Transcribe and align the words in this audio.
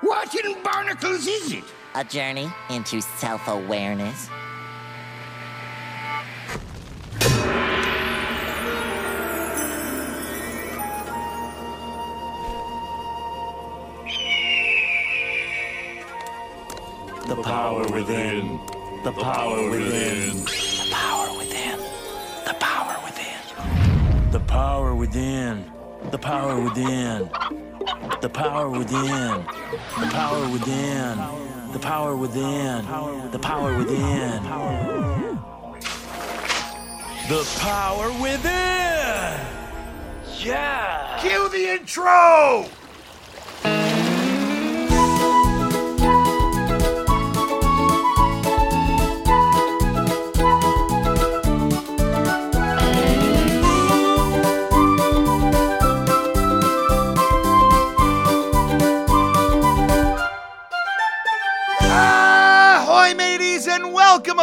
What 0.00 0.32
in 0.32 0.62
barnacles 0.62 1.26
is 1.26 1.52
it? 1.52 1.64
A 1.96 2.04
journey 2.04 2.48
into 2.70 3.00
self 3.00 3.48
awareness. 3.48 4.28
The 17.26 17.42
power 17.42 17.82
within. 17.92 18.60
The 19.02 19.12
power 19.12 19.68
within. 19.68 20.44
The 20.44 20.90
power 20.92 21.38
within. 21.38 21.78
The 22.46 22.54
power 22.60 23.04
within. 23.04 24.30
The 24.30 24.40
power 24.40 24.94
within. 24.94 25.72
The 26.12 26.18
power 26.18 26.60
within. 26.60 27.30
The 28.20 28.28
power 28.28 28.68
within. 28.68 29.44
The 30.00 30.06
power 30.10 30.48
within. 30.50 31.18
The 31.72 31.78
power 31.78 32.16
within. 32.16 32.84
The 33.30 33.38
power 33.38 33.76
within. 33.76 34.42
The 37.28 37.58
power 37.60 38.10
within. 38.22 39.40
Yeah. 40.38 41.18
Cue 41.20 41.48
the 41.48 41.72
intro! 41.74 42.68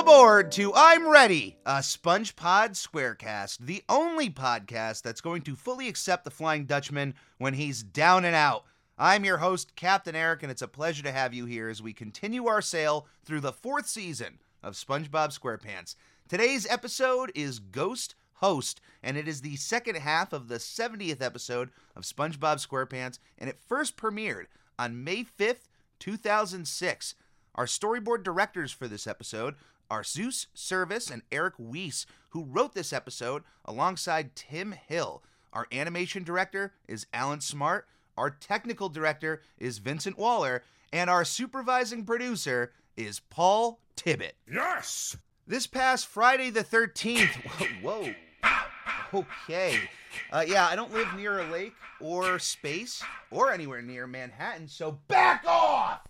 Aboard 0.06 0.52
to 0.52 0.72
I'm 0.76 1.10
Ready, 1.10 1.58
a 1.66 1.78
SpongePod 1.78 2.76
Squarecast, 2.76 3.58
the 3.58 3.84
only 3.90 4.30
podcast 4.30 5.02
that's 5.02 5.20
going 5.20 5.42
to 5.42 5.56
fully 5.56 5.88
accept 5.88 6.26
the 6.26 6.30
Flying 6.30 6.66
Dutchman 6.66 7.16
when 7.40 7.56
he's 7.56 7.82
down 7.82 8.24
and 8.24 8.36
out. 8.36 8.66
I'm 9.00 9.26
your 9.26 9.38
host, 9.38 9.76
Captain 9.76 10.16
Eric, 10.16 10.44
and 10.44 10.52
it's 10.52 10.62
a 10.62 10.68
pleasure 10.68 11.02
to 11.02 11.12
have 11.12 11.34
you 11.34 11.48
here 11.48 11.70
as 11.70 11.82
we 11.82 11.92
continue 11.92 12.46
our 12.46 12.62
sail 12.62 13.08
through 13.24 13.40
the 13.40 13.52
fourth 13.52 13.88
season 13.88 14.38
of 14.62 14.76
SpongeBob 14.76 15.36
SquarePants. 15.36 15.96
Today's 16.30 16.68
episode 16.70 17.32
is 17.34 17.58
Ghost 17.58 18.14
Host, 18.34 18.82
and 19.02 19.18
it 19.18 19.28
is 19.28 19.42
the 19.42 19.56
second 19.56 19.96
half 19.96 20.34
of 20.34 20.50
the 20.50 20.60
70th 20.60 21.24
episode 21.24 21.72
of 21.96 22.04
SpongeBob 22.04 22.64
SquarePants, 22.64 23.18
and 23.40 23.50
it 23.50 23.58
first 23.60 23.98
premiered 23.98 24.46
on 24.78 25.04
May 25.04 25.24
5th, 25.24 25.68
2006. 25.98 27.16
Our 27.56 27.66
storyboard 27.66 28.24
directors 28.24 28.74
for 28.74 28.88
this 28.88 29.08
episode 29.08 29.56
are 29.90 30.04
Zeus 30.04 30.48
Cervas 30.56 31.12
and 31.12 31.22
Eric 31.32 31.56
Wiese, 31.58 32.06
who 32.30 32.44
wrote 32.44 32.74
this 32.74 32.94
episode 32.94 33.44
alongside 33.64 34.36
Tim 34.36 34.74
Hill. 34.74 35.24
Our 35.54 35.68
animation 35.72 36.24
director 36.24 36.74
is 36.88 37.08
Alan 37.14 37.42
Smart, 37.42 37.88
our 38.18 38.30
technical 38.30 38.90
director 38.90 39.42
is 39.58 39.78
Vincent 39.78 40.18
Waller, 40.18 40.64
and 40.92 41.10
our 41.10 41.26
supervising 41.26 42.06
producer 42.06 42.72
is 42.96 43.20
Paul 43.20 43.80
Tibbitt. 43.96 44.34
Yes! 44.52 45.18
This 45.48 45.68
past 45.68 46.08
Friday 46.08 46.50
the 46.50 46.64
13th. 46.64 47.28
Whoa. 47.82 48.10
whoa. 49.12 49.22
Okay. 49.22 49.80
Uh, 50.32 50.44
yeah, 50.48 50.68
I 50.68 50.76
don't 50.76 50.94
live 50.94 51.14
near 51.16 51.40
a 51.40 51.52
lake 51.52 51.74
or 52.00 52.40
space 52.40 53.04
or 53.32 53.52
anywhere 53.52 53.82
near 53.82 54.08
Manhattan, 54.08 54.68
so 54.68 55.00
back 55.08 55.46
off! 55.46 56.02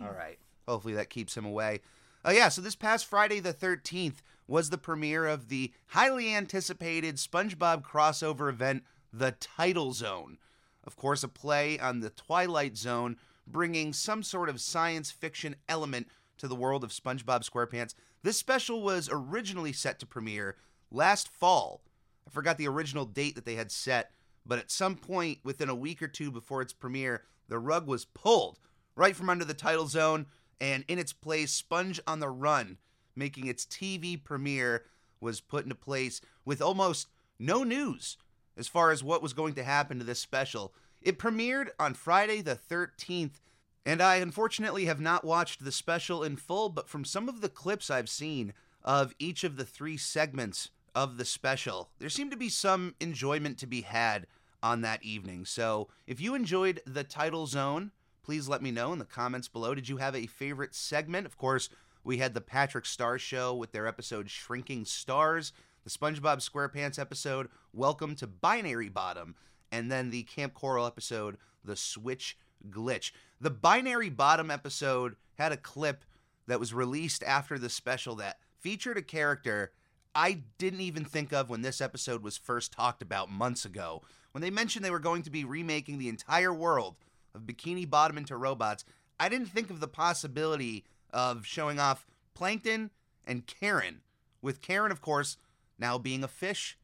All 0.00 0.12
right. 0.12 0.38
Hopefully 0.66 0.94
that 0.94 1.10
keeps 1.10 1.36
him 1.36 1.44
away. 1.44 1.80
Uh, 2.24 2.32
yeah, 2.32 2.48
so 2.48 2.60
this 2.60 2.74
past 2.74 3.06
Friday 3.06 3.40
the 3.40 3.54
13th 3.54 4.16
was 4.46 4.68
the 4.68 4.78
premiere 4.78 5.26
of 5.26 5.48
the 5.48 5.72
highly 5.88 6.34
anticipated 6.34 7.16
SpongeBob 7.16 7.82
crossover 7.82 8.50
event, 8.50 8.82
The 9.12 9.32
Tidal 9.32 9.92
Zone. 9.92 10.36
Of 10.84 10.96
course, 10.96 11.22
a 11.22 11.28
play 11.28 11.78
on 11.78 12.00
the 12.00 12.10
Twilight 12.10 12.76
Zone, 12.76 13.16
bringing 13.46 13.92
some 13.92 14.22
sort 14.22 14.50
of 14.50 14.60
science 14.60 15.10
fiction 15.10 15.56
element 15.68 16.08
to 16.36 16.46
the 16.46 16.54
world 16.54 16.84
of 16.84 16.90
SpongeBob 16.90 17.48
SquarePants. 17.48 17.94
This 18.22 18.36
special 18.36 18.82
was 18.82 19.08
originally 19.10 19.72
set 19.72 19.98
to 20.00 20.06
premiere 20.06 20.56
last 20.90 21.28
fall. 21.28 21.80
I 22.26 22.30
forgot 22.30 22.58
the 22.58 22.68
original 22.68 23.06
date 23.06 23.34
that 23.36 23.46
they 23.46 23.54
had 23.54 23.70
set, 23.70 24.10
but 24.44 24.58
at 24.58 24.70
some 24.70 24.96
point 24.96 25.38
within 25.42 25.70
a 25.70 25.74
week 25.74 26.02
or 26.02 26.08
two 26.08 26.30
before 26.30 26.60
its 26.60 26.74
premiere, 26.74 27.22
the 27.48 27.58
rug 27.58 27.86
was 27.86 28.04
pulled 28.04 28.58
right 28.96 29.16
from 29.16 29.30
under 29.30 29.44
the 29.44 29.54
tidal 29.54 29.86
zone, 29.86 30.26
and 30.60 30.84
in 30.88 30.98
its 30.98 31.12
place, 31.12 31.52
Sponge 31.52 32.00
on 32.06 32.20
the 32.20 32.28
Run, 32.28 32.78
making 33.16 33.46
its 33.46 33.64
TV 33.64 34.22
premiere, 34.22 34.84
was 35.20 35.40
put 35.40 35.64
into 35.64 35.74
place 35.74 36.20
with 36.44 36.62
almost 36.62 37.08
no 37.38 37.62
news 37.62 38.16
as 38.56 38.68
far 38.68 38.90
as 38.90 39.02
what 39.02 39.22
was 39.22 39.32
going 39.32 39.54
to 39.54 39.64
happen 39.64 39.98
to 39.98 40.04
this 40.04 40.18
special. 40.18 40.74
It 41.02 41.18
premiered 41.18 41.68
on 41.78 41.94
Friday 41.94 42.42
the 42.42 42.56
13th, 42.56 43.40
and 43.86 44.02
I 44.02 44.16
unfortunately 44.16 44.84
have 44.84 45.00
not 45.00 45.24
watched 45.24 45.64
the 45.64 45.72
special 45.72 46.22
in 46.22 46.36
full, 46.36 46.68
but 46.68 46.88
from 46.88 47.04
some 47.04 47.28
of 47.28 47.40
the 47.40 47.48
clips 47.48 47.90
I've 47.90 48.08
seen 48.08 48.52
of 48.84 49.14
each 49.18 49.44
of 49.44 49.56
the 49.56 49.64
three 49.64 49.96
segments 49.96 50.70
of 50.94 51.16
the 51.16 51.24
special, 51.24 51.90
there 51.98 52.08
seemed 52.08 52.30
to 52.32 52.36
be 52.36 52.48
some 52.48 52.94
enjoyment 53.00 53.58
to 53.58 53.66
be 53.66 53.82
had 53.82 54.26
on 54.62 54.82
that 54.82 55.02
evening. 55.02 55.44
So 55.44 55.88
if 56.06 56.20
you 56.20 56.34
enjoyed 56.34 56.82
the 56.86 57.04
tidal 57.04 57.46
zone, 57.46 57.92
please 58.22 58.48
let 58.48 58.62
me 58.62 58.70
know 58.70 58.92
in 58.92 58.98
the 58.98 59.04
comments 59.04 59.48
below. 59.48 59.74
Did 59.74 59.88
you 59.88 59.98
have 59.98 60.14
a 60.14 60.26
favorite 60.26 60.74
segment? 60.74 61.26
Of 61.26 61.36
course, 61.36 61.68
we 62.04 62.18
had 62.18 62.34
the 62.34 62.40
Patrick 62.40 62.86
Star 62.86 63.18
Show 63.18 63.54
with 63.54 63.72
their 63.72 63.86
episode 63.86 64.30
Shrinking 64.30 64.84
Stars, 64.84 65.52
the 65.84 65.90
SpongeBob 65.90 66.38
SquarePants 66.38 66.98
episode 66.98 67.48
Welcome 67.72 68.14
to 68.16 68.26
Binary 68.26 68.88
Bottom, 68.88 69.34
and 69.72 69.90
then 69.90 70.10
the 70.10 70.22
Camp 70.24 70.54
Coral 70.54 70.86
episode 70.86 71.36
The 71.64 71.76
Switch 71.76 72.36
Glitch. 72.68 73.12
The 73.40 73.50
Binary 73.50 74.10
Bottom 74.10 74.50
episode 74.50 75.16
had 75.34 75.52
a 75.52 75.56
clip 75.56 76.04
that 76.46 76.60
was 76.60 76.74
released 76.74 77.22
after 77.22 77.58
the 77.58 77.70
special 77.70 78.16
that 78.16 78.38
featured 78.58 78.98
a 78.98 79.02
character 79.02 79.72
I 80.14 80.42
didn't 80.58 80.80
even 80.80 81.04
think 81.04 81.32
of 81.32 81.48
when 81.48 81.62
this 81.62 81.80
episode 81.80 82.22
was 82.22 82.36
first 82.36 82.72
talked 82.72 83.00
about 83.00 83.30
months 83.30 83.64
ago. 83.64 84.02
When 84.32 84.42
they 84.42 84.50
mentioned 84.50 84.84
they 84.84 84.90
were 84.90 84.98
going 84.98 85.22
to 85.22 85.30
be 85.30 85.44
remaking 85.44 85.98
the 85.98 86.08
entire 86.08 86.52
world 86.52 86.96
of 87.34 87.42
Bikini 87.42 87.88
Bottom 87.88 88.18
into 88.18 88.36
robots, 88.36 88.84
I 89.18 89.28
didn't 89.28 89.48
think 89.48 89.70
of 89.70 89.80
the 89.80 89.88
possibility 89.88 90.84
of 91.12 91.46
showing 91.46 91.78
off 91.78 92.06
Plankton 92.34 92.90
and 93.26 93.46
Karen, 93.46 94.00
with 94.42 94.62
Karen, 94.62 94.92
of 94.92 95.00
course, 95.00 95.36
now 95.78 95.98
being 95.98 96.24
a 96.24 96.28
fish 96.28 96.78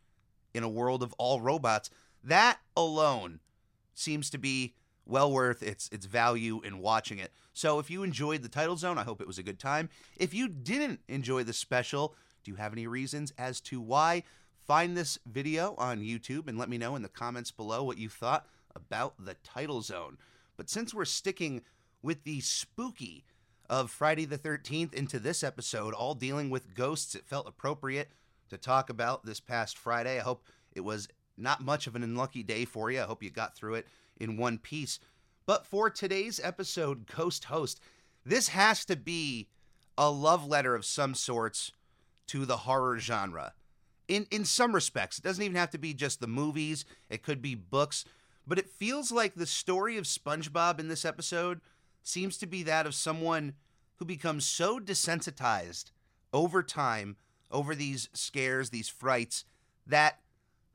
in 0.54 0.62
a 0.62 0.68
world 0.68 1.02
of 1.02 1.14
all 1.18 1.40
robots. 1.40 1.90
That 2.22 2.58
alone 2.76 3.40
seems 3.94 4.30
to 4.30 4.38
be 4.38 4.74
well 5.06 5.30
worth 5.32 5.62
its 5.62 5.88
its 5.92 6.06
value 6.06 6.60
in 6.62 6.80
watching 6.80 7.18
it. 7.18 7.32
So 7.52 7.78
if 7.78 7.90
you 7.90 8.02
enjoyed 8.02 8.42
the 8.42 8.48
tidal 8.48 8.76
zone, 8.76 8.98
I 8.98 9.04
hope 9.04 9.20
it 9.20 9.26
was 9.26 9.38
a 9.38 9.42
good 9.42 9.58
time. 9.58 9.88
If 10.16 10.34
you 10.34 10.48
didn't 10.48 11.00
enjoy 11.08 11.44
the 11.44 11.52
special, 11.52 12.14
do 12.44 12.50
you 12.50 12.56
have 12.56 12.72
any 12.72 12.86
reasons 12.86 13.32
as 13.38 13.60
to 13.62 13.80
why? 13.80 14.24
Find 14.66 14.96
this 14.96 15.18
video 15.24 15.74
on 15.78 16.00
YouTube 16.00 16.48
and 16.48 16.58
let 16.58 16.68
me 16.68 16.76
know 16.76 16.96
in 16.96 17.02
the 17.02 17.08
comments 17.08 17.52
below 17.52 17.84
what 17.84 17.98
you 17.98 18.08
thought 18.08 18.46
about 18.74 19.14
the 19.24 19.34
tidal 19.44 19.80
zone. 19.80 20.18
But 20.56 20.70
since 20.70 20.94
we're 20.94 21.04
sticking 21.04 21.62
with 22.02 22.24
the 22.24 22.40
spooky 22.40 23.24
of 23.68 23.90
Friday 23.90 24.24
the 24.24 24.38
13th 24.38 24.94
into 24.94 25.18
this 25.18 25.42
episode, 25.42 25.94
all 25.94 26.14
dealing 26.14 26.50
with 26.50 26.74
ghosts, 26.74 27.14
it 27.14 27.26
felt 27.26 27.48
appropriate 27.48 28.10
to 28.48 28.56
talk 28.56 28.90
about 28.90 29.24
this 29.24 29.40
past 29.40 29.76
Friday. 29.76 30.18
I 30.18 30.22
hope 30.22 30.44
it 30.72 30.80
was 30.80 31.08
not 31.36 31.64
much 31.64 31.86
of 31.86 31.96
an 31.96 32.02
unlucky 32.02 32.42
day 32.42 32.64
for 32.64 32.90
you. 32.90 33.00
I 33.00 33.04
hope 33.04 33.22
you 33.22 33.30
got 33.30 33.56
through 33.56 33.74
it 33.74 33.86
in 34.18 34.36
one 34.36 34.58
piece. 34.58 34.98
But 35.44 35.66
for 35.66 35.90
today's 35.90 36.40
episode, 36.42 37.06
Ghost 37.06 37.44
Host, 37.44 37.80
this 38.24 38.48
has 38.48 38.84
to 38.86 38.97
be 38.97 39.48
a 39.98 40.10
love 40.10 40.47
letter 40.47 40.74
of 40.74 40.84
some 40.84 41.14
sorts 41.14 41.72
to 42.28 42.44
the 42.44 42.59
horror 42.59 42.98
genre. 42.98 43.52
In 44.09 44.26
in 44.30 44.44
some 44.44 44.74
respects, 44.74 45.18
it 45.18 45.24
doesn't 45.24 45.42
even 45.42 45.56
have 45.56 45.70
to 45.70 45.78
be 45.78 45.94
just 45.94 46.20
the 46.20 46.26
movies, 46.26 46.84
it 47.09 47.22
could 47.22 47.42
be 47.42 47.54
books, 47.54 48.04
but 48.47 48.59
it 48.59 48.71
feels 48.71 49.10
like 49.10 49.34
the 49.34 49.47
story 49.47 49.97
of 49.97 50.04
SpongeBob 50.04 50.78
in 50.78 50.89
this 50.89 51.04
episode 51.04 51.60
seems 52.03 52.37
to 52.39 52.47
be 52.47 52.63
that 52.63 52.87
of 52.87 52.95
someone 52.95 53.54
who 53.97 54.04
becomes 54.04 54.47
so 54.47 54.78
desensitized 54.78 55.91
over 56.33 56.63
time 56.63 57.16
over 57.51 57.75
these 57.75 58.09
scares, 58.13 58.71
these 58.71 58.89
frights 58.89 59.45
that 59.87 60.21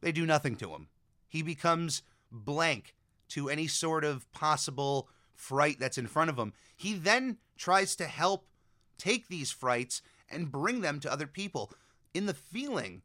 they 0.02 0.12
do 0.12 0.26
nothing 0.26 0.56
to 0.58 0.72
him. 0.72 0.88
He 1.28 1.42
becomes 1.42 2.02
blank 2.32 2.96
to 3.30 3.50
any 3.50 3.68
sort 3.68 4.04
of 4.04 4.30
possible 4.32 5.10
fright 5.34 5.80
that's 5.80 5.98
in 5.98 6.08
front 6.08 6.30
of 6.30 6.38
him. 6.38 6.54
He 6.76 6.94
then 6.94 7.38
tries 7.58 7.96
to 7.98 8.06
help 8.06 8.48
take 8.98 9.28
these 9.28 9.52
frights 9.52 10.02
and 10.30 10.52
bring 10.52 10.82
them 10.82 11.00
to 11.02 11.12
other 11.12 11.28
people. 11.28 11.72
In 12.14 12.26
the 12.26 12.34
feeling, 12.34 13.02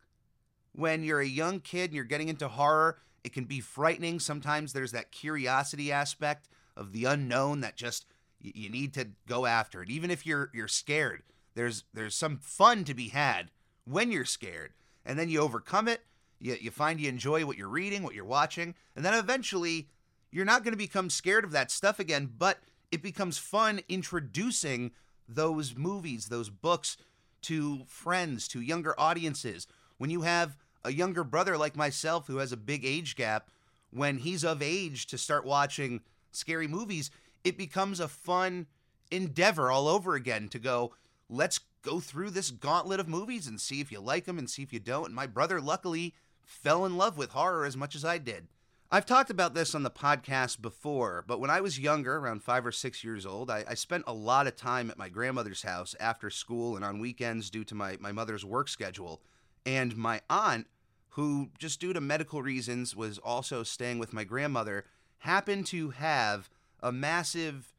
when 0.72 1.02
you're 1.02 1.20
a 1.20 1.26
young 1.26 1.60
kid 1.60 1.86
and 1.86 1.94
you're 1.94 2.04
getting 2.04 2.28
into 2.28 2.48
horror, 2.48 2.98
it 3.26 3.32
can 3.32 3.44
be 3.44 3.58
frightening. 3.58 4.20
Sometimes 4.20 4.72
there's 4.72 4.92
that 4.92 5.10
curiosity 5.10 5.90
aspect 5.90 6.48
of 6.76 6.92
the 6.92 7.06
unknown 7.06 7.60
that 7.60 7.74
just 7.74 8.06
you 8.40 8.70
need 8.70 8.94
to 8.94 9.08
go 9.26 9.46
after 9.46 9.82
it. 9.82 9.90
Even 9.90 10.12
if 10.12 10.24
you're 10.24 10.48
you're 10.54 10.68
scared, 10.68 11.24
there's 11.56 11.82
there's 11.92 12.14
some 12.14 12.36
fun 12.36 12.84
to 12.84 12.94
be 12.94 13.08
had 13.08 13.50
when 13.84 14.12
you're 14.12 14.24
scared, 14.24 14.74
and 15.04 15.18
then 15.18 15.28
you 15.28 15.40
overcome 15.40 15.88
it. 15.88 16.02
You 16.38 16.56
you 16.60 16.70
find 16.70 17.00
you 17.00 17.08
enjoy 17.08 17.44
what 17.44 17.58
you're 17.58 17.68
reading, 17.68 18.04
what 18.04 18.14
you're 18.14 18.24
watching, 18.24 18.76
and 18.94 19.04
then 19.04 19.14
eventually 19.14 19.88
you're 20.30 20.44
not 20.44 20.62
going 20.62 20.72
to 20.72 20.78
become 20.78 21.10
scared 21.10 21.44
of 21.44 21.50
that 21.50 21.72
stuff 21.72 21.98
again. 21.98 22.30
But 22.38 22.60
it 22.92 23.02
becomes 23.02 23.38
fun 23.38 23.80
introducing 23.88 24.92
those 25.28 25.74
movies, 25.76 26.28
those 26.28 26.48
books 26.48 26.96
to 27.42 27.82
friends, 27.88 28.46
to 28.48 28.60
younger 28.60 28.94
audiences. 28.96 29.66
When 29.98 30.10
you 30.10 30.22
have 30.22 30.56
a 30.86 30.92
younger 30.92 31.24
brother 31.24 31.58
like 31.58 31.76
myself 31.76 32.26
who 32.26 32.38
has 32.38 32.52
a 32.52 32.56
big 32.56 32.84
age 32.84 33.16
gap, 33.16 33.50
when 33.90 34.18
he's 34.18 34.44
of 34.44 34.62
age 34.62 35.06
to 35.06 35.18
start 35.18 35.44
watching 35.44 36.00
scary 36.32 36.68
movies, 36.68 37.10
it 37.44 37.58
becomes 37.58 38.00
a 38.00 38.08
fun 38.08 38.66
endeavor 39.10 39.70
all 39.70 39.88
over 39.88 40.14
again 40.14 40.48
to 40.48 40.58
go, 40.58 40.92
let's 41.28 41.60
go 41.82 42.00
through 42.00 42.30
this 42.30 42.50
gauntlet 42.50 43.00
of 43.00 43.08
movies 43.08 43.46
and 43.46 43.60
see 43.60 43.80
if 43.80 43.92
you 43.92 44.00
like 44.00 44.24
them 44.24 44.38
and 44.38 44.50
see 44.50 44.62
if 44.62 44.72
you 44.72 44.80
don't. 44.80 45.06
And 45.06 45.14
my 45.14 45.26
brother, 45.26 45.60
luckily, 45.60 46.14
fell 46.44 46.84
in 46.84 46.96
love 46.96 47.16
with 47.16 47.30
horror 47.30 47.64
as 47.64 47.76
much 47.76 47.94
as 47.94 48.04
I 48.04 48.18
did. 48.18 48.48
I've 48.90 49.06
talked 49.06 49.30
about 49.30 49.54
this 49.54 49.74
on 49.74 49.82
the 49.82 49.90
podcast 49.90 50.62
before, 50.62 51.24
but 51.26 51.40
when 51.40 51.50
I 51.50 51.60
was 51.60 51.78
younger, 51.78 52.18
around 52.18 52.44
five 52.44 52.64
or 52.64 52.70
six 52.70 53.02
years 53.02 53.26
old, 53.26 53.50
I, 53.50 53.64
I, 53.68 53.74
spent 53.74 54.04
a 54.06 54.12
lot 54.12 54.46
of 54.46 54.54
time 54.54 54.90
at 54.90 54.98
my 54.98 55.08
grandmother's 55.08 55.62
house 55.62 55.96
after 55.98 56.30
school 56.30 56.76
and 56.76 56.84
on 56.84 57.00
weekends 57.00 57.50
due 57.50 57.64
to 57.64 57.74
my, 57.74 57.96
my 57.98 58.12
mother's 58.12 58.44
work 58.44 58.68
schedule. 58.68 59.20
And 59.64 59.96
my 59.96 60.20
aunt, 60.30 60.68
who 61.16 61.48
just 61.58 61.80
due 61.80 61.94
to 61.94 62.00
medical 62.00 62.42
reasons 62.42 62.94
was 62.94 63.16
also 63.18 63.62
staying 63.62 63.98
with 63.98 64.12
my 64.12 64.22
grandmother, 64.22 64.84
happened 65.20 65.64
to 65.64 65.88
have 65.90 66.50
a 66.82 66.92
massive 66.92 67.72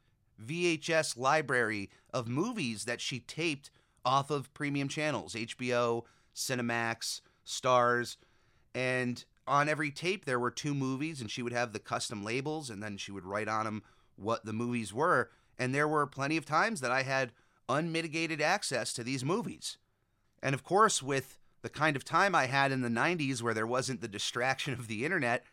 VHS 0.44 1.16
library 1.16 1.92
of 2.12 2.28
movies 2.28 2.86
that 2.86 3.00
she 3.00 3.19
taped 3.19 3.69
off 4.04 4.31
of 4.31 4.51
premium 4.56 4.88
channels 4.88 5.36
HBO, 5.36 6.04
Cinemax, 6.36 7.22
Starz, 7.45 8.18
and 8.74 9.24
on 9.45 9.69
every 9.69 9.92
tape 9.92 10.25
there 10.25 10.39
were 10.39 10.50
two 10.50 10.74
movies 10.74 11.22
and 11.22 11.30
she 11.30 11.44
would 11.44 11.54
have 11.54 11.74
the 11.74 11.80
custom 11.80 12.24
labels 12.24 12.72
and 12.72 12.81
then 12.81 12.98
she 12.98 13.12
would 13.12 13.24
write 13.24 13.48
on 13.48 13.66
them 13.66 13.84
what 14.16 14.45
the 14.45 14.54
movies 14.54 14.92
were 14.92 15.30
and 15.60 15.75
there 15.75 15.88
were 15.88 16.07
plenty 16.07 16.38
of 16.38 16.45
times 16.45 16.81
that 16.81 16.92
I 16.92 17.04
had 17.04 17.34
unmitigated 17.69 18.42
access 18.42 18.94
to 18.94 19.04
these 19.04 19.24
movies. 19.24 19.78
And 20.42 20.56
of 20.56 20.63
course 20.63 21.04
with 21.04 21.38
the 21.67 21.79
kind 21.79 21.97
of 21.97 22.05
time 22.05 22.33
I 22.33 22.45
had 22.45 22.71
in 22.71 22.79
the 22.79 22.87
90s 22.87 23.41
where 23.41 23.53
there 23.53 23.67
wasn't 23.67 23.99
the 23.99 24.07
distraction 24.07 24.71
of 24.71 24.87
the 24.87 25.03
internet, 25.03 25.43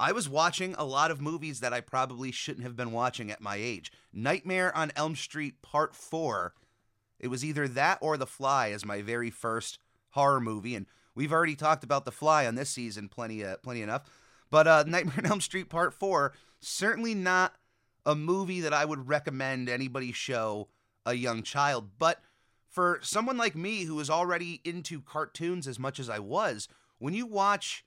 I 0.00 0.10
was 0.10 0.28
watching 0.28 0.74
a 0.74 0.84
lot 0.84 1.12
of 1.12 1.20
movies 1.20 1.60
that 1.60 1.72
I 1.72 1.80
probably 1.80 2.32
shouldn't 2.32 2.64
have 2.64 2.74
been 2.74 2.90
watching 2.90 3.30
at 3.30 3.40
my 3.40 3.54
age. 3.54 3.92
Nightmare 4.12 4.76
on 4.76 4.90
Elm 4.96 5.14
Street 5.14 5.62
Part 5.62 5.94
4. 5.94 6.54
It 7.20 7.28
was 7.28 7.44
either 7.44 7.68
that 7.68 7.98
or 8.00 8.16
The 8.16 8.26
Fly 8.26 8.72
as 8.72 8.84
my 8.84 9.00
very 9.00 9.30
first 9.30 9.78
horror 10.10 10.40
movie 10.40 10.74
and 10.74 10.86
We've 11.14 11.32
already 11.32 11.54
talked 11.54 11.84
about 11.84 12.04
The 12.04 12.12
Fly 12.12 12.46
on 12.46 12.56
this 12.56 12.70
season, 12.70 13.08
plenty, 13.08 13.44
uh, 13.44 13.58
plenty 13.58 13.82
enough. 13.82 14.02
But 14.50 14.66
uh, 14.66 14.84
Nightmare 14.88 15.18
on 15.18 15.26
Elm 15.26 15.40
Street 15.40 15.68
Part 15.68 15.94
Four 15.94 16.32
certainly 16.58 17.14
not 17.14 17.54
a 18.04 18.16
movie 18.16 18.60
that 18.62 18.74
I 18.74 18.84
would 18.84 19.08
recommend 19.08 19.68
anybody 19.68 20.10
show 20.10 20.66
a 21.06 21.14
young 21.14 21.44
child. 21.44 21.90
But 21.96 22.20
for 22.70 23.00
someone 23.02 23.36
like 23.36 23.56
me 23.56 23.84
who 23.84 23.98
is 23.98 24.08
already 24.08 24.60
into 24.64 25.02
cartoons 25.02 25.66
as 25.66 25.78
much 25.78 25.98
as 25.98 26.08
I 26.08 26.20
was, 26.20 26.68
when 26.98 27.14
you 27.14 27.26
watch 27.26 27.84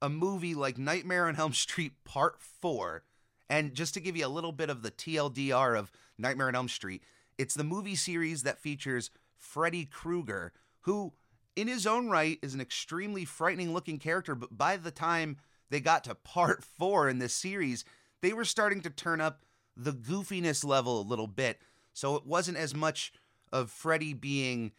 a 0.00 0.08
movie 0.08 0.54
like 0.54 0.78
Nightmare 0.78 1.28
on 1.28 1.36
Elm 1.38 1.52
Street 1.52 1.92
Part 2.04 2.40
4, 2.40 3.04
and 3.50 3.74
just 3.74 3.92
to 3.94 4.00
give 4.00 4.16
you 4.16 4.26
a 4.26 4.28
little 4.28 4.52
bit 4.52 4.70
of 4.70 4.82
the 4.82 4.90
TLDR 4.90 5.78
of 5.78 5.92
Nightmare 6.16 6.48
on 6.48 6.54
Elm 6.54 6.68
Street, 6.68 7.02
it's 7.36 7.54
the 7.54 7.62
movie 7.62 7.94
series 7.94 8.42
that 8.42 8.58
features 8.58 9.10
Freddy 9.36 9.84
Krueger, 9.84 10.52
who 10.80 11.12
in 11.54 11.68
his 11.68 11.86
own 11.86 12.08
right 12.08 12.38
is 12.40 12.54
an 12.54 12.60
extremely 12.60 13.26
frightening 13.26 13.74
looking 13.74 13.98
character, 13.98 14.34
but 14.34 14.56
by 14.56 14.78
the 14.78 14.90
time 14.90 15.36
they 15.68 15.80
got 15.80 16.04
to 16.04 16.14
part 16.14 16.64
four 16.78 17.08
in 17.10 17.18
this 17.18 17.34
series, 17.34 17.84
they 18.22 18.32
were 18.32 18.46
starting 18.46 18.80
to 18.80 18.90
turn 18.90 19.20
up 19.20 19.42
the 19.76 19.92
goofiness 19.92 20.64
level 20.64 21.00
a 21.00 21.02
little 21.02 21.26
bit. 21.26 21.60
So 21.92 22.16
it 22.16 22.26
wasn't 22.26 22.56
as 22.56 22.74
much 22.74 23.12
of 23.52 23.70
Freddy 23.70 24.14
being 24.14 24.72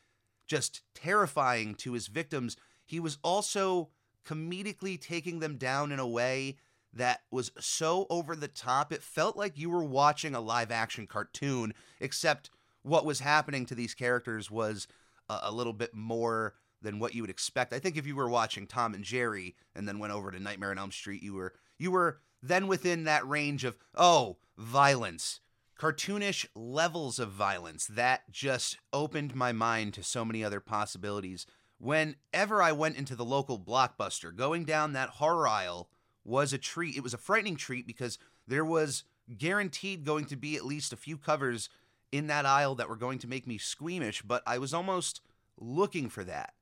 just 0.48 0.82
terrifying 0.94 1.76
to 1.76 1.94
his 1.94 2.08
victims. 2.08 2.58
He 2.86 3.00
was 3.00 3.18
also 3.24 3.90
comedically 4.26 5.00
taking 5.00 5.40
them 5.40 5.58
down 5.58 5.92
in 5.92 6.00
a 6.00 6.08
way 6.08 6.58
that 6.94 7.22
was 7.32 7.52
so 7.60 8.06
over 8.10 8.36
the 8.36 8.48
top. 8.48 8.94
It 8.94 9.02
felt 9.02 9.36
like 9.36 9.58
you 9.58 9.70
were 9.70 9.84
watching 9.84 10.36
a 10.36 10.42
live 10.42 10.72
action 10.72 11.08
cartoon, 11.08 11.74
except 12.00 12.50
what 12.84 13.06
was 13.06 13.20
happening 13.20 13.66
to 13.66 13.76
these 13.76 13.94
characters 13.94 14.52
was 14.52 14.88
a, 15.30 15.40
a 15.44 15.52
little 15.52 15.74
bit 15.74 15.94
more 15.94 16.54
than 16.82 17.00
what 17.00 17.16
you 17.16 17.24
would 17.24 17.30
expect. 17.30 17.74
I 17.74 17.80
think 17.80 17.98
if 17.98 18.06
you 18.06 18.16
were 18.16 18.30
watching 18.30 18.68
Tom 18.68 18.94
and 18.94 19.04
Jerry 19.04 19.56
and 19.74 19.88
then 19.88 20.00
went 20.00 20.14
over 20.14 20.32
to 20.32 20.40
Nightmare 20.40 20.72
on 20.72 20.78
Elm 20.78 20.92
Street, 20.92 21.24
you 21.24 21.34
were 21.34 21.54
you 21.80 21.92
were 21.92 22.20
then 22.42 22.68
within 22.68 23.06
that 23.06 23.28
range 23.28 23.64
of 23.64 23.78
oh, 23.96 24.38
violence, 24.58 25.40
cartoonish 25.84 26.46
levels 26.56 27.20
of 27.20 27.30
violence. 27.30 27.88
That 27.88 28.32
just 28.32 28.78
opened 28.94 29.36
my 29.36 29.52
mind 29.52 29.94
to 29.96 30.04
so 30.04 30.24
many 30.24 30.42
other 30.42 30.62
possibilities. 30.62 31.46
Whenever 31.78 32.62
I 32.62 32.72
went 32.72 32.96
into 32.96 33.18
the 33.18 33.26
local 33.26 33.60
blockbuster, 33.60 34.34
going 34.34 34.64
down 34.64 34.94
that 34.94 35.10
horror 35.10 35.46
aisle 35.46 35.90
was 36.24 36.54
a 36.54 36.58
treat. 36.58 36.96
It 36.96 37.04
was 37.04 37.14
a 37.14 37.18
frightening 37.18 37.58
treat 37.58 37.86
because 37.86 38.18
there 38.48 38.64
was 38.64 39.04
guaranteed 39.38 40.06
going 40.06 40.24
to 40.28 40.38
be 40.38 40.56
at 40.56 40.64
least 40.64 40.94
a 40.94 40.98
few 40.98 41.18
covers 41.18 41.68
in 42.14 42.28
that 42.28 42.46
aisle 42.46 42.76
that 42.76 42.88
were 42.88 42.96
going 42.96 43.20
to 43.20 43.28
make 43.28 43.46
me 43.46 43.58
squeamish, 43.58 44.22
but 44.22 44.42
I 44.48 44.60
was 44.60 44.74
almost 44.74 45.20
looking 45.60 46.08
for 46.08 46.24
that. 46.24 46.54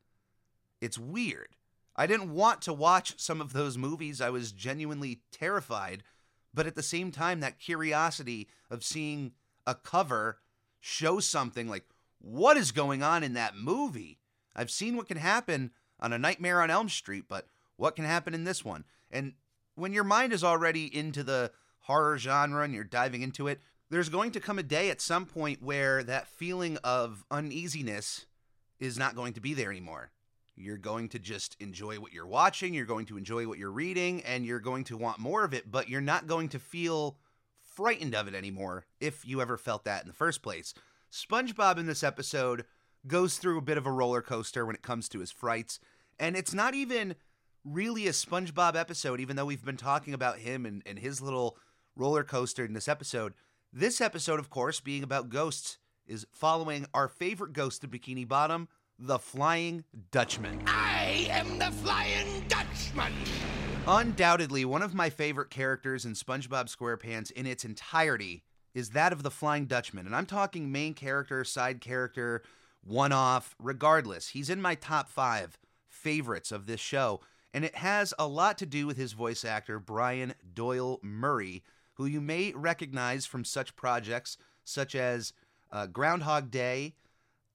It's 0.79 0.97
weird. 0.97 1.49
I 1.95 2.07
didn't 2.07 2.33
want 2.33 2.63
to 2.63 2.73
watch 2.73 3.19
some 3.19 3.39
of 3.39 3.53
those 3.53 3.77
movies. 3.77 4.19
I 4.19 4.31
was 4.31 4.51
genuinely 4.51 5.21
terrified. 5.31 6.01
But 6.53 6.67
at 6.67 6.75
the 6.75 6.83
same 6.83 7.11
time, 7.11 7.39
that 7.39 7.59
curiosity 7.59 8.47
of 8.69 8.83
seeing 8.83 9.31
a 9.65 9.75
cover 9.75 10.39
show 10.79 11.19
something 11.19 11.67
like, 11.67 11.85
what 12.19 12.57
is 12.57 12.71
going 12.71 13.01
on 13.01 13.23
in 13.23 13.33
that 13.33 13.55
movie? 13.55 14.19
I've 14.55 14.71
seen 14.71 14.95
what 14.95 15.07
can 15.07 15.17
happen 15.17 15.71
on 15.99 16.13
A 16.13 16.19
Nightmare 16.19 16.61
on 16.61 16.69
Elm 16.69 16.89
Street, 16.89 17.25
but 17.27 17.47
what 17.77 17.95
can 17.95 18.05
happen 18.05 18.33
in 18.33 18.43
this 18.43 18.65
one? 18.65 18.83
And 19.09 19.33
when 19.75 19.93
your 19.93 20.03
mind 20.03 20.33
is 20.33 20.43
already 20.43 20.85
into 20.95 21.23
the 21.23 21.51
horror 21.81 22.17
genre 22.17 22.63
and 22.63 22.73
you're 22.73 22.83
diving 22.83 23.21
into 23.21 23.47
it, 23.47 23.59
there's 23.89 24.09
going 24.09 24.31
to 24.31 24.39
come 24.39 24.59
a 24.59 24.63
day 24.63 24.89
at 24.89 25.01
some 25.01 25.25
point 25.25 25.61
where 25.61 26.03
that 26.03 26.27
feeling 26.27 26.77
of 26.83 27.25
uneasiness 27.31 28.25
is 28.79 28.97
not 28.97 29.15
going 29.15 29.33
to 29.33 29.41
be 29.41 29.53
there 29.53 29.69
anymore. 29.69 30.11
You're 30.55 30.77
going 30.77 31.09
to 31.09 31.19
just 31.19 31.55
enjoy 31.59 31.97
what 31.99 32.13
you're 32.13 32.27
watching, 32.27 32.73
you're 32.73 32.85
going 32.85 33.05
to 33.07 33.17
enjoy 33.17 33.47
what 33.47 33.57
you're 33.57 33.71
reading, 33.71 34.21
and 34.23 34.45
you're 34.45 34.59
going 34.59 34.83
to 34.85 34.97
want 34.97 35.19
more 35.19 35.43
of 35.43 35.53
it, 35.53 35.71
but 35.71 35.89
you're 35.89 36.01
not 36.01 36.27
going 36.27 36.49
to 36.49 36.59
feel 36.59 37.17
frightened 37.61 38.13
of 38.13 38.27
it 38.27 38.35
anymore 38.35 38.85
if 38.99 39.25
you 39.25 39.41
ever 39.41 39.57
felt 39.57 39.85
that 39.85 40.01
in 40.01 40.07
the 40.07 40.13
first 40.13 40.41
place. 40.41 40.73
SpongeBob 41.11 41.77
in 41.77 41.87
this 41.87 42.03
episode 42.03 42.65
goes 43.07 43.37
through 43.37 43.57
a 43.57 43.61
bit 43.61 43.77
of 43.77 43.85
a 43.85 43.91
roller 43.91 44.21
coaster 44.21 44.65
when 44.65 44.75
it 44.75 44.81
comes 44.81 45.09
to 45.09 45.19
his 45.19 45.31
frights, 45.31 45.79
and 46.19 46.35
it's 46.35 46.53
not 46.53 46.75
even 46.75 47.15
really 47.63 48.07
a 48.07 48.11
SpongeBob 48.11 48.75
episode, 48.75 49.19
even 49.19 49.35
though 49.35 49.45
we've 49.45 49.65
been 49.65 49.77
talking 49.77 50.13
about 50.13 50.39
him 50.39 50.65
and, 50.65 50.83
and 50.85 50.99
his 50.99 51.21
little 51.21 51.57
roller 51.95 52.23
coaster 52.23 52.65
in 52.65 52.73
this 52.73 52.87
episode. 52.87 53.33
This 53.73 54.01
episode, 54.01 54.39
of 54.39 54.49
course, 54.49 54.79
being 54.79 55.03
about 55.03 55.29
ghosts, 55.29 55.77
is 56.07 56.27
following 56.33 56.85
our 56.93 57.07
favorite 57.07 57.53
ghost 57.53 57.83
of 57.83 57.91
Bikini 57.91 58.27
Bottom, 58.27 58.67
the 59.03 59.17
Flying 59.17 59.83
Dutchman. 60.11 60.61
I 60.67 61.27
am 61.31 61.57
the 61.57 61.71
Flying 61.71 62.45
Dutchman. 62.47 63.11
Undoubtedly, 63.87 64.63
one 64.63 64.83
of 64.83 64.93
my 64.93 65.09
favorite 65.09 65.49
characters 65.49 66.05
in 66.05 66.13
SpongeBob 66.13 66.73
SquarePants 66.73 67.31
in 67.31 67.47
its 67.47 67.65
entirety 67.65 68.43
is 68.75 68.91
that 68.91 69.11
of 69.11 69.23
the 69.23 69.31
Flying 69.31 69.65
Dutchman. 69.65 70.05
And 70.05 70.15
I'm 70.15 70.27
talking 70.27 70.71
main 70.71 70.93
character, 70.93 71.43
side 71.43 71.81
character, 71.81 72.43
one 72.83 73.11
off, 73.11 73.55
regardless. 73.57 74.29
He's 74.29 74.51
in 74.51 74.61
my 74.61 74.75
top 74.75 75.09
five 75.09 75.57
favorites 75.89 76.51
of 76.51 76.67
this 76.67 76.79
show. 76.79 77.21
And 77.55 77.65
it 77.65 77.75
has 77.75 78.13
a 78.19 78.27
lot 78.27 78.59
to 78.59 78.67
do 78.67 78.85
with 78.85 78.97
his 78.97 79.13
voice 79.13 79.43
actor, 79.43 79.79
Brian 79.79 80.35
Doyle 80.53 80.99
Murray, 81.01 81.63
who 81.95 82.05
you 82.05 82.21
may 82.21 82.53
recognize 82.55 83.25
from 83.25 83.45
such 83.45 83.75
projects 83.75 84.37
such 84.63 84.93
as 84.93 85.33
uh, 85.71 85.87
Groundhog 85.87 86.51
Day, 86.51 86.93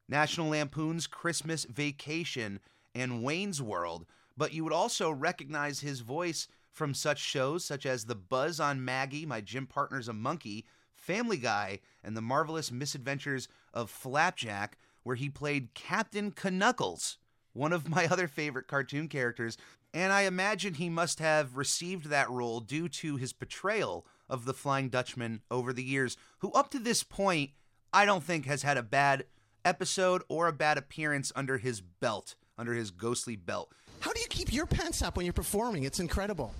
National 0.08 0.48
Lampoon's 0.48 1.06
Christmas 1.06 1.64
Vacation, 1.64 2.60
and 2.94 3.22
Wayne's 3.22 3.60
World, 3.60 4.06
but 4.36 4.52
you 4.52 4.64
would 4.64 4.72
also 4.72 5.10
recognize 5.10 5.80
his 5.80 6.00
voice 6.00 6.48
from 6.72 6.94
such 6.94 7.18
shows 7.18 7.64
such 7.64 7.86
as 7.86 8.04
The 8.04 8.14
Buzz 8.14 8.60
on 8.60 8.84
Maggie, 8.84 9.26
My 9.26 9.40
Gym 9.40 9.66
Partner's 9.66 10.08
a 10.08 10.12
Monkey, 10.12 10.66
Family 10.94 11.36
Guy, 11.36 11.80
and 12.02 12.16
The 12.16 12.22
Marvelous 12.22 12.72
Misadventures 12.72 13.48
of 13.72 13.90
Flapjack, 13.90 14.78
where 15.02 15.16
he 15.16 15.28
played 15.28 15.74
Captain 15.74 16.32
Knuckles, 16.44 17.18
one 17.52 17.72
of 17.72 17.88
my 17.88 18.06
other 18.10 18.28
favorite 18.28 18.66
cartoon 18.66 19.08
characters. 19.08 19.56
And 19.94 20.12
I 20.12 20.22
imagine 20.22 20.74
he 20.74 20.90
must 20.90 21.20
have 21.20 21.56
received 21.56 22.06
that 22.06 22.30
role 22.30 22.60
due 22.60 22.88
to 22.88 23.16
his 23.16 23.32
portrayal 23.32 24.06
of 24.28 24.44
the 24.44 24.54
Flying 24.54 24.88
Dutchman 24.88 25.40
over 25.50 25.72
the 25.72 25.84
years, 25.84 26.16
who 26.38 26.50
up 26.52 26.70
to 26.70 26.78
this 26.78 27.02
point, 27.02 27.50
I 27.92 28.04
don't 28.04 28.24
think 28.24 28.46
has 28.46 28.62
had 28.62 28.76
a 28.76 28.82
bad 28.82 29.24
episode 29.66 30.22
or 30.28 30.46
a 30.46 30.52
bad 30.52 30.78
appearance 30.78 31.32
under 31.36 31.58
his 31.58 31.80
belt, 31.80 32.36
under 32.56 32.72
his 32.72 32.90
ghostly 32.90 33.36
belt. 33.36 33.72
How 34.00 34.12
do 34.12 34.20
you 34.20 34.28
keep 34.28 34.52
your 34.52 34.66
pants 34.66 35.02
up 35.02 35.16
when 35.16 35.26
you're 35.26 35.32
performing? 35.32 35.82
It's 35.82 36.00
incredible. 36.00 36.54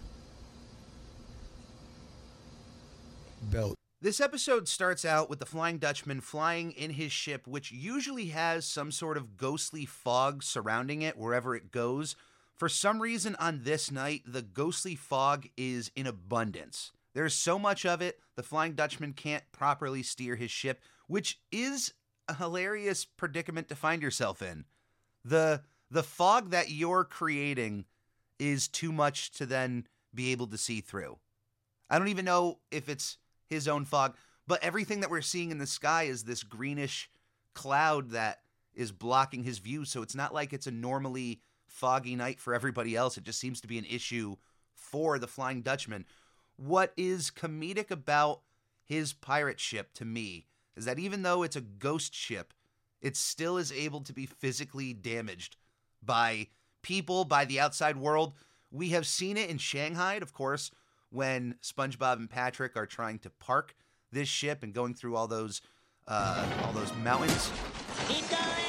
Belt. 3.50 3.76
This 4.02 4.20
episode 4.20 4.68
starts 4.68 5.04
out 5.04 5.30
with 5.30 5.38
the 5.38 5.46
Flying 5.46 5.78
Dutchman 5.78 6.20
flying 6.20 6.72
in 6.72 6.90
his 6.90 7.12
ship, 7.12 7.46
which 7.46 7.72
usually 7.72 8.26
has 8.26 8.66
some 8.66 8.90
sort 8.92 9.16
of 9.16 9.36
ghostly 9.36 9.86
fog 9.86 10.42
surrounding 10.42 11.02
it 11.02 11.16
wherever 11.16 11.54
it 11.54 11.70
goes. 11.70 12.16
For 12.56 12.68
some 12.68 13.00
reason, 13.00 13.36
on 13.36 13.62
this 13.62 13.90
night, 13.90 14.22
the 14.26 14.42
ghostly 14.42 14.96
fog 14.96 15.46
is 15.56 15.90
in 15.94 16.06
abundance. 16.06 16.92
There's 17.14 17.34
so 17.34 17.58
much 17.58 17.86
of 17.86 18.02
it, 18.02 18.20
the 18.34 18.42
Flying 18.42 18.74
Dutchman 18.74 19.14
can't 19.14 19.44
properly 19.50 20.02
steer 20.02 20.36
his 20.36 20.50
ship, 20.50 20.82
which 21.06 21.40
is 21.50 21.94
a 22.28 22.34
hilarious 22.34 23.04
predicament 23.04 23.68
to 23.68 23.76
find 23.76 24.02
yourself 24.02 24.42
in. 24.42 24.64
The 25.24 25.62
the 25.90 26.02
fog 26.02 26.50
that 26.50 26.70
you're 26.70 27.04
creating 27.04 27.84
is 28.38 28.68
too 28.68 28.92
much 28.92 29.30
to 29.32 29.46
then 29.46 29.86
be 30.14 30.32
able 30.32 30.48
to 30.48 30.58
see 30.58 30.80
through. 30.80 31.18
I 31.88 31.98
don't 31.98 32.08
even 32.08 32.24
know 32.24 32.58
if 32.70 32.88
it's 32.88 33.18
his 33.48 33.68
own 33.68 33.84
fog, 33.84 34.16
but 34.46 34.62
everything 34.62 35.00
that 35.00 35.10
we're 35.10 35.22
seeing 35.22 35.50
in 35.50 35.58
the 35.58 35.66
sky 35.66 36.04
is 36.04 36.24
this 36.24 36.42
greenish 36.42 37.08
cloud 37.54 38.10
that 38.10 38.40
is 38.74 38.92
blocking 38.92 39.44
his 39.44 39.58
view. 39.58 39.84
So 39.84 40.02
it's 40.02 40.14
not 40.14 40.34
like 40.34 40.52
it's 40.52 40.66
a 40.66 40.72
normally 40.72 41.40
foggy 41.66 42.16
night 42.16 42.40
for 42.40 42.54
everybody 42.54 42.96
else. 42.96 43.16
It 43.16 43.24
just 43.24 43.40
seems 43.40 43.60
to 43.60 43.68
be 43.68 43.78
an 43.78 43.84
issue 43.84 44.36
for 44.74 45.18
the 45.18 45.26
Flying 45.26 45.62
Dutchman. 45.62 46.04
What 46.56 46.92
is 46.96 47.30
comedic 47.30 47.90
about 47.90 48.40
his 48.84 49.12
pirate 49.12 49.60
ship 49.60 49.92
to 49.94 50.04
me 50.04 50.46
is 50.76 50.84
that 50.84 50.98
even 50.98 51.22
though 51.22 51.42
it's 51.42 51.56
a 51.56 51.60
ghost 51.60 52.14
ship, 52.14 52.52
it 53.00 53.16
still 53.16 53.56
is 53.56 53.72
able 53.72 54.00
to 54.02 54.12
be 54.12 54.26
physically 54.26 54.92
damaged 54.92 55.56
by 56.02 56.48
people, 56.82 57.24
by 57.24 57.44
the 57.44 57.60
outside 57.60 57.96
world. 57.96 58.34
We 58.70 58.90
have 58.90 59.06
seen 59.06 59.36
it 59.36 59.50
in 59.50 59.58
Shanghai, 59.58 60.14
of 60.14 60.32
course, 60.32 60.70
when 61.10 61.56
SpongeBob 61.62 62.14
and 62.14 62.30
Patrick 62.30 62.76
are 62.76 62.86
trying 62.86 63.18
to 63.20 63.30
park 63.30 63.74
this 64.12 64.28
ship 64.28 64.62
and 64.62 64.72
going 64.72 64.94
through 64.94 65.16
all 65.16 65.28
those 65.28 65.62
uh, 66.08 66.46
all 66.62 66.72
those 66.72 66.94
mountains. 66.96 67.50
Keep 68.08 68.28
going. 68.30 68.65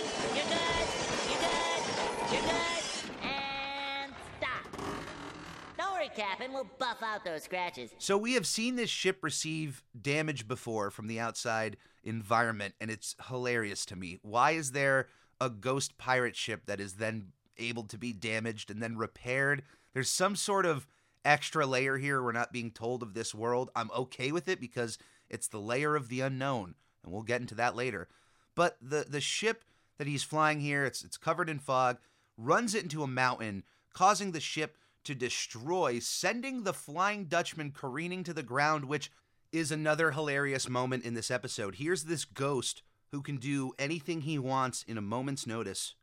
Worry, 6.18 6.28
Captain. 6.28 6.54
We'll 6.54 6.68
buff 6.78 7.02
out 7.04 7.24
those 7.24 7.44
scratches. 7.44 7.92
So 7.98 8.18
we 8.18 8.34
have 8.34 8.48
seen 8.48 8.76
this 8.76 8.90
ship 8.90 9.20
receive 9.22 9.84
damage 10.00 10.48
before 10.48 10.92
from 10.92 11.08
the 11.08 11.20
outside 11.20 11.78
environment, 12.04 12.76
and 12.80 12.90
it's 12.90 13.16
hilarious 13.28 13.86
to 13.88 13.96
me. 13.96 14.20
Why 14.22 14.52
is 14.52 14.72
there 14.72 15.08
a 15.40 15.50
ghost 15.50 15.98
pirate 15.98 16.36
ship 16.36 16.66
that 16.66 16.80
is 16.80 16.94
then 16.94 17.32
able 17.58 17.84
to 17.84 17.98
be 17.98 18.14
damaged 18.14 18.72
and 18.72 18.82
then 18.82 18.98
repaired? 18.98 19.64
There's 19.94 20.10
some 20.10 20.36
sort 20.36 20.66
of 20.66 20.88
extra 21.26 21.66
layer 21.66 21.98
here. 21.98 22.22
We're 22.22 22.32
not 22.32 22.54
being 22.54 22.72
told 22.72 23.04
of 23.04 23.14
this 23.14 23.36
world. 23.36 23.70
I'm 23.76 23.92
okay 23.96 24.32
with 24.32 24.48
it 24.48 24.60
because 24.60 24.98
it's 25.30 25.48
the 25.48 25.60
layer 25.60 25.96
of 25.96 26.10
the 26.10 26.22
unknown, 26.22 26.76
and 27.04 27.12
we'll 27.12 27.24
get 27.24 27.42
into 27.42 27.56
that 27.56 27.76
later. 27.76 28.08
But 28.56 28.78
the 28.82 29.06
the 29.08 29.22
ship 29.22 29.64
that 29.98 30.08
he's 30.08 30.24
flying 30.24 30.62
here, 30.62 30.86
it's 30.86 31.04
it's 31.04 31.18
covered 31.18 31.50
in 31.50 31.60
fog, 31.60 31.98
runs 32.38 32.74
it 32.74 32.84
into 32.84 33.04
a 33.04 33.08
mountain, 33.08 33.64
causing 33.94 34.32
the 34.32 34.40
ship 34.40 34.78
to 35.08 35.16
destroy, 35.16 36.00
sending 36.00 36.64
the 36.64 36.74
Flying 36.74 37.26
Dutchman 37.26 37.72
careening 37.72 38.24
to 38.26 38.34
the 38.34 38.44
ground, 38.44 38.86
which 38.86 39.10
is 39.54 39.72
another 39.72 40.12
hilarious 40.12 40.68
moment 40.68 41.06
in 41.06 41.14
this 41.14 41.32
episode. 41.32 41.76
Here's 41.76 42.04
this 42.04 42.26
ghost 42.26 42.84
who 43.12 43.22
can 43.22 43.38
do 43.38 43.72
anything 43.80 44.22
he 44.22 44.38
wants 44.38 44.84
in 44.84 44.98
a 44.98 45.02
moment's 45.02 45.48
notice, 45.48 45.96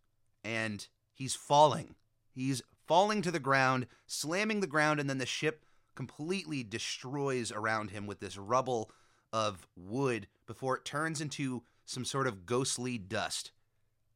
and 0.43 0.87
he's 1.13 1.35
falling. 1.35 1.97
He's 2.31 2.63
falling 2.87 3.21
to 3.23 3.31
the 3.31 3.39
ground, 3.39 3.87
slamming 4.07 4.61
the 4.61 4.67
ground, 4.67 5.01
and 5.01 5.09
then 5.09 5.19
the 5.19 5.27
ship 5.27 5.67
completely 5.95 6.63
destroys 6.63 7.53
around 7.53 7.91
him 7.91 8.07
with 8.07 8.21
this 8.21 8.39
rubble 8.39 8.91
of 9.35 9.67
wood 9.77 10.29
before 10.47 10.77
it 10.77 10.85
turns 10.87 11.21
into 11.21 11.63
some 11.85 12.07
sort 12.07 12.27
of 12.27 12.47
ghostly 12.47 12.97
dust. 12.97 13.53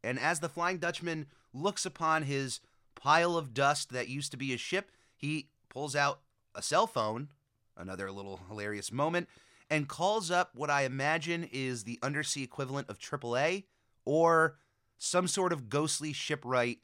And 0.03 0.19
as 0.19 0.41
the 0.41 0.49
Flying 0.49 0.79
Dutchman 0.79 1.27
looks 1.53 1.85
upon 1.85 2.23
his 2.23 2.61
pile 2.99 3.37
of 3.37 3.55
dust 3.55 3.91
that 3.93 4.09
used 4.09 4.31
to 4.33 4.37
be 4.37 4.49
his 4.49 4.61
ship, 4.61 4.91
he 5.17 5.49
pulls 5.69 5.97
out 5.97 6.21
a 6.55 6.63
cell 6.63 6.87
phone, 6.87 7.29
another 7.77 8.11
little 8.11 8.41
hilarious 8.49 8.93
moment, 8.93 9.29
and 9.71 9.89
calls 9.89 10.31
up 10.31 10.51
what 10.55 10.71
I 10.71 10.83
imagine 10.83 11.49
is 11.53 11.85
the 11.85 11.99
undersea 12.03 12.43
equivalent 12.43 12.89
of 12.89 12.99
AAA 12.99 13.65
or 14.05 14.57
some 14.97 15.29
sort 15.29 15.53
of 15.53 15.69
ghostly 15.69 16.13
shipwright 16.13 16.79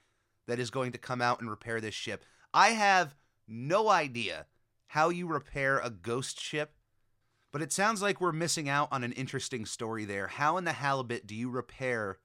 that 0.46 0.58
is 0.58 0.70
going 0.70 0.92
to 0.92 0.98
come 0.98 1.20
out 1.20 1.40
and 1.40 1.50
repair 1.50 1.80
this 1.80 1.94
ship. 1.94 2.24
I 2.52 2.70
have 2.70 3.16
no 3.48 3.88
idea 3.88 4.46
how 4.88 5.08
you 5.08 5.26
repair 5.26 5.78
a 5.78 5.90
ghost 5.90 6.40
ship, 6.40 6.74
but 7.50 7.62
it 7.62 7.72
sounds 7.72 8.02
like 8.02 8.20
we're 8.20 8.32
missing 8.32 8.68
out 8.68 8.88
on 8.92 9.02
an 9.02 9.12
interesting 9.12 9.66
story 9.66 10.04
there. 10.04 10.28
How 10.28 10.56
in 10.56 10.64
the 10.64 10.72
halibut 10.72 11.26
do 11.26 11.34
you 11.34 11.50
repair 11.50 12.18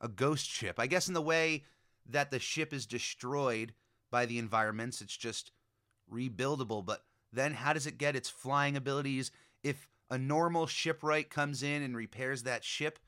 a 0.00 0.08
ghost 0.08 0.48
ship? 0.48 0.78
I 0.78 0.86
guess 0.86 1.08
in 1.08 1.14
the 1.14 1.22
way 1.22 1.64
that 2.08 2.30
the 2.30 2.38
ship 2.38 2.72
is 2.72 2.86
destroyed 2.86 3.72
by 4.10 4.26
the 4.26 4.38
environments, 4.38 5.00
it's 5.00 5.16
just 5.16 5.52
rebuildable, 6.12 6.84
but 6.84 7.04
then 7.32 7.54
how 7.54 7.72
does 7.72 7.86
it 7.86 7.98
get 7.98 8.16
its 8.16 8.30
flying 8.30 8.76
abilities? 8.76 9.30
If 9.62 9.88
a 10.10 10.18
normal 10.18 10.66
shipwright 10.66 11.30
comes 11.30 11.62
in 11.62 11.82
and 11.82 11.96
repairs 11.96 12.44
that 12.44 12.64
ship, 12.64 12.98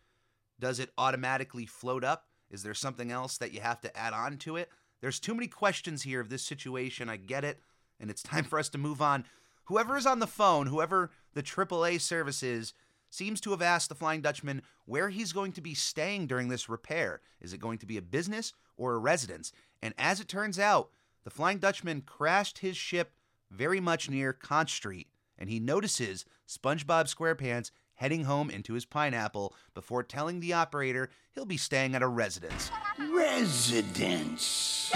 does 0.59 0.81
it 0.81 0.91
automatically 0.99 1.67
float 1.67 2.03
up? 2.03 2.27
Is 2.51 2.63
there 2.63 2.75
something 2.75 3.13
else 3.13 3.39
that 3.39 3.53
you 3.53 3.61
have 3.61 3.81
to 3.83 3.97
add 3.97 4.13
on 4.13 4.39
to 4.39 4.57
it? 4.57 4.71
There's 5.01 5.21
too 5.21 5.35
many 5.35 5.47
questions 5.47 6.03
here 6.03 6.21
of 6.21 6.29
this 6.29 6.43
situation. 6.43 7.09
I 7.09 7.17
get 7.17 7.45
it, 7.45 7.61
and 8.01 8.11
it's 8.11 8.23
time 8.23 8.45
for 8.45 8.59
us 8.59 8.69
to 8.71 8.79
move 8.79 9.01
on. 9.01 9.25
Whoever 9.65 9.97
is 9.97 10.07
on 10.07 10.19
the 10.19 10.27
phone, 10.27 10.67
whoever 10.67 11.11
the 11.35 11.43
AAA 11.43 12.01
service 12.01 12.43
is, 12.43 12.73
seems 13.11 13.41
to 13.41 13.51
have 13.51 13.63
asked 13.63 13.89
the 13.89 13.95
Flying 13.95 14.21
Dutchman 14.21 14.63
where 14.85 15.09
he's 15.09 15.33
going 15.33 15.53
to 15.53 15.61
be 15.61 15.75
staying 15.75 16.27
during 16.27 16.49
this 16.49 16.69
repair. 16.69 17.21
Is 17.41 17.53
it 17.53 17.61
going 17.61 17.79
to 17.79 17.87
be 17.87 17.97
a 17.97 18.03
business 18.03 18.53
or 18.77 18.95
a 18.95 18.99
residence? 18.99 19.53
And 19.83 19.95
as 19.99 20.21
it 20.21 20.29
turns 20.29 20.59
out, 20.59 20.91
the 21.25 21.31
Flying 21.31 21.59
Dutchman 21.59 22.03
crashed 22.03 22.59
his 22.59 22.77
ship 22.77 23.13
very 23.51 23.81
much 23.81 24.11
near 24.11 24.33
Conch 24.33 24.73
Street, 24.73 25.09
and 25.39 25.49
he 25.49 25.61
notices 25.61 26.25
SpongeBob 26.47 27.15
SquarePants 27.15 27.71
heading 27.95 28.25
home 28.25 28.49
into 28.49 28.75
his 28.75 28.85
pineapple 28.85 29.55
before 29.75 30.03
telling 30.03 30.41
the 30.41 30.53
operator 30.53 31.11
he'll 31.35 31.45
be 31.45 31.57
staying 31.57 31.95
at 31.95 32.03
a 32.03 32.07
residence. 32.07 32.71
Residence. 33.13 34.93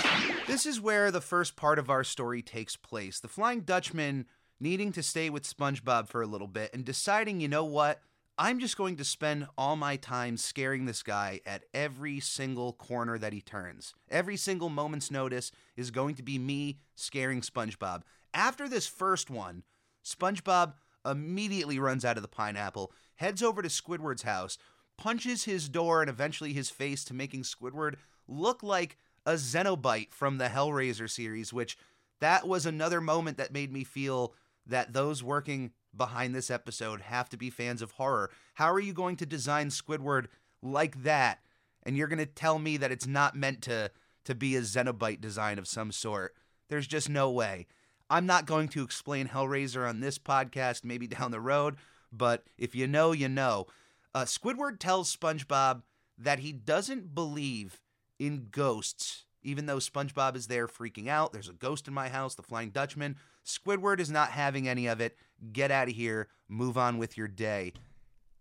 This 0.47 0.67
is 0.67 0.81
where 0.81 1.11
the 1.11 1.21
first 1.21 1.57
part 1.57 1.79
of 1.79 1.91
our 1.91 2.05
story 2.05 2.43
takes 2.43 2.77
place. 2.77 3.19
The 3.19 3.29
Flying 3.29 3.63
Dutchman 3.63 4.27
needing 4.63 4.93
to 4.93 5.03
stay 5.03 5.29
with 5.29 5.43
SpongeBob 5.43 6.09
for 6.09 6.23
a 6.23 6.27
little 6.27 6.47
bit 6.47 6.73
and 6.73 6.85
deciding, 6.85 7.41
you 7.41 7.49
know 7.49 7.65
what? 7.65 8.01
I'm 8.39 8.61
just 8.61 8.77
going 8.77 8.97
to 8.97 9.05
spend 9.05 9.49
all 9.59 9.75
my 9.75 9.97
time 9.97 10.37
scaring 10.37 10.87
this 10.87 11.03
guy 11.03 11.41
at 11.45 11.65
every 11.75 12.21
single 12.21 12.73
corner 12.73 13.19
that 13.19 13.33
he 13.33 13.41
turns. 13.41 13.93
Every 14.09 14.37
single 14.37 14.71
moment's 14.71 15.11
notice 15.11 15.51
is 15.77 15.91
going 15.91 16.15
to 16.15 16.23
be 16.23 16.39
me 16.39 16.79
scaring 16.95 17.41
SpongeBob. 17.41 18.03
After 18.33 18.69
this 18.69 18.87
first 18.87 19.31
one, 19.31 19.65
SpongeBob 20.05 20.75
immediately 21.05 21.81
runs 21.81 22.05
out 22.05 22.17
of 22.17 22.23
the 22.23 22.29
pineapple, 22.29 22.93
heads 23.17 23.43
over 23.43 23.63
to 23.63 23.69
Squidward's 23.69 24.23
house, 24.23 24.59
punches 24.97 25.45
his 25.45 25.69
door 25.69 26.03
and 26.03 26.09
eventually 26.09 26.53
his 26.53 26.71
face 26.71 27.05
to 27.05 27.15
making 27.15 27.43
Squidward 27.43 27.97
look 28.29 28.63
like 28.63 28.97
a 29.27 29.33
Cenobite 29.33 30.15
from 30.15 30.39
the 30.39 30.49
Hellraiser 30.49 31.11
series, 31.11 31.53
which 31.53 31.77
that 32.21 32.47
was 32.47 32.65
another 32.65 33.01
moment 33.01 33.37
that 33.39 33.53
made 33.53 33.73
me 33.73 33.83
feel 33.83 34.35
that 34.67 34.93
those 34.93 35.23
working 35.23 35.73
behind 35.97 36.35
this 36.35 36.51
episode 36.51 37.03
have 37.03 37.29
to 37.29 37.37
be 37.37 37.51
fans 37.51 37.83
of 37.83 37.93
horror. 37.93 38.31
How 38.55 38.73
are 38.73 38.81
you 38.81 38.93
going 38.93 39.17
to 39.17 39.27
design 39.27 39.69
Squidward 39.69 40.27
like 40.63 41.03
that? 41.03 41.41
And 41.83 41.97
you're 41.97 42.09
going 42.09 42.19
to 42.19 42.27
tell 42.27 42.59
me 42.59 42.77
that 42.77 42.93
it's 42.93 43.07
not 43.07 43.37
meant 43.37 43.63
to 43.63 43.91
to 44.25 44.35
be 44.35 44.55
a 44.55 44.61
Cenobite 44.61 45.21
design 45.21 45.59
of 45.59 45.67
some 45.67 45.91
sort. 45.91 46.35
There's 46.69 46.87
just 46.87 47.09
no 47.09 47.31
way. 47.31 47.67
I'm 48.09 48.27
not 48.27 48.47
going 48.47 48.69
to 48.69 48.83
explain 48.83 49.29
Hellraiser 49.29 49.89
on 49.89 50.01
this 50.01 50.19
podcast, 50.19 50.85
maybe 50.85 51.07
down 51.07 51.31
the 51.33 51.41
road, 51.41 51.77
but 52.13 52.45
if 52.57 52.75
you 52.75 52.87
know, 52.87 53.13
you 53.13 53.29
know. 53.29 53.67
Uh, 54.15 54.25
Squidward 54.25 54.79
tells 54.79 55.15
SpongeBob 55.15 55.83
that 56.19 56.41
he 56.41 56.53
doesn't 56.53 57.15
believe 57.15 57.81
in 58.19 58.49
ghosts, 58.51 59.25
even 59.43 59.67
though 59.67 59.79
SpongeBob 59.79 60.37
is 60.37 60.47
there 60.47 60.69
freaking 60.69 61.09
out. 61.09 61.33
There's 61.33 61.49
a 61.49 61.55
ghost 61.55 61.89
in 61.89 61.95
my 61.95 62.09
house, 62.09 62.35
the 62.35 62.43
Flying 62.43 62.71
Dutchman. 62.71 63.17
Squidward 63.45 63.99
is 64.01 64.11
not 64.11 64.31
having 64.31 64.69
any 64.69 64.87
of 64.87 65.01
it. 65.01 65.17
Get 65.53 65.71
out 65.71 65.89
of 65.89 65.95
here. 65.95 66.29
Move 66.49 66.79
on 66.79 66.99
with 66.99 67.17
your 67.17 67.29
day. 67.29 67.73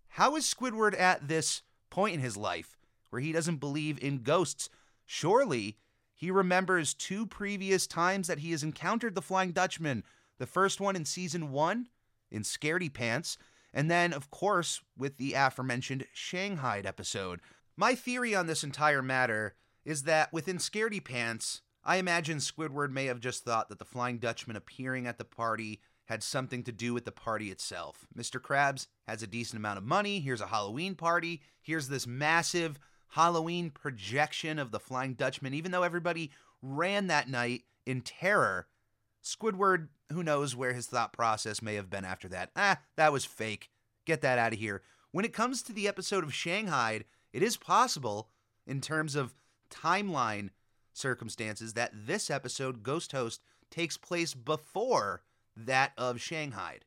How 0.10 0.36
is 0.36 0.52
Squidward 0.52 1.00
at 1.00 1.28
this 1.28 1.62
point 1.90 2.16
in 2.16 2.20
his 2.20 2.38
life 2.38 2.78
where 3.10 3.22
he 3.22 3.32
doesn't 3.32 3.58
believe 3.58 4.02
in 4.04 4.24
ghosts? 4.24 4.70
Surely 5.06 5.78
he 6.14 6.30
remembers 6.30 6.94
two 6.94 7.26
previous 7.26 7.88
times 7.88 8.28
that 8.28 8.40
he 8.40 8.52
has 8.52 8.64
encountered 8.64 9.16
the 9.16 9.22
Flying 9.22 9.52
Dutchman. 9.52 10.04
The 10.38 10.46
first 10.46 10.80
one 10.80 10.96
in 10.96 11.06
season 11.06 11.52
one, 11.52 11.88
in 12.30 12.44
Scaredy 12.44 12.94
Pants, 12.94 13.38
and 13.74 13.90
then, 13.90 14.14
of 14.14 14.30
course, 14.32 14.82
with 14.98 15.18
the 15.18 15.34
aforementioned 15.34 16.06
Shanghai 16.14 16.82
episode. 16.84 17.40
My 17.78 17.96
theory 17.96 18.36
on 18.36 18.48
this 18.48 18.64
entire 18.64 19.02
matter 19.02 19.56
is 19.86 20.04
that 20.04 20.32
within 20.32 20.58
Scaredy 20.58 21.04
Pants, 21.04 21.62
I 21.84 21.98
imagine 21.98 22.38
Squidward 22.38 22.92
may 22.92 23.06
have 23.06 23.20
just 23.20 23.44
thought 23.44 23.70
that 23.70 23.80
the 23.80 23.86
Flying 23.86 24.20
Dutchman 24.20 24.56
appearing 24.56 25.08
at 25.08 25.18
the 25.18 25.26
party 25.26 25.82
had 26.06 26.22
something 26.22 26.64
to 26.64 26.72
do 26.72 26.94
with 26.94 27.06
the 27.06 27.12
party 27.12 27.52
itself. 27.52 28.06
Mr. 28.18 28.40
Krabs 28.40 28.88
has 29.08 29.24
a 29.24 29.28
decent 29.28 29.58
amount 29.58 29.78
of 29.78 29.84
money. 29.84 30.20
Here's 30.20 30.42
a 30.42 30.48
Halloween 30.48 30.94
party. 30.96 31.42
Here's 31.62 31.88
this 31.88 32.06
massive 32.06 32.78
Halloween 33.10 33.70
projection 33.70 34.60
of 34.60 34.72
the 34.72 34.80
Flying 34.80 35.14
Dutchman. 35.14 35.54
Even 35.54 35.72
though 35.72 35.84
everybody 35.84 36.32
ran 36.62 37.08
that 37.08 37.30
night 37.30 37.64
in 37.86 38.02
terror, 38.02 38.68
Squidward, 39.24 39.88
who 40.12 40.24
knows 40.24 40.56
where 40.56 40.74
his 40.74 40.88
thought 40.88 41.14
process 41.14 41.62
may 41.62 41.76
have 41.76 41.90
been 41.90 42.06
after 42.06 42.28
that. 42.30 42.52
Ah, 42.56 42.80
that 42.98 43.14
was 43.14 43.26
fake. 43.26 43.70
Get 44.06 44.22
that 44.22 44.40
out 44.40 44.54
of 44.54 44.60
here. 44.60 44.82
When 45.12 45.26
it 45.26 45.34
comes 45.34 45.62
to 45.64 45.74
the 45.74 45.88
episode 45.88 46.24
of 46.24 46.34
Shanghai, 46.34 47.04
it 47.34 47.44
is 47.44 47.58
possible, 47.58 48.30
in 48.66 48.82
terms 48.82 49.16
of 49.16 49.34
timeline 49.72 50.50
circumstances, 50.94 51.74
that 51.74 51.92
this 51.94 52.30
episode, 52.30 52.84
Ghost 52.84 53.12
Host, 53.14 53.42
takes 53.70 53.98
place 53.98 54.34
before 54.34 55.24
that 55.56 55.94
of 55.98 56.22
Shanghai. 56.22 56.80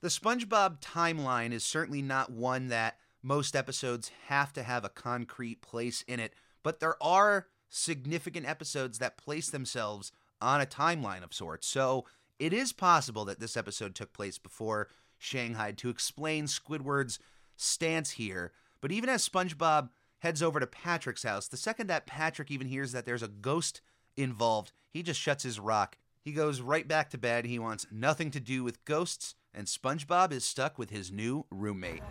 The 0.00 0.08
SpongeBob 0.08 0.80
timeline 0.80 1.52
is 1.52 1.64
certainly 1.64 2.02
not 2.02 2.30
one 2.30 2.68
that 2.68 2.98
most 3.22 3.54
episodes 3.54 4.10
have 4.26 4.52
to 4.52 4.62
have 4.62 4.84
a 4.84 4.88
concrete 4.90 5.62
place 5.62 6.02
in 6.08 6.20
it, 6.20 6.34
but 6.62 6.80
there 6.80 7.00
are 7.02 7.46
significant 7.68 8.46
episodes 8.46 8.98
that 8.98 9.16
place 9.16 9.48
themselves 9.48 10.12
on 10.40 10.60
a 10.60 10.66
timeline 10.66 11.22
of 11.22 11.32
sorts. 11.32 11.66
So 11.66 12.04
it 12.38 12.52
is 12.52 12.72
possible 12.72 13.24
that 13.26 13.40
this 13.40 13.56
episode 13.56 13.94
took 13.94 14.12
place 14.12 14.38
before 14.38 14.88
Shanghai 15.18 15.72
to 15.72 15.88
explain 15.88 16.46
Squidward's 16.46 17.20
stance 17.56 18.10
here. 18.10 18.52
But 18.80 18.90
even 18.90 19.08
as 19.08 19.26
SpongeBob 19.26 19.90
heads 20.22 20.40
over 20.40 20.60
to 20.60 20.66
Patrick's 20.68 21.24
house, 21.24 21.48
the 21.48 21.56
second 21.56 21.88
that 21.88 22.06
Patrick 22.06 22.50
even 22.50 22.68
hears 22.68 22.92
that 22.92 23.04
there's 23.04 23.24
a 23.24 23.28
ghost 23.28 23.80
involved, 24.16 24.72
he 24.88 25.02
just 25.02 25.20
shuts 25.20 25.42
his 25.42 25.58
rock. 25.58 25.98
He 26.20 26.30
goes 26.30 26.60
right 26.60 26.86
back 26.86 27.10
to 27.10 27.18
bed. 27.18 27.44
He 27.44 27.58
wants 27.58 27.88
nothing 27.90 28.30
to 28.30 28.38
do 28.38 28.62
with 28.62 28.84
ghosts, 28.84 29.34
and 29.52 29.66
SpongeBob 29.66 30.30
is 30.30 30.44
stuck 30.44 30.78
with 30.78 30.90
his 30.90 31.10
new 31.10 31.44
roommate. 31.50 32.04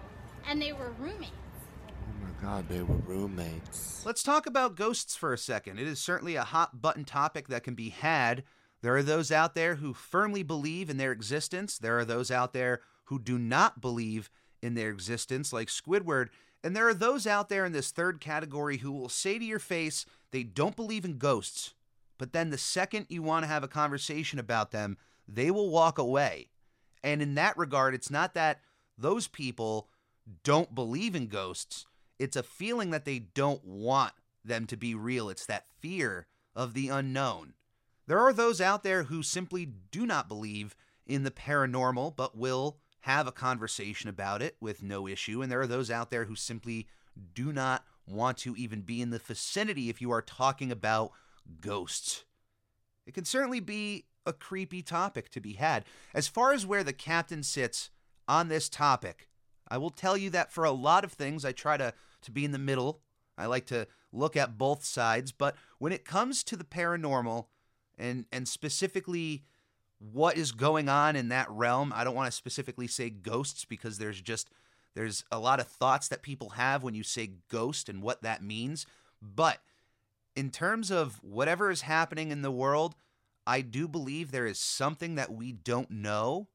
And 0.45 0.61
they 0.61 0.73
were 0.73 0.91
roommates. 0.99 1.31
Oh 1.87 2.25
my 2.25 2.41
god, 2.41 2.67
they 2.67 2.81
were 2.81 2.95
roommates. 2.95 4.05
Let's 4.05 4.23
talk 4.23 4.45
about 4.45 4.75
ghosts 4.75 5.15
for 5.15 5.31
a 5.31 5.37
second. 5.37 5.79
It 5.79 5.87
is 5.87 5.99
certainly 5.99 6.35
a 6.35 6.43
hot 6.43 6.81
button 6.81 7.05
topic 7.05 7.47
that 7.47 7.63
can 7.63 7.75
be 7.75 7.89
had. 7.89 8.43
There 8.81 8.95
are 8.97 9.03
those 9.03 9.31
out 9.31 9.55
there 9.55 9.75
who 9.75 9.93
firmly 9.93 10.43
believe 10.43 10.89
in 10.89 10.97
their 10.97 11.13
existence. 11.13 11.77
There 11.77 11.97
are 11.97 12.05
those 12.05 12.29
out 12.29 12.51
there 12.51 12.81
who 13.05 13.19
do 13.19 13.39
not 13.39 13.79
believe 13.79 14.29
in 14.61 14.73
their 14.73 14.89
existence, 14.89 15.53
like 15.53 15.69
Squidward. 15.69 16.27
And 16.63 16.75
there 16.75 16.87
are 16.87 16.93
those 16.93 17.25
out 17.25 17.49
there 17.49 17.65
in 17.65 17.71
this 17.71 17.91
third 17.91 18.19
category 18.19 18.77
who 18.77 18.91
will 18.91 19.09
say 19.09 19.39
to 19.39 19.45
your 19.45 19.59
face 19.59 20.05
they 20.31 20.43
don't 20.43 20.75
believe 20.75 21.05
in 21.05 21.17
ghosts, 21.17 21.73
but 22.17 22.33
then 22.33 22.49
the 22.49 22.57
second 22.57 23.07
you 23.09 23.23
want 23.23 23.43
to 23.43 23.47
have 23.47 23.63
a 23.63 23.67
conversation 23.67 24.37
about 24.37 24.71
them, 24.71 24.97
they 25.27 25.49
will 25.49 25.69
walk 25.69 25.97
away. 25.97 26.49
And 27.03 27.21
in 27.21 27.35
that 27.35 27.57
regard, 27.57 27.93
it's 27.93 28.11
not 28.11 28.33
that 28.35 28.61
those 28.97 29.27
people 29.27 29.89
don't 30.43 30.75
believe 30.75 31.15
in 31.15 31.27
ghosts, 31.27 31.87
it's 32.19 32.35
a 32.35 32.43
feeling 32.43 32.91
that 32.91 33.05
they 33.05 33.17
don't 33.17 33.65
want 33.65 34.13
them 34.45 34.67
to 34.67 34.77
be 34.77 34.93
real. 34.93 35.29
It's 35.29 35.45
that 35.47 35.65
fear 35.79 36.27
of 36.55 36.73
the 36.73 36.89
unknown. 36.89 37.53
There 38.07 38.19
are 38.19 38.33
those 38.33 38.61
out 38.61 38.83
there 38.83 39.03
who 39.03 39.23
simply 39.23 39.65
do 39.65 40.05
not 40.05 40.27
believe 40.27 40.75
in 41.07 41.23
the 41.23 41.31
paranormal, 41.31 42.15
but 42.15 42.37
will 42.37 42.77
have 43.01 43.27
a 43.27 43.31
conversation 43.31 44.09
about 44.09 44.41
it 44.41 44.55
with 44.59 44.83
no 44.83 45.07
issue. 45.07 45.41
And 45.41 45.51
there 45.51 45.61
are 45.61 45.67
those 45.67 45.91
out 45.91 46.11
there 46.11 46.25
who 46.25 46.35
simply 46.35 46.87
do 47.33 47.51
not 47.51 47.83
want 48.07 48.37
to 48.39 48.55
even 48.55 48.81
be 48.81 49.01
in 49.01 49.09
the 49.09 49.19
vicinity 49.19 49.89
if 49.89 50.01
you 50.01 50.11
are 50.11 50.21
talking 50.21 50.71
about 50.71 51.11
ghosts. 51.59 52.25
It 53.05 53.13
can 53.13 53.25
certainly 53.25 53.59
be 53.59 54.05
a 54.25 54.33
creepy 54.33 54.81
topic 54.81 55.29
to 55.29 55.41
be 55.41 55.53
had. 55.53 55.85
As 56.13 56.27
far 56.27 56.53
as 56.53 56.65
where 56.65 56.83
the 56.83 56.93
captain 56.93 57.43
sits 57.43 57.89
on 58.27 58.47
this 58.47 58.69
topic, 58.69 59.27
I 59.67 59.77
will 59.77 59.89
tell 59.89 60.17
you 60.17 60.29
that 60.31 60.51
for 60.51 60.63
a 60.63 60.71
lot 60.71 61.03
of 61.03 61.13
things, 61.13 61.43
I 61.43 61.51
try 61.51 61.77
to, 61.77 61.93
to 62.21 62.31
be 62.31 62.45
in 62.45 62.51
the 62.51 62.59
middle. 62.59 63.01
I 63.37 63.47
like 63.47 63.65
to 63.67 63.87
look 64.11 64.35
at 64.37 64.57
both 64.57 64.83
sides, 64.83 65.31
but 65.31 65.55
when 65.79 65.91
it 65.91 66.05
comes 66.05 66.43
to 66.43 66.55
the 66.55 66.63
paranormal 66.63 67.47
and 67.97 68.25
and 68.31 68.47
specifically 68.47 69.43
what 70.11 70.35
is 70.35 70.51
going 70.51 70.89
on 70.89 71.15
in 71.15 71.29
that 71.29 71.49
realm, 71.49 71.93
I 71.95 72.03
don't 72.03 72.15
want 72.15 72.27
to 72.27 72.35
specifically 72.35 72.87
say 72.87 73.09
ghosts 73.09 73.65
because 73.65 73.97
there's 73.97 74.19
just 74.19 74.49
there's 74.93 75.23
a 75.31 75.39
lot 75.39 75.59
of 75.59 75.67
thoughts 75.67 76.07
that 76.09 76.21
people 76.21 76.49
have 76.51 76.83
when 76.83 76.95
you 76.95 77.03
say 77.03 77.31
ghost 77.47 77.87
and 77.87 78.01
what 78.01 78.23
that 78.23 78.43
means, 78.43 78.85
but 79.21 79.59
in 80.35 80.49
terms 80.49 80.91
of 80.91 81.23
whatever 81.23 81.69
is 81.71 81.81
happening 81.81 82.31
in 82.31 82.41
the 82.41 82.51
world, 82.51 82.95
I 83.45 83.61
do 83.61 83.87
believe 83.87 84.31
there 84.31 84.47
is 84.47 84.59
something 84.59 85.15
that 85.15 85.31
we 85.31 85.51
don't 85.51 85.91
know, 85.91 86.47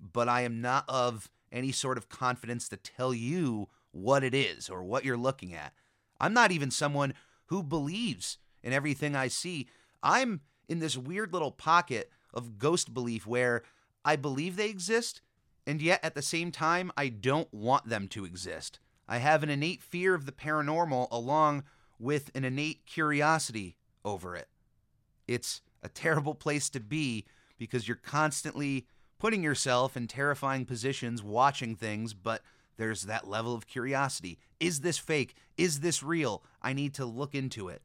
but 0.00 0.28
I 0.28 0.42
am 0.42 0.60
not 0.60 0.84
of 0.88 1.30
any 1.52 1.72
sort 1.72 1.98
of 1.98 2.08
confidence 2.08 2.68
to 2.68 2.76
tell 2.76 3.14
you 3.14 3.68
what 3.92 4.24
it 4.24 4.34
is 4.34 4.68
or 4.68 4.82
what 4.82 5.04
you're 5.04 5.16
looking 5.16 5.54
at. 5.54 5.72
I'm 6.20 6.34
not 6.34 6.50
even 6.50 6.70
someone 6.70 7.14
who 7.46 7.62
believes 7.62 8.38
in 8.62 8.72
everything 8.72 9.14
I 9.14 9.28
see. 9.28 9.68
I'm 10.02 10.40
in 10.68 10.80
this 10.80 10.96
weird 10.96 11.32
little 11.32 11.52
pocket 11.52 12.10
of 12.34 12.58
ghost 12.58 12.92
belief 12.92 13.26
where 13.26 13.62
I 14.04 14.16
believe 14.16 14.56
they 14.56 14.68
exist, 14.68 15.22
and 15.66 15.80
yet 15.80 16.00
at 16.02 16.14
the 16.14 16.22
same 16.22 16.52
time, 16.52 16.92
I 16.96 17.08
don't 17.08 17.52
want 17.52 17.88
them 17.88 18.08
to 18.08 18.24
exist. 18.26 18.80
I 19.08 19.18
have 19.18 19.42
an 19.42 19.50
innate 19.50 19.82
fear 19.82 20.14
of 20.14 20.26
the 20.26 20.32
paranormal 20.32 21.08
along 21.10 21.64
with 21.98 22.30
an 22.34 22.44
innate 22.44 22.84
curiosity 22.86 23.76
over 24.04 24.36
it. 24.36 24.48
It's 25.26 25.62
a 25.82 25.88
terrible 25.88 26.34
place 26.34 26.68
to 26.70 26.80
be 26.80 27.24
because 27.58 27.86
you're 27.86 27.96
constantly 27.96 28.86
putting 29.18 29.42
yourself 29.42 29.96
in 29.96 30.06
terrifying 30.06 30.66
positions 30.66 31.22
watching 31.22 31.76
things, 31.76 32.12
but 32.12 32.42
there's 32.76 33.02
that 33.02 33.28
level 33.28 33.54
of 33.54 33.66
curiosity. 33.66 34.38
Is 34.58 34.80
this 34.80 34.98
fake? 34.98 35.34
Is 35.56 35.80
this 35.80 36.02
real? 36.02 36.42
I 36.60 36.72
need 36.72 36.94
to 36.94 37.06
look 37.06 37.34
into 37.34 37.68
it. 37.68 37.82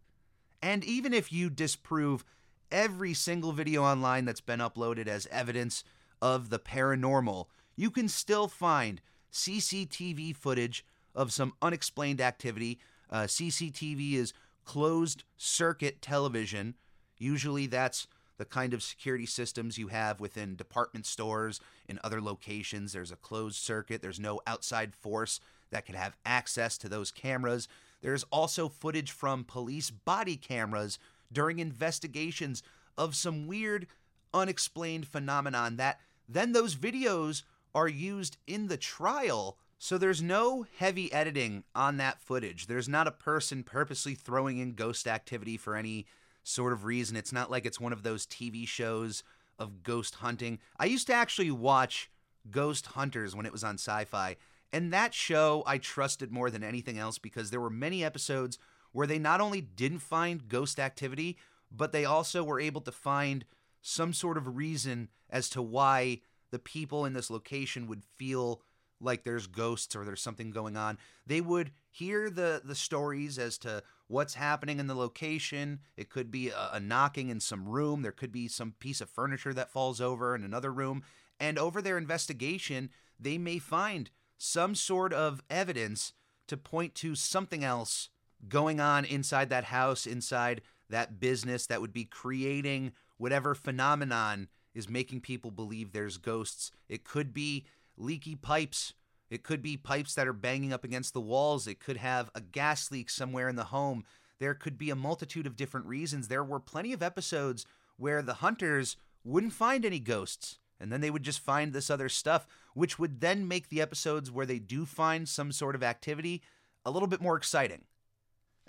And 0.62 0.84
even 0.84 1.14
if 1.14 1.32
you 1.32 1.50
disprove 1.50 2.26
every 2.72 3.14
single 3.14 3.52
video 3.52 3.84
online 3.84 4.26
that's 4.26 4.42
been 4.42 4.60
uploaded 4.60 5.08
as 5.08 5.28
evidence 5.32 5.84
of 6.22 6.50
the 6.50 6.60
paranormal, 6.60 7.46
you 7.76 7.90
can 7.90 8.08
still 8.08 8.48
find 8.48 9.02
CCTV 9.32 10.36
footage 10.36 10.86
of 11.16 11.32
some 11.32 11.54
unexplained 11.62 12.22
activity. 12.22 12.80
Uh, 13.10 13.24
CCTV 13.24 14.14
is 14.14 14.34
closed 14.66 15.24
circuit 15.38 16.02
television. 16.02 16.76
Usually 17.18 17.68
that's 17.68 18.08
the 18.38 18.46
kind 18.46 18.74
of 18.74 18.82
security 18.82 19.26
systems 19.26 19.78
you 19.78 19.90
have 19.90 20.20
within 20.20 20.56
department 20.56 21.06
stores 21.06 21.60
in 21.88 22.00
other 22.04 22.22
locations. 22.22 22.94
There's 22.94 23.12
a 23.12 23.18
closed 23.18 23.58
circuit, 23.58 24.02
there's 24.02 24.20
no 24.20 24.40
outside 24.48 24.96
force 24.96 25.40
that 25.72 25.86
can 25.86 25.96
have 25.96 26.16
access 26.26 26.78
to 26.80 26.90
those 26.90 27.12
cameras. 27.12 27.68
There's 28.02 28.24
also 28.32 28.70
footage 28.70 29.12
from 29.12 29.44
police 29.44 29.92
body 29.92 30.38
cameras 30.38 31.00
during 31.32 31.60
investigations 31.60 32.64
of 32.98 33.16
some 33.16 33.48
weird, 33.48 33.88
unexplained 34.34 35.08
phenomenon 35.08 35.78
that 35.78 36.00
then 36.28 36.52
those 36.52 36.76
videos 36.76 37.44
are 37.74 37.88
used 37.88 38.38
in 38.48 38.68
the 38.68 38.78
trial. 38.78 39.58
So 39.78 39.98
there's 39.98 40.22
no 40.22 40.66
heavy 40.78 41.12
editing 41.14 41.64
on 41.74 41.98
that 41.98 42.20
footage. 42.20 42.68
There's 42.68 42.90
not 42.90 43.08
a 43.08 43.12
person 43.12 43.64
purposely 43.64 44.14
throwing 44.14 44.58
in 44.58 44.74
ghost 44.74 45.08
activity 45.08 45.58
for 45.58 45.76
any 45.76 46.06
sort 46.44 46.74
of 46.74 46.84
reason. 46.84 47.16
It's 47.16 47.32
not 47.32 47.50
like 47.50 47.66
it's 47.66 47.80
one 47.80 47.94
of 47.94 48.04
those 48.04 48.26
TV 48.26 48.68
shows 48.68 49.24
of 49.58 49.84
ghost 49.84 50.16
hunting. 50.16 50.60
I 50.80 50.86
used 50.86 51.08
to 51.08 51.14
actually 51.14 51.52
watch 51.52 52.10
Ghost 52.50 52.88
Hunters 52.88 53.36
when 53.36 53.46
it 53.46 53.52
was 53.52 53.64
on 53.64 53.76
sci 53.76 54.06
fi, 54.06 54.38
and 54.72 54.94
that 54.94 55.14
show 55.14 55.64
I 55.66 55.78
trusted 55.78 56.32
more 56.32 56.50
than 56.50 56.64
anything 56.64 56.98
else 56.98 57.18
because 57.18 57.50
there 57.52 57.62
were 57.62 57.70
many 57.70 58.04
episodes 58.04 58.58
where 58.92 59.08
they 59.08 59.20
not 59.20 59.42
only 59.42 59.62
didn't 59.62 60.00
find 60.00 60.48
ghost 60.48 60.80
activity, 60.80 61.38
but 61.72 61.92
they 61.92 62.06
also 62.06 62.44
were 62.44 62.60
able 62.60 62.82
to 62.82 62.92
find 62.92 63.46
some 63.82 64.14
sort 64.14 64.38
of 64.38 64.58
reason 64.58 65.10
as 65.30 65.50
to 65.50 65.62
why 65.62 66.20
the 66.52 66.60
people 66.60 67.06
in 67.06 67.14
this 67.14 67.30
location 67.30 67.88
would 67.88 68.04
feel 68.04 68.62
like 69.02 69.24
there's 69.24 69.48
ghosts 69.48 69.96
or 69.96 70.04
there's 70.04 70.22
something 70.22 70.52
going 70.52 70.76
on. 70.76 70.98
They 71.26 71.42
would 71.42 71.72
hear 71.90 72.30
the 72.30 72.62
the 72.64 72.76
stories 72.76 73.40
as 73.40 73.58
to 73.60 73.84
what's 74.08 74.34
happening 74.34 74.80
in 74.80 74.88
the 74.88 74.96
location. 74.96 75.80
It 75.96 76.10
could 76.10 76.32
be 76.32 76.50
a, 76.50 76.70
a, 76.74 76.80
knocking 76.80 77.30
in 77.30 77.40
some 77.40 77.68
room. 77.70 78.02
There 78.02 78.12
could 78.12 78.32
be 78.32 78.48
some 78.48 78.74
piece 78.80 79.02
of 79.02 79.10
furniture 79.10 79.54
that 79.54 79.72
falls 79.72 80.02
over 80.02 80.36
in 80.36 80.44
another 80.44 80.74
room. 80.74 81.04
And 81.40 81.58
over 81.58 81.82
their 81.82 81.98
investigation, 81.98 82.90
they 83.20 83.38
may 83.38 83.60
find 83.60 84.10
some 84.38 84.74
sort 84.76 85.14
of 85.14 85.44
evidence 85.50 86.14
to 86.48 86.58
point 86.58 86.96
to 86.96 87.16
something 87.16 87.64
else 87.64 88.10
going 88.48 88.80
on 88.80 89.06
inside 89.06 89.50
that 89.50 89.66
house, 89.66 90.06
inside 90.08 90.62
that 90.90 91.20
business 91.20 91.68
that 91.68 91.82
would 91.82 91.94
be 91.94 92.06
creating 92.06 92.94
whatever 93.18 93.54
phenomenon 93.54 94.48
is 94.74 94.90
making 94.90 95.22
people 95.22 95.52
believe 95.52 95.92
there's 95.92 96.18
ghosts. 96.18 96.72
It 96.88 97.04
could 97.04 97.34
be 97.34 97.66
leaky 97.98 98.36
pipes. 98.36 98.94
It 99.30 99.44
could 99.44 99.62
be 99.62 99.78
pipes 99.78 100.16
that 100.16 100.28
are 100.28 100.34
banging 100.34 100.74
up 100.74 100.84
against 100.84 101.14
the 101.14 101.22
walls. 101.22 101.68
It 101.68 101.80
could 101.80 101.98
have 101.98 102.32
a 102.34 102.42
gas 102.42 102.90
leak 102.92 103.10
somewhere 103.10 103.50
in 103.50 103.56
the 103.56 103.66
home. 103.66 104.06
There 104.40 104.54
could 104.54 104.78
be 104.78 104.90
a 104.90 104.96
multitude 104.96 105.46
of 105.46 105.58
different 105.58 105.86
reasons. 105.86 106.28
There 106.28 106.44
were 106.44 106.60
plenty 106.60 106.94
of 106.94 107.04
episodes 107.04 107.66
where 107.98 108.22
the 108.22 108.36
hunters 108.36 108.96
wouldn't 109.24 109.54
find 109.54 109.86
any 109.86 110.00
ghosts. 110.00 110.60
And 110.80 110.94
then 110.94 111.02
they 111.02 111.12
would 111.12 111.24
just 111.24 111.42
find 111.42 111.74
this 111.74 111.90
other 111.90 112.08
stuff, 112.08 112.48
which 112.74 112.98
would 112.98 113.20
then 113.20 113.48
make 113.48 113.68
the 113.68 113.82
episodes 113.82 114.32
where 114.32 114.46
they 114.46 114.60
do 114.60 114.86
find 114.86 115.28
some 115.28 115.52
sort 115.52 115.76
of 115.76 115.84
activity 115.84 116.42
a 116.86 116.92
little 116.92 117.08
bit 117.08 117.22
more 117.22 117.36
exciting. 117.36 117.84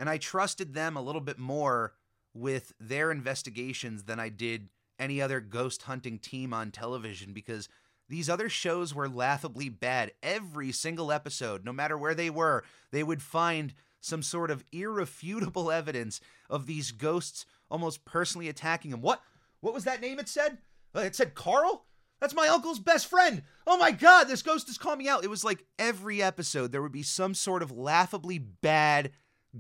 And 0.01 0.09
I 0.09 0.19
trusted 0.19 0.75
them 0.75 0.97
a 0.97 1.03
little 1.03 1.21
bit 1.21 1.39
more 1.39 1.93
with 2.35 2.73
their 2.81 3.13
investigations 3.13 4.05
than 4.05 4.19
I 4.19 4.31
did 4.31 4.71
any 4.99 5.21
other 5.21 5.41
ghost 5.41 5.83
hunting 5.83 6.19
team 6.19 6.53
on 6.53 6.71
television 6.71 7.33
because 7.33 7.69
these 8.09 8.29
other 8.29 8.49
shows 8.49 8.95
were 8.95 9.09
laughably 9.09 9.69
bad. 9.69 10.13
Every 10.23 10.73
single 10.73 11.13
episode, 11.13 11.65
no 11.65 11.73
matter 11.73 11.97
where 11.97 12.15
they 12.15 12.31
were, 12.31 12.65
they 12.91 13.03
would 13.03 13.23
find 13.23 13.75
some 14.01 14.23
sort 14.23 14.51
of 14.51 14.65
irrefutable 14.73 15.71
evidence 15.71 16.21
of 16.49 16.67
these 16.67 16.93
ghosts 16.93 17.47
almost 17.71 18.05
personally 18.05 18.49
attacking 18.49 18.93
him. 18.93 19.03
What? 19.03 19.23
What 19.61 19.75
was 19.75 19.85
that 19.85 20.01
name 20.01 20.19
it 20.19 20.29
said? 20.29 20.59
Uh, 20.97 21.01
it 21.01 21.15
said 21.15 21.35
Carl? 21.35 21.85
That's 22.21 22.35
my 22.35 22.49
uncle's 22.49 22.81
best 22.81 23.07
friend. 23.07 23.43
Oh 23.67 23.79
my 23.79 23.93
god, 23.93 24.25
this 24.25 24.43
ghost 24.43 24.69
is 24.69 24.77
calling 24.77 24.99
me 24.99 25.09
out. 25.09 25.25
It 25.25 25.31
was 25.31 25.45
like 25.45 25.65
every 25.79 26.23
episode 26.23 26.73
there 26.73 26.83
would 26.83 26.93
be 26.93 27.03
some 27.03 27.35
sort 27.35 27.63
of 27.63 27.71
laughably 27.71 28.39
bad 28.39 29.13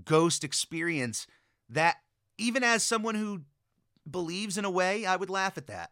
ghost 0.04 0.44
experience 0.44 1.26
that 1.68 1.96
even 2.38 2.64
as 2.64 2.82
someone 2.82 3.14
who 3.14 3.42
believes 4.10 4.56
in 4.56 4.64
a 4.64 4.70
way, 4.70 5.06
I 5.06 5.16
would 5.16 5.30
laugh 5.30 5.58
at 5.58 5.66
that. 5.68 5.90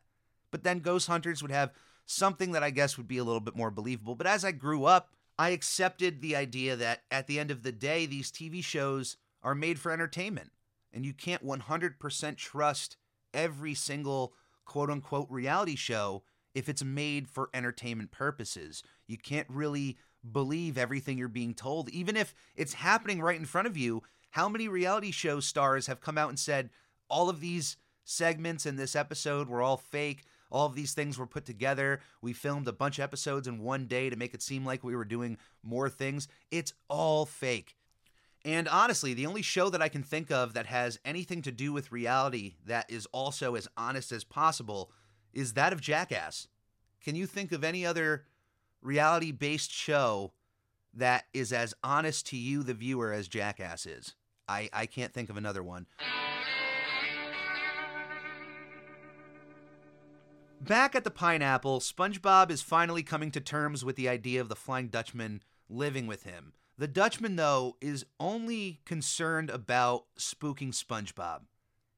But 0.51 0.65
then 0.65 0.81
ghost 0.81 1.09
hunters 1.09 1.43
would 1.43 1.51
have 1.51 1.73
something 2.07 2.53
that 2.53 2.63
I 2.63 2.71
guess 2.71 2.97
would 2.97 3.09
be 3.09 3.19
a 3.19 3.25
little 3.25 3.41
bit 3.41 3.57
more 3.57 3.71
believable. 3.71 4.15
But 4.15 4.27
as 4.27 4.45
I 4.45 4.53
grew 4.53 4.85
up, 4.85 5.11
I 5.39 5.51
accepted 5.51 6.21
the 6.21 6.35
idea 6.35 6.75
that 6.77 7.03
at 7.11 7.27
the 7.27 7.39
end 7.39 7.51
of 7.51 7.63
the 7.63 7.73
day, 7.73 8.07
these 8.07 8.33
TV 8.33 8.65
shows 8.65 9.17
are 9.43 9.55
made 9.55 9.79
for 9.79 9.93
entertainment. 9.93 10.51
And 10.93 11.05
you 11.05 11.13
can't 11.13 11.45
100% 11.45 12.37
trust 12.37 12.97
every 13.35 13.75
single 13.75 14.33
quote 14.65 14.91
unquote 14.91 15.31
reality 15.31 15.77
show 15.77 16.23
if 16.55 16.69
it's 16.69 16.83
made 16.83 17.29
for 17.29 17.51
entertainment 17.53 18.11
purposes. 18.11 18.83
You 19.07 19.19
can't 19.19 19.47
really 19.51 19.99
believe 20.31 20.79
everything 20.79 21.19
you're 21.19 21.29
being 21.29 21.55
told, 21.55 21.89
even 21.91 22.17
if 22.17 22.35
it's 22.57 22.75
happening 22.75 23.21
right 23.21 23.39
in 23.39 23.47
front 23.47 23.67
of 23.67 23.77
you. 23.77 24.03
How 24.31 24.49
many 24.49 24.69
reality 24.69 25.11
show 25.11 25.41
stars 25.41 25.87
have 25.87 26.01
come 26.01 26.19
out 26.19 26.29
and 26.29 26.39
said 26.39 26.71
all 27.09 27.29
of 27.29 27.41
these 27.41 27.77
segments 28.05 28.67
in 28.67 28.77
this 28.77 28.95
episode 28.95 29.49
were 29.49 29.63
all 29.63 29.77
fake? 29.77 30.25
All 30.51 30.67
of 30.67 30.75
these 30.75 30.95
things 30.95 31.19
were 31.19 31.27
put 31.27 31.45
together. 31.45 32.01
We 32.23 32.33
filmed 32.33 32.69
a 32.69 32.73
bunch 32.73 32.99
of 32.99 33.05
episodes 33.05 33.47
in 33.47 33.63
one 33.63 33.87
day 33.87 34.11
to 34.11 34.17
make 34.17 34.35
it 34.35 34.43
seem 34.43 34.65
like 34.65 34.83
we 34.83 34.97
were 34.97 35.05
doing 35.05 35.39
more 35.63 35.89
things. 35.89 36.29
It's 36.51 36.73
all 36.89 37.27
fake. 37.27 37.77
And 38.45 38.69
honestly, 38.69 39.15
the 39.15 39.27
only 39.27 39.43
show 39.43 39.69
that 39.69 39.83
I 39.83 39.89
can 39.89 40.03
think 40.03 40.31
of 40.31 40.55
that 40.55 40.67
has 40.67 40.99
anything 41.05 41.43
to 41.43 41.53
do 41.53 41.73
with 41.73 41.93
reality 41.93 42.55
that 42.67 42.91
is 42.91 43.07
also 43.13 43.57
as 43.57 43.69
honest 43.77 44.13
as 44.13 44.25
possible 44.25 44.91
is 45.33 45.53
that 45.55 45.73
of 45.73 45.81
Jackass. 45.81 46.49
Can 47.03 47.15
you 47.15 47.27
think 47.27 47.53
of 47.53 47.65
any 47.65 47.85
other 47.85 48.25
reality 48.83 49.33
based 49.33 49.73
show 49.73 50.33
that 50.95 51.25
is 51.33 51.53
as 51.53 51.75
honest 51.83 52.27
to 52.29 52.37
you, 52.37 52.63
the 52.63 52.75
viewer, 52.75 53.13
as 53.13 53.29
Jackass 53.29 53.87
is? 53.87 54.15
I, 54.49 54.69
I 54.73 54.87
can't 54.87 55.13
think 55.13 55.31
of 55.31 55.37
another 55.37 55.63
one. 55.63 55.87
Back 60.61 60.95
at 60.95 61.05
the 61.05 61.11
pineapple, 61.11 61.81
SpongeBob 61.81 62.51
is 62.51 62.63
finally 62.63 63.03
coming 63.03 63.31
to 63.31 63.41
terms 63.41 63.85
with 63.85 63.97
the 63.97 64.09
idea 64.09 64.41
of 64.41 64.49
the 64.49 64.57
Flying 64.57 64.89
Dutchman 64.89 65.43
living 65.69 66.07
with 66.07 66.25
him. 66.25 66.53
The 66.77 66.89
Dutchman, 66.89 67.37
though, 67.37 67.77
is 67.81 68.07
only 68.19 68.81
concerned 68.85 69.51
about 69.51 70.05
spooking 70.19 70.73
SpongeBob. 70.73 71.43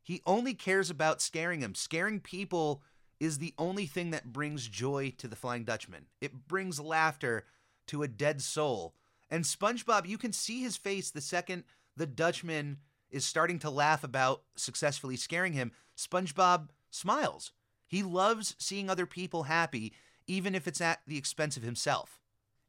He 0.03 0.23
only 0.27 0.55
cares 0.55 0.90
about 0.90 1.23
scaring 1.23 1.61
him. 1.61 1.75
Scaring 1.75 2.21
people 2.21 2.83
is 3.20 3.38
the 3.38 3.54
only 3.59 3.87
thing 3.87 4.11
that 4.11 4.33
brings 4.33 4.66
joy 4.66 5.12
to 5.18 5.28
the 5.28 5.37
Flying 5.37 5.64
Dutchman. 5.64 6.06
It 6.20 6.48
brings 6.48 6.80
laughter 6.80 7.44
to 7.88 8.02
a 8.02 8.09
dead 8.09 8.40
soul. 8.40 8.94
And 9.30 9.44
SpongeBob, 9.44 10.09
you 10.09 10.18
can 10.18 10.33
see 10.33 10.62
his 10.62 10.76
face 10.76 11.11
the 11.11 11.20
second 11.20 11.64
the 11.96 12.06
Dutchman 12.06 12.78
is 13.11 13.24
starting 13.24 13.59
to 13.59 13.70
laugh 13.70 14.02
about 14.02 14.42
successfully 14.56 15.16
scaring 15.16 15.52
him. 15.52 15.72
SpongeBob 15.96 16.68
smiles. 16.90 17.52
He 17.87 18.02
loves 18.02 18.56
seeing 18.59 18.88
other 18.88 19.06
people 19.06 19.44
happy, 19.44 19.92
even 20.26 20.54
if 20.54 20.66
it's 20.66 20.80
at 20.80 21.00
the 21.06 21.18
expense 21.18 21.56
of 21.56 21.62
himself. 21.62 22.20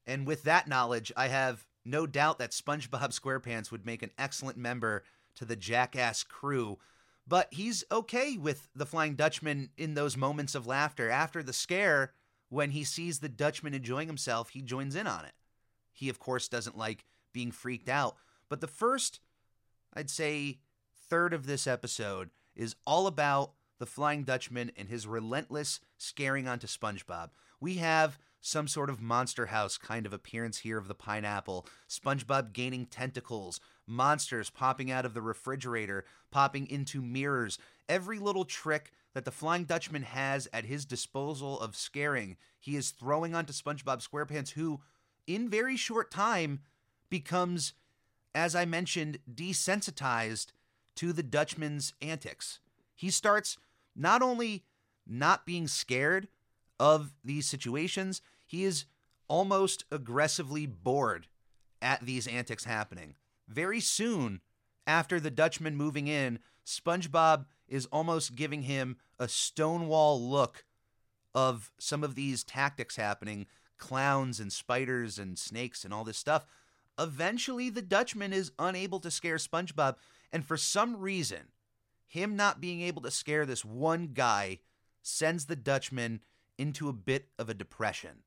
And 0.06 0.26
with 0.26 0.44
that 0.44 0.68
knowledge, 0.68 1.12
I 1.16 1.28
have 1.28 1.66
no 1.86 2.06
doubt 2.08 2.40
that 2.40 2.52
SpongeBob 2.52 2.90
SquarePants 3.20 3.72
would 3.72 3.86
make 3.86 4.04
an 4.04 4.12
excellent 4.18 4.58
member 4.58 5.04
to 5.36 5.46
the 5.46 5.56
Jackass 5.56 6.24
crew. 6.24 6.80
But 7.28 7.48
he's 7.52 7.84
okay 7.92 8.38
with 8.38 8.68
the 8.76 8.86
Flying 8.86 9.16
Dutchman 9.16 9.70
in 9.78 9.94
those 9.94 10.18
moments 10.18 10.56
of 10.56 10.68
laughter. 10.68 11.10
After 11.10 11.44
the 11.44 11.54
scare, 11.54 12.14
when 12.50 12.72
he 12.72 12.84
sees 12.84 13.20
the 13.20 13.30
Dutchman 13.30 13.74
enjoying 13.74 14.08
himself, 14.08 14.50
he 14.50 14.62
joins 14.62 14.96
in 14.96 15.08
on 15.08 15.26
it. 15.26 15.34
He, 15.94 16.10
of 16.10 16.20
course, 16.20 16.48
doesn't 16.48 16.78
like 16.78 17.06
being 17.34 17.52
freaked 17.52 17.90
out. 17.90 18.16
But 18.50 18.60
the 18.60 18.68
first, 18.68 19.20
I'd 19.94 20.10
say, 20.10 20.60
third 21.10 21.34
of 21.34 21.46
this 21.46 21.68
episode 21.68 22.30
is 22.56 22.76
all 22.86 23.08
about 23.08 23.54
the 23.80 23.86
Flying 23.86 24.24
Dutchman 24.24 24.72
and 24.76 24.90
his 24.90 25.08
relentless 25.08 25.80
scaring 25.98 26.48
onto 26.48 26.68
SpongeBob. 26.68 27.30
We 27.60 27.76
have 27.76 28.20
some 28.42 28.68
sort 28.68 28.90
of 28.90 29.00
monster 29.00 29.48
house 29.48 29.78
kind 29.78 30.06
of 30.06 30.14
appearance 30.14 30.60
here 30.60 30.78
of 30.78 30.88
the 30.88 30.96
pineapple. 30.96 31.68
SpongeBob 31.88 32.54
gaining 32.54 32.88
tentacles, 32.88 33.60
monsters 33.92 34.50
popping 34.50 34.90
out 34.90 35.06
of 35.06 35.14
the 35.14 35.22
refrigerator, 35.22 36.06
popping 36.32 36.68
into 36.70 37.02
mirrors. 37.02 37.60
Every 37.88 38.18
little 38.18 38.46
trick 38.46 38.92
that 39.14 39.26
the 39.26 39.32
Flying 39.32 39.66
Dutchman 39.66 40.04
has 40.04 40.48
at 40.54 40.66
his 40.66 40.86
disposal 40.86 41.60
of 41.60 41.76
scaring, 41.76 42.38
he 42.60 42.76
is 42.76 42.92
throwing 42.92 43.36
onto 43.36 43.54
SpongeBob 43.54 44.08
SquarePants, 44.08 44.52
who, 44.52 44.80
in 45.28 45.50
very 45.50 45.76
short 45.76 46.10
time, 46.10 46.62
becomes, 47.10 47.74
as 48.34 48.56
I 48.56 48.66
mentioned, 48.66 49.20
desensitized 49.32 50.48
to 50.96 51.14
the 51.14 51.24
Dutchman's 51.24 51.94
antics. 52.02 52.60
He 52.96 53.10
starts 53.10 53.58
not 53.96 54.22
only 54.22 54.64
not 55.06 55.46
being 55.46 55.68
scared 55.68 56.28
of 56.80 57.14
these 57.24 57.46
situations, 57.46 58.22
he 58.48 58.64
is 58.64 58.86
almost 59.28 59.86
aggressively 59.92 60.66
bored 60.66 61.28
at 61.82 62.06
these 62.06 62.28
antics 62.28 62.64
happening. 62.64 63.16
Very 63.52 63.82
soon 63.82 64.40
after 64.88 65.20
the 65.20 65.30
Dutchman 65.30 65.76
moving 65.76 66.08
in, 66.08 66.40
SpongeBob 66.66 67.46
is 67.68 67.86
almost 67.88 68.36
giving 68.36 68.64
him 68.64 68.98
a 69.20 69.28
stonewall 69.28 70.22
look 70.22 70.64
of 71.36 71.72
some 71.78 72.04
of 72.04 72.16
these 72.16 72.44
tactics 72.44 72.96
happening 72.96 73.48
clowns 73.78 74.40
and 74.40 74.54
spiders 74.54 75.18
and 75.18 75.38
snakes 75.38 75.84
and 75.84 75.94
all 75.94 76.04
this 76.04 76.18
stuff. 76.18 76.46
Eventually, 77.00 77.70
the 77.70 77.82
Dutchman 77.82 78.32
is 78.32 78.52
unable 78.60 79.00
to 79.00 79.12
scare 79.12 79.38
SpongeBob, 79.38 79.96
and 80.32 80.46
for 80.46 80.56
some 80.56 80.98
reason, 80.98 81.50
him 82.08 82.36
not 82.36 82.62
being 82.62 82.82
able 82.82 83.02
to 83.02 83.12
scare 83.12 83.46
this 83.46 83.66
one 83.66 84.12
guy 84.14 84.60
sends 85.02 85.46
the 85.46 85.56
Dutchman 85.56 86.22
into 86.58 86.88
a 86.88 86.94
bit 86.94 87.30
of 87.40 87.50
a 87.50 87.54
depression. 87.56 88.24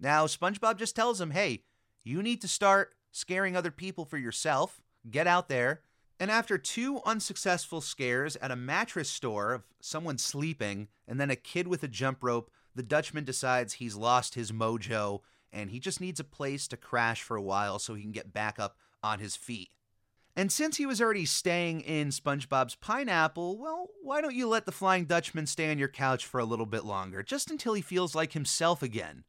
Now, 0.00 0.26
SpongeBob 0.26 0.78
just 0.78 0.96
tells 0.96 1.20
him, 1.20 1.30
hey, 1.30 1.62
you 2.02 2.22
need 2.22 2.40
to 2.42 2.48
start 2.48 2.95
scaring 3.16 3.56
other 3.56 3.70
people 3.70 4.04
for 4.04 4.18
yourself. 4.18 4.82
Get 5.10 5.26
out 5.26 5.48
there. 5.48 5.80
And 6.20 6.30
after 6.30 6.58
two 6.58 7.00
unsuccessful 7.06 7.80
scares 7.80 8.36
at 8.36 8.50
a 8.50 8.56
mattress 8.56 9.08
store 9.08 9.54
of 9.54 9.66
someone 9.80 10.18
sleeping 10.18 10.88
and 11.08 11.18
then 11.18 11.30
a 11.30 11.36
kid 11.36 11.66
with 11.66 11.82
a 11.82 11.88
jump 11.88 12.22
rope, 12.22 12.50
the 12.74 12.82
Dutchman 12.82 13.24
decides 13.24 13.74
he's 13.74 13.96
lost 13.96 14.34
his 14.34 14.52
mojo 14.52 15.20
and 15.50 15.70
he 15.70 15.80
just 15.80 16.00
needs 16.00 16.20
a 16.20 16.24
place 16.24 16.68
to 16.68 16.76
crash 16.76 17.22
for 17.22 17.36
a 17.36 17.42
while 17.42 17.78
so 17.78 17.94
he 17.94 18.02
can 18.02 18.12
get 18.12 18.34
back 18.34 18.58
up 18.58 18.76
on 19.02 19.18
his 19.18 19.34
feet. 19.34 19.70
And 20.34 20.52
since 20.52 20.76
he 20.76 20.84
was 20.84 21.00
already 21.00 21.24
staying 21.24 21.80
in 21.80 22.08
SpongeBob's 22.08 22.74
pineapple, 22.74 23.56
well, 23.56 23.88
why 24.02 24.20
don't 24.20 24.34
you 24.34 24.46
let 24.46 24.66
the 24.66 24.72
Flying 24.72 25.06
Dutchman 25.06 25.46
stay 25.46 25.70
on 25.70 25.78
your 25.78 25.88
couch 25.88 26.26
for 26.26 26.38
a 26.38 26.44
little 26.44 26.66
bit 26.66 26.84
longer, 26.84 27.22
just 27.22 27.50
until 27.50 27.72
he 27.72 27.80
feels 27.80 28.14
like 28.14 28.34
himself 28.34 28.82
again? 28.82 29.24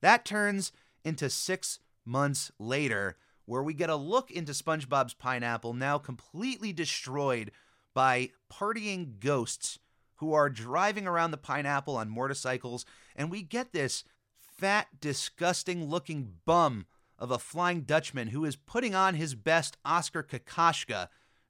That 0.00 0.24
turns 0.24 0.72
into 1.04 1.30
six 1.30 1.78
months 2.04 2.50
later, 2.58 3.16
where 3.48 3.62
we 3.62 3.72
get 3.72 3.88
a 3.88 3.96
look 3.96 4.30
into 4.30 4.52
SpongeBob's 4.52 5.14
pineapple, 5.14 5.72
now 5.72 5.96
completely 5.96 6.70
destroyed 6.70 7.50
by 7.94 8.28
partying 8.52 9.18
ghosts 9.20 9.78
who 10.16 10.34
are 10.34 10.50
driving 10.50 11.06
around 11.06 11.30
the 11.30 11.38
pineapple 11.38 11.96
on 11.96 12.10
motorcycles, 12.10 12.84
and 13.16 13.30
we 13.30 13.40
get 13.40 13.72
this 13.72 14.04
fat, 14.36 14.88
disgusting 15.00 15.88
looking 15.88 16.34
bum 16.44 16.84
of 17.18 17.30
a 17.30 17.38
Flying 17.38 17.80
Dutchman 17.80 18.28
who 18.28 18.44
is 18.44 18.54
putting 18.54 18.94
on 18.94 19.14
his 19.14 19.34
best 19.34 19.78
Oscar 19.82 20.22
Kokoschka 20.22 21.08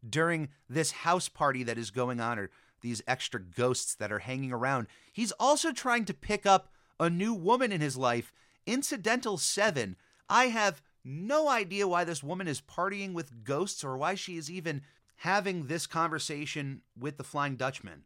during 0.09 0.51
this 0.69 0.93
house 0.93 1.29
party 1.29 1.65
that 1.65 1.79
is 1.79 1.91
going 1.91 2.21
on, 2.21 2.39
or 2.39 2.49
these 2.81 3.03
extra 3.09 3.41
ghosts 3.41 3.97
that 3.97 4.13
are 4.13 4.21
hanging 4.21 4.53
around. 4.53 4.87
He's 5.13 5.33
also 5.33 5.73
trying 5.73 6.05
to 6.05 6.15
pick 6.15 6.47
up 6.47 6.71
a 7.01 7.11
new 7.11 7.35
woman 7.35 7.73
in 7.73 7.81
his 7.81 7.97
life, 7.97 8.33
Incidental 8.67 9.37
7. 9.37 9.97
I 10.29 10.45
have 10.47 10.81
no 11.09 11.49
idea 11.49 11.89
why 11.89 12.05
this 12.05 12.23
woman 12.23 12.47
is 12.47 12.61
partying 12.61 13.15
with 13.15 13.43
ghosts 13.43 13.83
or 13.83 13.97
why 13.97 14.15
she 14.15 14.37
is 14.37 14.51
even 14.51 14.83
having 15.17 15.67
this 15.67 15.87
conversation 15.87 16.83
with 16.99 17.17
the 17.17 17.25
Flying 17.25 17.57
Dutchman. 17.57 18.05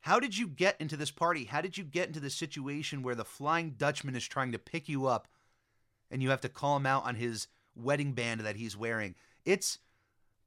How 0.00 0.18
did 0.18 0.36
you 0.36 0.48
get 0.48 0.76
into 0.80 0.96
this 0.96 1.12
party? 1.12 1.44
How 1.44 1.60
did 1.60 1.78
you 1.78 1.84
get 1.84 2.08
into 2.08 2.18
this 2.18 2.34
situation 2.34 3.02
where 3.02 3.14
the 3.14 3.24
Flying 3.24 3.76
Dutchman 3.78 4.16
is 4.16 4.26
trying 4.26 4.50
to 4.52 4.58
pick 4.58 4.88
you 4.88 5.06
up 5.06 5.28
and 6.10 6.20
you 6.20 6.30
have 6.30 6.40
to 6.40 6.48
call 6.48 6.76
him 6.76 6.86
out 6.86 7.06
on 7.06 7.14
his 7.14 7.46
wedding 7.76 8.12
band 8.12 8.40
that 8.40 8.56
he's 8.56 8.76
wearing? 8.76 9.14
It's 9.44 9.78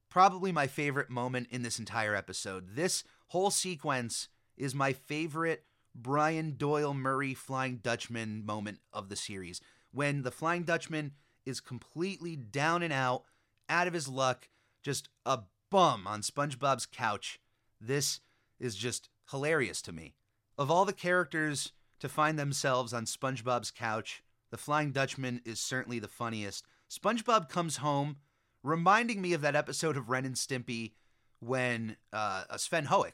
probably 0.10 0.52
my 0.52 0.68
favorite 0.68 1.10
moment 1.10 1.48
in 1.50 1.64
this 1.64 1.80
entire 1.80 2.14
episode. 2.14 2.76
This 2.76 3.06
whole 3.28 3.50
sequence 3.52 4.28
is 4.58 4.76
my 4.76 4.92
favorite 4.92 5.64
Brian 5.96 6.56
Doyle 6.58 6.94
Murray 6.94 7.34
Flying 7.34 7.78
Dutchman 7.78 8.46
moment 8.46 8.80
of 8.92 9.08
the 9.08 9.16
series. 9.16 9.62
When 9.92 10.24
the 10.24 10.32
Flying 10.32 10.64
Dutchman 10.64 11.14
is 11.46 11.60
completely 11.60 12.36
down 12.36 12.82
and 12.84 12.94
out, 12.94 13.24
out 13.70 13.88
of 13.88 13.94
his 13.94 14.08
luck, 14.08 14.50
just 14.84 15.10
a 15.26 15.40
bum 15.70 16.08
on 16.08 16.22
SpongeBob's 16.22 16.86
couch. 16.86 17.40
This 17.80 18.22
is 18.60 18.76
just 18.76 19.10
hilarious 19.32 19.82
to 19.84 19.92
me. 19.92 20.16
Of 20.58 20.72
all 20.72 20.86
the 20.86 20.94
characters 20.94 21.74
to 22.00 22.10
find 22.10 22.38
themselves 22.40 22.94
on 22.94 23.06
SpongeBob's 23.06 23.72
couch, 23.72 24.24
the 24.52 24.58
Flying 24.58 24.92
Dutchman 24.92 25.42
is 25.46 25.60
certainly 25.60 26.00
the 26.00 26.08
funniest. 26.08 26.66
SpongeBob 26.90 27.50
comes 27.50 27.78
home, 27.78 28.18
reminding 28.64 29.22
me 29.22 29.34
of 29.34 29.42
that 29.42 29.56
episode 29.56 29.98
of 29.98 30.10
Ren 30.10 30.26
and 30.26 30.36
Stimpy 30.36 30.94
when 31.40 31.98
uh, 32.14 32.44
Sven 32.58 32.86
Hoek, 32.86 33.14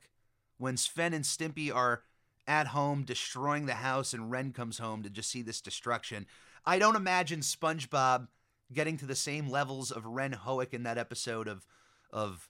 when 0.57 0.77
Sven 0.77 1.13
and 1.13 1.25
Stimpy 1.25 1.73
are 1.73 2.03
at 2.47 2.67
home 2.67 3.03
destroying 3.03 3.65
the 3.65 3.75
house 3.75 4.13
and 4.13 4.31
Ren 4.31 4.51
comes 4.51 4.77
home 4.77 5.03
to 5.03 5.09
just 5.09 5.29
see 5.29 5.41
this 5.41 5.61
destruction. 5.61 6.25
I 6.65 6.79
don't 6.79 6.95
imagine 6.95 7.41
SpongeBob 7.41 8.27
getting 8.73 8.97
to 8.97 9.05
the 9.05 9.15
same 9.15 9.49
levels 9.49 9.91
of 9.91 10.05
Ren 10.05 10.33
Hoek 10.33 10.73
in 10.73 10.83
that 10.83 10.97
episode 10.97 11.47
of 11.47 11.65
of 12.11 12.49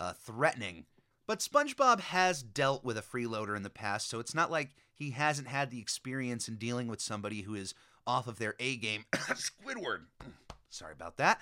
uh, 0.00 0.12
threatening. 0.14 0.86
But 1.26 1.38
SpongeBob 1.38 2.00
has 2.00 2.42
dealt 2.42 2.84
with 2.84 2.98
a 2.98 3.02
freeloader 3.02 3.56
in 3.56 3.62
the 3.62 3.70
past, 3.70 4.08
so 4.08 4.18
it's 4.18 4.34
not 4.34 4.50
like 4.50 4.70
he 4.92 5.10
hasn't 5.10 5.48
had 5.48 5.70
the 5.70 5.80
experience 5.80 6.48
in 6.48 6.56
dealing 6.56 6.88
with 6.88 7.00
somebody 7.00 7.42
who 7.42 7.54
is 7.54 7.74
off 8.06 8.26
of 8.26 8.38
their 8.38 8.54
A 8.58 8.76
game. 8.76 9.04
Squidward. 9.12 10.06
Sorry 10.68 10.92
about 10.92 11.18
that. 11.18 11.40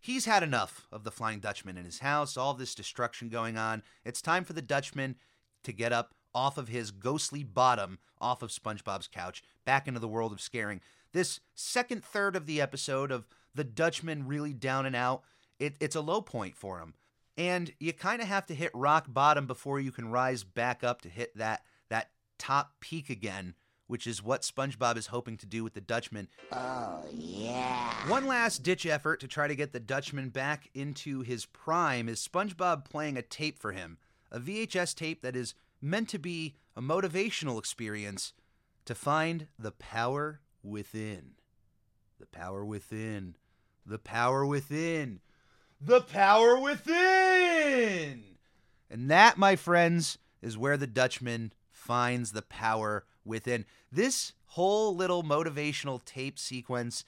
He's 0.00 0.24
had 0.24 0.42
enough 0.42 0.86
of 0.90 1.04
the 1.04 1.10
Flying 1.10 1.40
Dutchman 1.40 1.76
in 1.76 1.84
his 1.84 1.98
house, 1.98 2.36
all 2.36 2.54
this 2.54 2.74
destruction 2.74 3.28
going 3.28 3.58
on. 3.58 3.82
It's 4.04 4.22
time 4.22 4.44
for 4.44 4.54
the 4.54 4.62
Dutchman 4.62 5.16
to 5.62 5.72
get 5.72 5.92
up 5.92 6.14
off 6.34 6.56
of 6.56 6.68
his 6.68 6.90
ghostly 6.90 7.44
bottom, 7.44 7.98
off 8.20 8.42
of 8.42 8.50
SpongeBob's 8.50 9.08
couch, 9.08 9.42
back 9.64 9.86
into 9.86 10.00
the 10.00 10.08
world 10.08 10.32
of 10.32 10.40
scaring. 10.40 10.80
This 11.12 11.40
second 11.54 12.04
third 12.04 12.36
of 12.36 12.46
the 12.46 12.60
episode 12.60 13.10
of 13.10 13.26
the 13.54 13.64
Dutchman 13.64 14.26
really 14.26 14.52
down 14.52 14.86
and 14.86 14.94
out, 14.94 15.22
it, 15.58 15.74
it's 15.80 15.96
a 15.96 16.00
low 16.00 16.20
point 16.20 16.56
for 16.56 16.78
him. 16.78 16.94
And 17.36 17.72
you 17.80 17.92
kind 17.92 18.20
of 18.20 18.28
have 18.28 18.46
to 18.46 18.54
hit 18.54 18.70
rock 18.74 19.06
bottom 19.08 19.46
before 19.46 19.80
you 19.80 19.92
can 19.92 20.10
rise 20.10 20.44
back 20.44 20.84
up 20.84 21.02
to 21.02 21.08
hit 21.08 21.36
that 21.36 21.62
that 21.88 22.10
top 22.38 22.74
peak 22.80 23.10
again, 23.10 23.54
which 23.86 24.06
is 24.06 24.22
what 24.22 24.42
SpongeBob 24.42 24.96
is 24.96 25.08
hoping 25.08 25.36
to 25.38 25.46
do 25.46 25.64
with 25.64 25.74
the 25.74 25.80
Dutchman. 25.80 26.28
Oh, 26.52 27.04
yeah. 27.12 27.92
One 28.08 28.26
last 28.26 28.62
ditch 28.62 28.86
effort 28.86 29.20
to 29.20 29.28
try 29.28 29.48
to 29.48 29.56
get 29.56 29.72
the 29.72 29.80
Dutchman 29.80 30.28
back 30.28 30.68
into 30.74 31.22
his 31.22 31.46
prime 31.46 32.08
is 32.08 32.26
SpongeBob 32.26 32.84
playing 32.84 33.16
a 33.16 33.22
tape 33.22 33.58
for 33.58 33.72
him, 33.72 33.98
a 34.30 34.38
VHS 34.38 34.94
tape 34.94 35.22
that 35.22 35.36
is 35.36 35.54
meant 35.80 36.08
to 36.10 36.18
be 36.18 36.54
a 36.76 36.82
motivational 36.82 37.58
experience 37.58 38.32
to 38.84 38.94
find 38.94 39.48
the 39.58 39.72
power 39.72 40.40
within. 40.62 41.32
The 42.18 42.26
power 42.26 42.64
within. 42.64 43.36
The 43.86 43.98
power 43.98 44.44
within. 44.44 45.20
The 45.80 46.00
power 46.00 46.58
within. 46.58 48.24
And 48.90 49.10
that, 49.10 49.38
my 49.38 49.56
friends, 49.56 50.18
is 50.42 50.58
where 50.58 50.76
the 50.76 50.86
Dutchman 50.86 51.52
finds 51.70 52.32
the 52.32 52.42
power 52.42 53.04
within. 53.24 53.64
This 53.90 54.32
whole 54.46 54.94
little 54.94 55.22
motivational 55.22 56.04
tape 56.04 56.38
sequence 56.38 57.04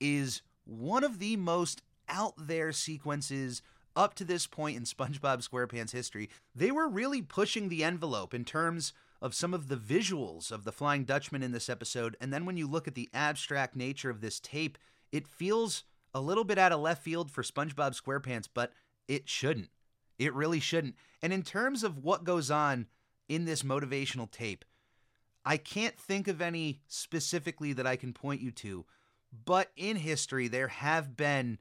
is 0.00 0.42
one 0.64 1.04
of 1.04 1.18
the 1.18 1.36
most 1.36 1.82
out 2.08 2.34
there 2.36 2.72
sequences 2.72 3.62
up 3.94 4.14
to 4.14 4.24
this 4.24 4.46
point 4.46 4.76
in 4.76 4.84
SpongeBob 4.84 5.46
SquarePants 5.46 5.92
history. 5.92 6.30
They 6.54 6.70
were 6.70 6.88
really 6.88 7.22
pushing 7.22 7.68
the 7.68 7.84
envelope 7.84 8.32
in 8.32 8.44
terms 8.44 8.92
of 9.20 9.34
some 9.34 9.52
of 9.52 9.68
the 9.68 9.76
visuals 9.76 10.52
of 10.52 10.64
the 10.64 10.72
Flying 10.72 11.04
Dutchman 11.04 11.42
in 11.42 11.52
this 11.52 11.68
episode. 11.68 12.16
And 12.20 12.32
then 12.32 12.46
when 12.46 12.56
you 12.56 12.66
look 12.66 12.86
at 12.86 12.94
the 12.94 13.08
abstract 13.12 13.74
nature 13.74 14.10
of 14.10 14.20
this 14.20 14.38
tape, 14.38 14.78
it 15.10 15.26
feels 15.26 15.84
a 16.14 16.20
little 16.20 16.44
bit 16.44 16.58
out 16.58 16.72
of 16.72 16.80
left 16.80 17.02
field 17.02 17.30
for 17.30 17.42
SpongeBob 17.42 18.00
SquarePants, 18.00 18.48
but 18.52 18.72
it 19.06 19.28
shouldn't. 19.28 19.70
It 20.18 20.34
really 20.34 20.60
shouldn't. 20.60 20.96
And 21.22 21.32
in 21.32 21.42
terms 21.42 21.82
of 21.82 21.98
what 21.98 22.24
goes 22.24 22.50
on 22.50 22.86
in 23.28 23.44
this 23.44 23.62
motivational 23.62 24.30
tape, 24.30 24.64
I 25.44 25.56
can't 25.56 25.98
think 25.98 26.28
of 26.28 26.42
any 26.42 26.82
specifically 26.88 27.72
that 27.72 27.86
I 27.86 27.96
can 27.96 28.12
point 28.12 28.40
you 28.40 28.50
to, 28.52 28.84
but 29.44 29.70
in 29.76 29.96
history, 29.96 30.48
there 30.48 30.68
have 30.68 31.16
been 31.16 31.58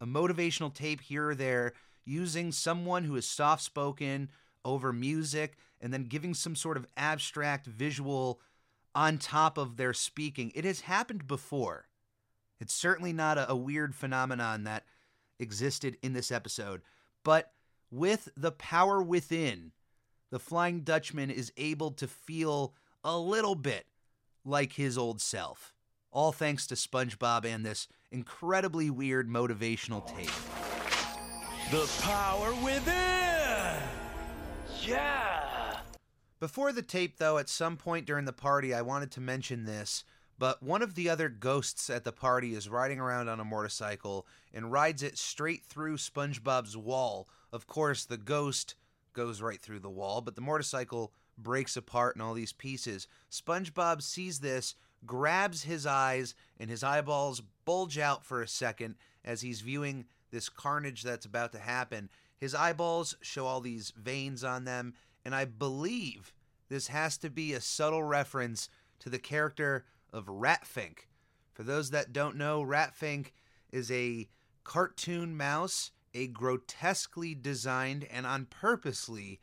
a 0.00 0.06
motivational 0.06 0.72
tape 0.72 1.00
here 1.00 1.28
or 1.28 1.34
there 1.34 1.72
using 2.04 2.50
someone 2.50 3.04
who 3.04 3.16
is 3.16 3.26
soft 3.26 3.62
spoken 3.62 4.28
over 4.64 4.92
music 4.92 5.56
and 5.80 5.92
then 5.92 6.04
giving 6.04 6.34
some 6.34 6.54
sort 6.54 6.76
of 6.76 6.86
abstract 6.96 7.66
visual 7.66 8.40
on 8.94 9.18
top 9.18 9.58
of 9.58 9.76
their 9.76 9.92
speaking. 9.92 10.52
It 10.54 10.64
has 10.64 10.82
happened 10.82 11.26
before. 11.26 11.88
It's 12.60 12.74
certainly 12.74 13.12
not 13.12 13.38
a, 13.38 13.50
a 13.50 13.56
weird 13.56 13.94
phenomenon 13.94 14.64
that 14.64 14.84
existed 15.38 15.96
in 16.02 16.12
this 16.12 16.30
episode, 16.30 16.82
but 17.24 17.52
with 17.90 18.28
the 18.36 18.52
power 18.52 19.02
within, 19.02 19.72
the 20.30 20.38
Flying 20.38 20.80
Dutchman 20.80 21.30
is 21.30 21.52
able 21.56 21.90
to 21.92 22.06
feel 22.06 22.74
a 23.04 23.18
little 23.18 23.54
bit 23.54 23.86
like 24.44 24.72
his 24.72 24.96
old 24.96 25.20
self. 25.20 25.74
All 26.10 26.32
thanks 26.32 26.66
to 26.68 26.74
SpongeBob 26.74 27.44
and 27.44 27.64
this 27.64 27.88
incredibly 28.10 28.90
weird 28.90 29.28
motivational 29.28 30.06
tape. 30.06 30.30
The 31.70 31.90
power 32.02 32.54
within! 32.62 33.21
Yeah! 34.86 35.78
Before 36.40 36.72
the 36.72 36.82
tape, 36.82 37.18
though, 37.18 37.38
at 37.38 37.48
some 37.48 37.76
point 37.76 38.06
during 38.06 38.24
the 38.24 38.32
party, 38.32 38.74
I 38.74 38.82
wanted 38.82 39.12
to 39.12 39.20
mention 39.20 39.64
this, 39.64 40.04
but 40.38 40.62
one 40.62 40.82
of 40.82 40.96
the 40.96 41.08
other 41.08 41.28
ghosts 41.28 41.88
at 41.88 42.02
the 42.02 42.10
party 42.10 42.54
is 42.54 42.68
riding 42.68 42.98
around 42.98 43.28
on 43.28 43.38
a 43.38 43.44
motorcycle 43.44 44.26
and 44.52 44.72
rides 44.72 45.02
it 45.02 45.18
straight 45.18 45.64
through 45.64 45.98
SpongeBob's 45.98 46.76
wall. 46.76 47.28
Of 47.52 47.68
course, 47.68 48.04
the 48.04 48.16
ghost 48.16 48.74
goes 49.12 49.40
right 49.40 49.60
through 49.60 49.80
the 49.80 49.90
wall, 49.90 50.20
but 50.20 50.34
the 50.34 50.40
motorcycle 50.40 51.12
breaks 51.38 51.76
apart 51.76 52.16
in 52.16 52.22
all 52.22 52.34
these 52.34 52.52
pieces. 52.52 53.06
SpongeBob 53.30 54.02
sees 54.02 54.40
this, 54.40 54.74
grabs 55.06 55.62
his 55.62 55.86
eyes, 55.86 56.34
and 56.58 56.68
his 56.68 56.82
eyeballs 56.82 57.42
bulge 57.64 57.98
out 57.98 58.24
for 58.24 58.42
a 58.42 58.48
second 58.48 58.96
as 59.24 59.42
he's 59.42 59.60
viewing 59.60 60.06
this 60.32 60.48
carnage 60.48 61.02
that's 61.02 61.26
about 61.26 61.52
to 61.52 61.58
happen. 61.58 62.08
His 62.42 62.56
eyeballs 62.56 63.14
show 63.20 63.46
all 63.46 63.60
these 63.60 63.92
veins 63.96 64.42
on 64.42 64.64
them, 64.64 64.94
and 65.24 65.32
I 65.32 65.44
believe 65.44 66.34
this 66.68 66.88
has 66.88 67.16
to 67.18 67.30
be 67.30 67.52
a 67.52 67.60
subtle 67.60 68.02
reference 68.02 68.68
to 68.98 69.08
the 69.08 69.20
character 69.20 69.84
of 70.12 70.26
Ratfink. 70.26 71.06
For 71.54 71.62
those 71.62 71.90
that 71.90 72.12
don't 72.12 72.34
know, 72.34 72.60
Ratfink 72.60 73.30
is 73.70 73.92
a 73.92 74.28
cartoon 74.64 75.36
mouse, 75.36 75.92
a 76.14 76.26
grotesquely 76.26 77.36
designed 77.36 78.08
and 78.10 78.26
on 78.26 78.46
purposely 78.46 79.38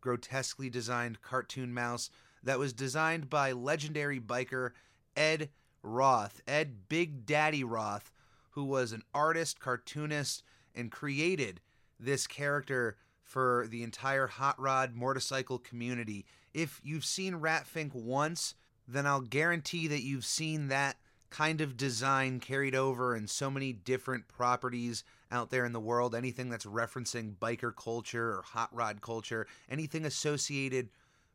grotesquely 0.00 0.70
designed 0.70 1.20
cartoon 1.20 1.74
mouse 1.74 2.08
that 2.42 2.58
was 2.58 2.72
designed 2.72 3.28
by 3.28 3.52
legendary 3.52 4.20
biker 4.20 4.70
Ed 5.14 5.50
Roth, 5.82 6.40
Ed 6.48 6.88
Big 6.88 7.26
Daddy 7.26 7.62
Roth, 7.62 8.10
who 8.52 8.64
was 8.64 8.92
an 8.92 9.02
artist, 9.12 9.60
cartoonist, 9.60 10.42
and 10.74 10.90
created 10.90 11.60
this 11.98 12.26
character 12.26 12.96
for 13.22 13.66
the 13.70 13.82
entire 13.82 14.26
hot 14.26 14.58
rod 14.58 14.94
motorcycle 14.94 15.58
community. 15.58 16.24
If 16.54 16.80
you've 16.82 17.04
seen 17.04 17.34
Ratfink 17.34 17.94
once, 17.94 18.54
then 18.86 19.06
I'll 19.06 19.20
guarantee 19.20 19.86
that 19.88 20.02
you've 20.02 20.24
seen 20.24 20.68
that 20.68 20.96
kind 21.30 21.60
of 21.60 21.76
design 21.76 22.40
carried 22.40 22.74
over 22.74 23.14
in 23.14 23.26
so 23.26 23.50
many 23.50 23.72
different 23.72 24.28
properties 24.28 25.04
out 25.30 25.50
there 25.50 25.66
in 25.66 25.72
the 25.72 25.80
world. 25.80 26.14
Anything 26.14 26.48
that's 26.48 26.64
referencing 26.64 27.36
biker 27.36 27.74
culture 27.76 28.30
or 28.30 28.42
hot 28.42 28.74
rod 28.74 29.02
culture, 29.02 29.46
anything 29.70 30.06
associated 30.06 30.88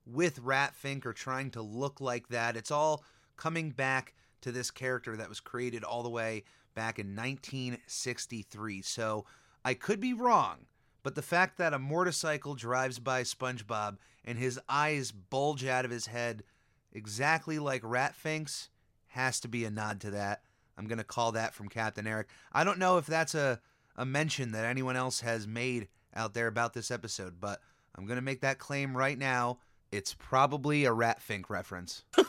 with 0.06 0.42
Ratfink 0.44 1.06
or 1.06 1.14
trying 1.14 1.52
to 1.52 1.62
look 1.62 2.02
like 2.02 2.28
that, 2.30 2.58
it's 2.58 2.72
all 2.72 3.04
coming 3.38 3.70
back 3.70 4.16
to 4.42 4.52
this 4.52 4.72
character 4.72 5.16
that 5.16 5.30
was 5.30 5.40
created 5.40 5.84
all 5.84 6.04
the 6.04 6.10
way 6.10 6.44
back 6.74 6.98
in 6.98 7.16
1963. 7.16 8.82
So 8.82 9.26
I 9.66 9.74
could 9.74 10.00
be 10.00 10.14
wrong, 10.14 10.66
but 11.04 11.16
the 11.16 11.22
fact 11.22 11.58
that 11.58 11.74
a 11.74 11.80
motorcycle 11.80 12.56
drives 12.56 13.00
by 13.00 13.24
SpongeBob 13.24 13.98
and 14.26 14.38
his 14.38 14.60
eyes 14.68 15.12
bulge 15.12 15.66
out 15.66 15.86
of 15.86 15.92
his 15.92 16.08
head 16.08 16.44
exactly 16.92 17.60
like 17.60 17.82
Ratfinks 17.82 18.70
has 19.08 19.40
to 19.42 19.48
be 19.48 19.66
a 19.66 19.72
nod 19.72 20.02
to 20.02 20.12
that. 20.12 20.42
I'm 20.78 20.88
going 20.88 20.98
to 20.98 21.04
call 21.04 21.34
that 21.34 21.54
from 21.54 21.70
Captain 21.70 22.08
Eric. 22.08 22.28
I 22.52 22.64
don't 22.64 22.80
know 22.80 22.98
if 22.98 23.06
that's 23.06 23.36
a, 23.36 23.60
a 23.96 24.06
mention 24.06 24.52
that 24.52 24.66
anyone 24.66 24.96
else 24.96 25.22
has 25.22 25.48
made 25.48 25.88
out 26.16 26.34
there 26.34 26.48
about 26.48 26.74
this 26.74 26.92
episode, 26.92 27.40
but 27.40 27.62
I'm 27.96 28.06
going 28.06 28.18
to 28.18 28.24
make 28.24 28.42
that 28.42 28.60
claim 28.60 28.98
right 28.98 29.18
now. 29.18 29.60
It's 29.92 30.16
probably 30.16 30.86
a 30.86 30.92
Ratfink 30.92 31.50
reference. 31.50 32.04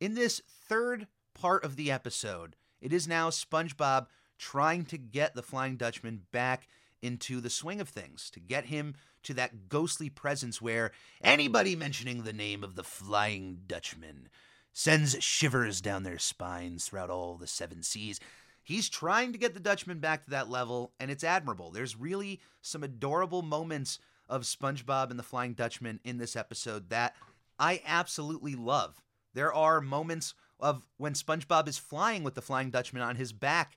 In 0.00 0.14
this 0.14 0.42
third 0.48 1.06
part 1.34 1.64
of 1.64 1.76
the 1.76 1.90
episode, 1.90 2.56
it 2.80 2.92
is 2.92 3.06
now 3.06 3.30
SpongeBob 3.30 4.06
trying 4.38 4.84
to 4.86 4.98
get 4.98 5.34
the 5.34 5.42
Flying 5.42 5.76
Dutchman 5.76 6.22
back 6.32 6.68
into 7.02 7.40
the 7.40 7.50
swing 7.50 7.80
of 7.80 7.88
things, 7.88 8.30
to 8.30 8.40
get 8.40 8.66
him 8.66 8.94
to 9.22 9.34
that 9.34 9.68
ghostly 9.68 10.08
presence 10.08 10.60
where 10.62 10.90
anybody 11.22 11.76
mentioning 11.76 12.22
the 12.22 12.32
name 12.32 12.64
of 12.64 12.76
the 12.76 12.84
Flying 12.84 13.60
Dutchman 13.66 14.28
sends 14.72 15.22
shivers 15.22 15.80
down 15.80 16.02
their 16.02 16.18
spines 16.18 16.86
throughout 16.86 17.10
all 17.10 17.36
the 17.36 17.46
seven 17.46 17.82
seas. 17.82 18.20
He's 18.62 18.88
trying 18.88 19.32
to 19.32 19.38
get 19.38 19.52
the 19.52 19.60
Dutchman 19.60 19.98
back 19.98 20.24
to 20.24 20.30
that 20.30 20.48
level, 20.48 20.92
and 20.98 21.10
it's 21.10 21.22
admirable. 21.22 21.70
There's 21.70 21.96
really 21.96 22.40
some 22.62 22.82
adorable 22.82 23.42
moments 23.42 23.98
of 24.28 24.42
SpongeBob 24.42 25.10
and 25.10 25.18
the 25.18 25.22
Flying 25.22 25.52
Dutchman 25.52 26.00
in 26.02 26.16
this 26.16 26.34
episode 26.34 26.88
that 26.88 27.14
I 27.58 27.82
absolutely 27.86 28.54
love. 28.54 29.02
There 29.34 29.52
are 29.52 29.80
moments 29.82 30.34
of 30.58 30.86
when 30.96 31.12
SpongeBob 31.12 31.68
is 31.68 31.76
flying 31.76 32.24
with 32.24 32.34
the 32.34 32.42
Flying 32.42 32.70
Dutchman 32.70 33.02
on 33.02 33.16
his 33.16 33.32
back. 33.32 33.76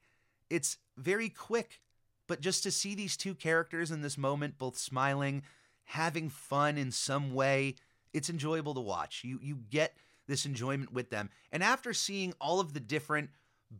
It's 0.50 0.78
very 0.98 1.30
quick, 1.30 1.82
but 2.28 2.42
just 2.42 2.64
to 2.64 2.72
see 2.72 2.96
these 2.96 3.18
two 3.18 3.36
characters 3.36 3.92
in 3.92 4.02
this 4.02 4.18
moment 4.18 4.58
both 4.58 4.78
smiling, 4.78 5.44
having 5.86 6.30
fun 6.30 6.78
in 6.78 6.92
some 6.92 7.34
way, 7.34 7.76
it's 8.14 8.30
enjoyable 8.30 8.74
to 8.74 8.82
watch. 8.82 9.24
You 9.24 9.40
you 9.42 9.60
get 9.70 9.96
this 10.28 10.46
enjoyment 10.46 10.92
with 10.92 11.10
them. 11.10 11.30
And 11.52 11.64
after 11.64 11.94
seeing 11.94 12.34
all 12.40 12.60
of 12.60 12.74
the 12.74 12.80
different 12.80 13.30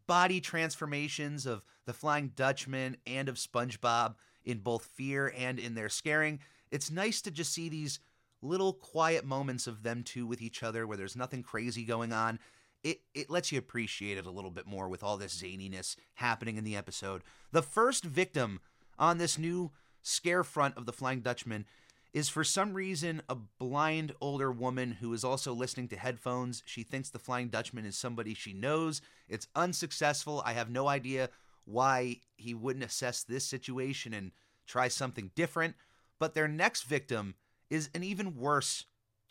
body 0.06 0.40
transformations 0.42 1.46
of 1.46 1.64
the 1.86 1.94
Flying 1.94 2.32
Dutchman 2.36 2.98
and 3.06 3.30
of 3.30 3.36
SpongeBob 3.36 4.16
in 4.46 4.60
both 4.60 4.86
fear 4.86 5.34
and 5.38 5.60
in 5.60 5.76
their 5.76 5.90
scaring, 5.90 6.40
it's 6.72 6.92
nice 6.92 7.22
to 7.22 7.32
just 7.32 7.54
see 7.54 7.70
these 7.70 8.00
little 8.42 8.74
quiet 8.74 9.26
moments 9.26 9.68
of 9.68 9.84
them 9.84 10.04
two 10.04 10.26
with 10.26 10.42
each 10.42 10.64
other 10.64 10.86
where 10.86 10.98
there's 10.98 11.16
nothing 11.16 11.44
crazy 11.44 11.84
going 11.84 12.14
on. 12.14 12.40
It, 12.88 13.02
it 13.14 13.30
lets 13.30 13.52
you 13.52 13.60
appreciate 13.60 14.18
it 14.18 14.26
a 14.26 14.32
little 14.32 14.50
bit 14.50 14.66
more 14.66 14.88
with 14.88 15.04
all 15.04 15.18
this 15.18 15.36
zaniness 15.36 15.98
happening 16.14 16.56
in 16.56 16.64
the 16.64 16.78
episode. 16.78 17.22
The 17.52 17.62
first 17.62 18.06
victim 18.06 18.62
on 18.98 19.18
this 19.18 19.38
new 19.38 19.72
scare 20.02 20.46
front 20.46 20.78
of 20.78 20.86
the 20.86 20.94
Flying 20.94 21.20
Dutchman 21.20 21.66
is 22.14 22.30
for 22.30 22.46
some 22.46 22.74
reason 22.74 23.22
a 23.28 23.36
blind 23.36 24.14
older 24.22 24.54
woman 24.54 24.94
who 25.02 25.12
is 25.12 25.26
also 25.26 25.52
listening 25.52 25.90
to 25.90 25.98
headphones. 25.98 26.64
She 26.66 26.84
thinks 26.84 27.10
the 27.10 27.20
Flying 27.20 27.50
Dutchman 27.50 27.86
is 27.86 27.98
somebody 27.98 28.34
she 28.34 28.54
knows. 28.54 29.02
It's 29.28 29.50
unsuccessful. 29.54 30.42
I 30.46 30.54
have 30.54 30.70
no 30.70 30.88
idea 30.88 31.30
why 31.66 32.22
he 32.38 32.54
wouldn't 32.54 32.86
assess 32.86 33.22
this 33.22 33.44
situation 33.44 34.14
and 34.14 34.32
try 34.66 34.88
something 34.88 35.32
different. 35.36 35.76
But 36.20 36.36
their 36.36 36.48
next 36.48 36.84
victim 36.84 37.36
is 37.70 37.90
an 37.94 38.06
even 38.06 38.38
worse 38.38 38.86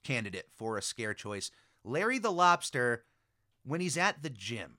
candidate 0.04 0.50
for 0.54 0.76
a 0.76 0.82
scare 0.82 1.14
choice 1.14 1.50
Larry 1.86 2.18
the 2.18 2.32
Lobster 2.32 3.04
when 3.66 3.80
he's 3.80 3.98
at 3.98 4.22
the 4.22 4.30
gym. 4.30 4.78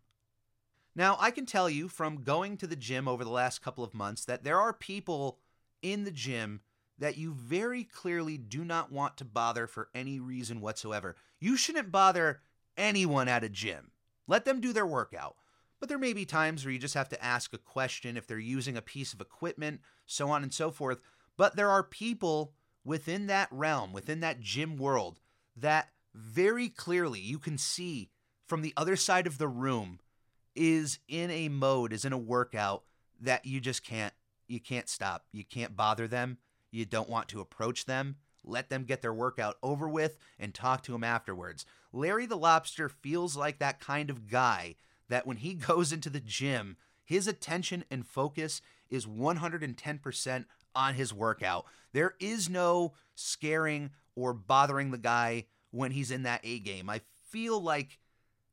Now, 0.96 1.18
I 1.20 1.30
can 1.30 1.46
tell 1.46 1.70
you 1.70 1.90
from 1.90 2.24
going 2.24 2.58
to 2.58 2.68
the 2.68 2.76
gym 2.76 3.08
over 3.08 3.24
the 3.24 3.30
last 3.30 3.62
couple 3.62 3.84
of 3.84 3.94
months 3.94 4.26
that 4.26 4.44
there 4.44 4.60
are 4.60 4.74
people 4.74 5.38
in 5.84 6.06
the 6.06 6.12
gym 6.12 6.62
that 6.98 7.18
you 7.18 7.34
very 7.34 7.84
clearly 7.84 8.38
do 8.38 8.66
not 8.66 8.92
want 8.92 9.18
to 9.18 9.26
bother 9.26 9.68
for 9.68 9.90
any 9.94 10.20
reason 10.20 10.62
whatsoever. 10.62 11.16
You 11.40 11.56
shouldn't 11.56 11.92
bother 11.92 12.42
anyone 12.76 13.28
at 13.28 13.44
a 13.44 13.50
gym. 13.50 13.92
Let 14.28 14.46
them 14.46 14.60
do 14.60 14.74
their 14.74 14.88
workout. 14.88 15.36
But 15.80 15.90
there 15.90 16.00
may 16.00 16.14
be 16.14 16.26
times 16.26 16.66
where 16.66 16.72
you 16.72 16.80
just 16.80 16.96
have 16.96 17.10
to 17.10 17.24
ask 17.24 17.54
a 17.54 17.60
question 17.60 18.18
if 18.18 18.26
they're 18.26 18.40
using 18.40 18.76
a 18.76 18.82
piece 18.82 19.14
of 19.14 19.22
equipment, 19.22 19.82
so 20.08 20.30
on 20.32 20.42
and 20.42 20.52
so 20.52 20.72
forth. 20.72 21.00
But 21.38 21.56
there 21.56 21.70
are 21.70 21.84
people 21.84 22.54
within 22.84 23.28
that 23.28 23.50
realm, 23.52 23.94
within 23.94 24.22
that 24.22 24.40
gym 24.40 24.78
world, 24.78 25.20
that 25.56 25.90
very 26.16 26.70
clearly 26.70 27.20
you 27.20 27.38
can 27.38 27.60
see 27.60 28.10
from 28.48 28.62
the 28.62 28.74
other 28.76 28.96
side 28.96 29.28
of 29.28 29.38
the 29.38 29.48
room 29.48 30.00
is 30.56 31.00
in 31.08 31.30
a 31.30 31.50
mode, 31.50 31.94
is 31.94 32.06
in 32.06 32.14
a 32.14 32.18
workout 32.18 32.84
that 33.22 33.46
you 33.46 33.60
just 33.60 33.84
can't 33.84 34.14
you 34.48 34.60
can't 34.62 34.88
stop. 34.88 35.26
You 35.34 35.44
can't 35.44 35.76
bother 35.76 36.08
them. 36.08 36.38
You 36.72 36.86
don't 36.86 37.10
want 37.10 37.28
to 37.30 37.42
approach 37.42 37.86
them. 37.86 38.16
Let 38.46 38.70
them 38.70 38.86
get 38.86 39.02
their 39.02 39.14
workout 39.14 39.58
over 39.62 39.90
with 39.90 40.18
and 40.40 40.54
talk 40.54 40.84
to 40.84 40.94
them 40.94 41.04
afterwards. 41.04 41.66
Larry 41.92 42.26
the 42.26 42.38
Lobster 42.38 42.88
feels 42.88 43.36
like 43.36 43.60
that 43.60 43.82
kind 43.82 44.10
of 44.10 44.30
guy 44.30 44.76
that 45.10 45.28
when 45.28 45.38
he 45.38 45.54
goes 45.54 45.92
into 45.92 46.10
the 46.10 46.22
gym, 46.22 46.78
his 47.04 47.28
attention 47.28 47.84
and 47.92 48.06
focus 48.06 48.62
is 48.90 49.06
110% 49.06 50.46
on 50.76 50.94
his 50.94 51.14
workout. 51.14 51.66
There 51.92 52.16
is 52.20 52.50
no 52.50 52.94
scaring 53.16 53.92
or 54.16 54.34
bothering 54.34 54.92
the 54.92 54.98
guy 54.98 55.46
when 55.72 55.92
he's 55.92 56.12
in 56.12 56.24
that 56.24 56.42
A 56.44 56.60
game. 56.60 56.90
I 56.90 57.02
feel 57.30 57.60
like 57.62 58.00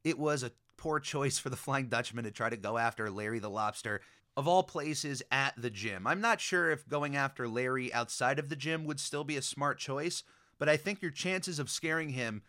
it 0.04 0.18
was 0.18 0.42
a 0.42 0.52
poor 0.76 1.00
choice 1.00 1.38
for 1.38 1.48
the 1.48 1.56
Flying 1.56 1.88
Dutchman 1.88 2.24
to 2.24 2.30
try 2.30 2.50
to 2.50 2.56
go 2.56 2.78
after 2.78 3.10
Larry 3.10 3.38
the 3.38 3.50
Lobster 3.50 4.00
of 4.36 4.46
all 4.46 4.62
places 4.62 5.22
at 5.30 5.54
the 5.56 5.70
gym. 5.70 6.06
I'm 6.06 6.20
not 6.20 6.40
sure 6.40 6.70
if 6.70 6.88
going 6.88 7.16
after 7.16 7.48
Larry 7.48 7.92
outside 7.92 8.38
of 8.38 8.48
the 8.48 8.56
gym 8.56 8.84
would 8.84 9.00
still 9.00 9.24
be 9.24 9.36
a 9.36 9.42
smart 9.42 9.78
choice, 9.78 10.22
but 10.58 10.68
I 10.68 10.76
think 10.76 11.00
your 11.00 11.10
chances 11.10 11.58
of 11.58 11.70
scaring 11.70 12.10
him 12.10 12.42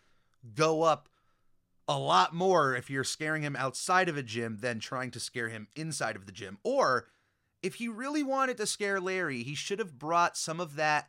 go 0.54 0.82
up 0.82 1.08
a 1.88 1.98
lot 1.98 2.34
more 2.34 2.74
if 2.74 2.90
you're 2.90 3.04
scaring 3.04 3.42
him 3.42 3.56
outside 3.56 4.08
of 4.08 4.16
a 4.16 4.22
gym 4.22 4.58
than 4.60 4.80
trying 4.80 5.12
to 5.12 5.20
scare 5.20 5.48
him 5.48 5.68
inside 5.76 6.16
of 6.16 6.26
the 6.26 6.32
gym. 6.32 6.58
Or 6.64 7.06
if 7.62 7.76
he 7.76 7.88
really 7.88 8.24
wanted 8.24 8.56
to 8.56 8.66
scare 8.66 9.00
Larry, 9.00 9.44
he 9.44 9.54
should 9.54 9.78
have 9.78 9.98
brought 9.98 10.36
some 10.36 10.60
of 10.60 10.74
that 10.76 11.08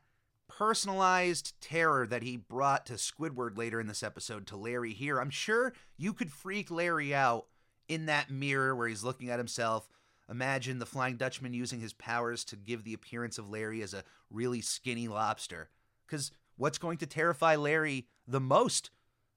personalized 0.58 1.54
terror 1.62 2.08
that 2.08 2.24
he 2.24 2.36
brought 2.36 2.84
to 2.84 2.94
Squidward 2.94 3.60
later 3.60 3.80
in 3.80 3.86
this 3.86 4.02
episode 4.02 4.48
to 4.48 4.58
Larry 4.58 4.92
here. 4.92 5.20
I'm 5.20 5.30
sure 5.30 5.72
you 5.98 6.14
could 6.14 6.32
freak 6.32 6.72
Larry 6.72 7.14
out 7.14 7.46
in 7.88 8.08
that 8.08 8.32
mirror 8.32 8.76
where 8.76 8.88
he's 8.88 9.04
looking 9.04 9.30
at 9.30 9.38
himself. 9.38 9.88
Imagine 10.28 10.80
the 10.80 10.88
Flying 10.88 11.16
Dutchman 11.16 11.54
using 11.54 11.80
his 11.80 11.94
powers 11.94 12.44
to 12.46 12.56
give 12.56 12.84
the 12.84 12.96
appearance 12.96 13.38
of 13.38 13.52
Larry 13.52 13.84
as 13.84 13.94
a 13.94 14.04
really 14.32 14.62
skinny 14.62 15.08
lobster. 15.08 15.70
Because 16.08 16.32
what's 16.56 16.80
going 16.80 16.98
to 16.98 17.06
terrify 17.06 17.56
Larry 17.56 18.08
the 18.28 18.42
most 18.42 18.90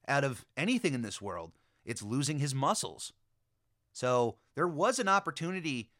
out 0.08 0.24
of 0.24 0.46
anything 0.56 0.94
in 0.94 1.02
this 1.02 1.20
world? 1.20 1.52
It's 1.84 2.02
losing 2.02 2.38
his 2.38 2.54
muscles. 2.54 3.12
So 3.92 4.36
there 4.54 4.68
was 4.68 4.98
an 4.98 5.08
opportunity 5.08 5.90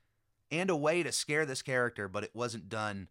and 0.51 0.71
a 0.71 0.77
way 0.77 1.03
to 1.03 1.13
scare 1.13 1.45
this 1.45 1.61
character, 1.61 2.09
but 2.09 2.25
it 2.25 2.31
wasn't 2.33 2.71
done 2.71 3.09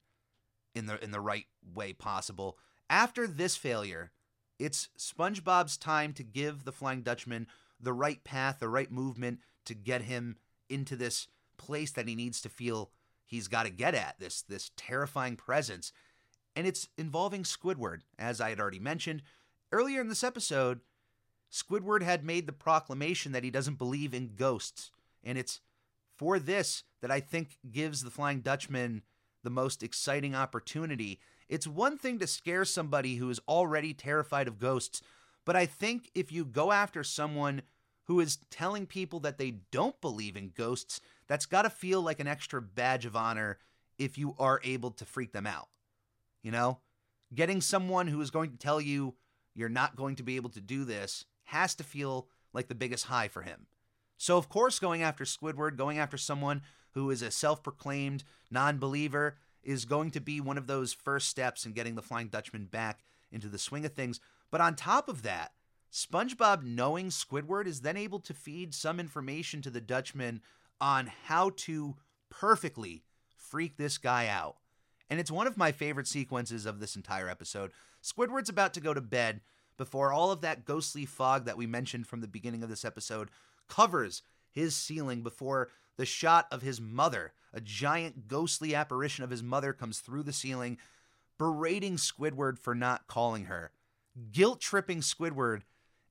in 0.79 0.87
the 0.87 1.03
in 1.03 1.11
the 1.11 1.21
right 1.21 1.45
way 1.75 1.93
possible. 1.93 2.57
After 2.89 3.27
this 3.27 3.55
failure, 3.55 4.11
it's 4.57 4.89
SpongeBob's 4.97 5.77
time 5.77 6.13
to 6.13 6.23
give 6.23 6.63
the 6.63 6.71
Flying 6.71 7.03
Dutchman 7.03 7.45
the 7.79 7.93
right 7.93 8.23
path, 8.23 8.57
the 8.59 8.67
right 8.67 8.91
movement 8.91 9.39
to 9.65 9.75
get 9.75 10.01
him 10.03 10.37
into 10.69 10.95
this 10.95 11.27
place 11.57 11.91
that 11.91 12.07
he 12.07 12.15
needs 12.15 12.41
to 12.41 12.49
feel 12.49 12.89
he's 13.25 13.47
got 13.47 13.63
to 13.63 13.69
get 13.69 13.93
at 13.93 14.19
this 14.19 14.41
this 14.41 14.71
terrifying 14.75 15.35
presence. 15.35 15.91
And 16.55 16.65
it's 16.65 16.89
involving 16.97 17.43
Squidward, 17.43 17.99
as 18.17 18.41
I 18.41 18.49
had 18.49 18.59
already 18.59 18.79
mentioned 18.79 19.21
earlier 19.71 20.01
in 20.01 20.07
this 20.07 20.23
episode. 20.23 20.79
Squidward 21.51 22.03
had 22.03 22.23
made 22.23 22.45
the 22.45 22.53
proclamation 22.53 23.31
that 23.31 23.43
he 23.43 23.49
doesn't 23.49 23.79
believe 23.79 24.13
in 24.13 24.35
ghosts, 24.35 24.91
and 25.23 25.35
it's 25.35 25.61
for 26.15 26.37
this 26.37 26.83
that 27.01 27.09
I 27.09 27.19
think 27.19 27.57
gives 27.71 28.03
the 28.03 28.11
Flying 28.11 28.41
Dutchman 28.41 29.03
the 29.43 29.49
most 29.49 29.83
exciting 29.83 30.35
opportunity. 30.35 31.19
It's 31.47 31.67
one 31.67 31.97
thing 31.97 32.19
to 32.19 32.27
scare 32.27 32.65
somebody 32.65 33.15
who 33.15 33.29
is 33.29 33.39
already 33.47 33.93
terrified 33.93 34.47
of 34.47 34.59
ghosts, 34.59 35.01
but 35.45 35.55
I 35.55 35.65
think 35.65 36.11
if 36.13 36.31
you 36.31 36.45
go 36.45 36.71
after 36.71 37.03
someone 37.03 37.61
who 38.05 38.19
is 38.19 38.39
telling 38.49 38.85
people 38.85 39.19
that 39.21 39.37
they 39.37 39.51
don't 39.71 39.99
believe 40.01 40.35
in 40.35 40.51
ghosts, 40.55 40.99
that's 41.27 41.45
got 41.45 41.61
to 41.61 41.69
feel 41.69 42.01
like 42.01 42.19
an 42.19 42.27
extra 42.27 42.61
badge 42.61 43.05
of 43.05 43.15
honor 43.15 43.59
if 43.97 44.17
you 44.17 44.35
are 44.39 44.59
able 44.63 44.91
to 44.91 45.05
freak 45.05 45.31
them 45.31 45.45
out. 45.45 45.67
You 46.41 46.51
know? 46.51 46.79
Getting 47.33 47.61
someone 47.61 48.07
who 48.07 48.19
is 48.21 48.31
going 48.31 48.49
to 48.49 48.57
tell 48.57 48.81
you 48.81 49.13
you're 49.53 49.69
not 49.69 49.95
going 49.95 50.15
to 50.15 50.23
be 50.23 50.37
able 50.37 50.49
to 50.51 50.61
do 50.61 50.85
this 50.85 51.25
has 51.45 51.75
to 51.75 51.83
feel 51.83 52.27
like 52.53 52.67
the 52.67 52.75
biggest 52.75 53.05
high 53.05 53.27
for 53.27 53.43
him. 53.43 53.67
So, 54.17 54.37
of 54.37 54.49
course, 54.49 54.79
going 54.79 55.03
after 55.03 55.23
Squidward, 55.23 55.77
going 55.77 55.99
after 55.99 56.17
someone 56.17 56.61
who 56.91 57.09
is 57.11 57.21
a 57.21 57.31
self 57.31 57.63
proclaimed 57.63 58.23
non 58.49 58.77
believer, 58.77 59.37
is 59.63 59.85
going 59.85 60.11
to 60.11 60.21
be 60.21 60.39
one 60.41 60.57
of 60.57 60.67
those 60.67 60.93
first 60.93 61.27
steps 61.27 61.65
in 61.65 61.73
getting 61.73 61.95
the 61.95 62.01
Flying 62.01 62.27
Dutchman 62.27 62.65
back 62.65 63.03
into 63.31 63.47
the 63.47 63.59
swing 63.59 63.85
of 63.85 63.93
things. 63.93 64.19
But 64.51 64.61
on 64.61 64.75
top 64.75 65.09
of 65.09 65.21
that, 65.23 65.51
SpongeBob 65.91 66.63
knowing 66.63 67.07
Squidward 67.07 67.67
is 67.67 67.81
then 67.81 67.97
able 67.97 68.19
to 68.19 68.33
feed 68.33 68.73
some 68.73 68.99
information 68.99 69.61
to 69.63 69.69
the 69.69 69.81
Dutchman 69.81 70.41
on 70.79 71.11
how 71.25 71.51
to 71.57 71.95
perfectly 72.29 73.03
freak 73.35 73.77
this 73.77 73.97
guy 73.97 74.27
out. 74.27 74.57
and 75.09 75.19
it's 75.19 75.31
one 75.31 75.47
of 75.47 75.57
my 75.57 75.71
favorite 75.71 76.07
sequences 76.07 76.67
of 76.67 76.79
this 76.79 76.95
entire 76.95 77.27
episode. 77.27 77.71
Squidward's 78.03 78.49
about 78.49 78.73
to 78.75 78.79
go 78.79 78.93
to 78.93 79.01
bed 79.01 79.41
before 79.75 80.13
all 80.13 80.31
of 80.31 80.41
that 80.41 80.65
ghostly 80.65 81.05
fog 81.05 81.45
that 81.45 81.57
we 81.57 81.65
mentioned 81.65 82.05
from 82.05 82.21
the 82.21 82.27
beginning 82.27 82.61
of 82.61 82.69
this 82.69 82.85
episode 82.85 83.29
covers 83.67 84.21
his 84.51 84.75
ceiling 84.75 85.23
before 85.23 85.69
the 85.99 86.05
shot 86.05 86.47
of 86.49 86.61
his 86.61 86.79
mother, 86.79 87.33
a 87.53 87.59
giant 87.59 88.29
ghostly 88.29 88.73
apparition 88.73 89.25
of 89.25 89.29
his 89.29 89.43
mother, 89.43 89.73
comes 89.73 89.99
through 89.99 90.23
the 90.23 90.31
ceiling, 90.31 90.77
berating 91.37 91.97
Squidward 91.97 92.57
for 92.57 92.73
not 92.73 93.05
calling 93.05 93.45
her, 93.45 93.71
guilt 94.31 94.61
tripping 94.61 95.01
Squidward 95.01 95.63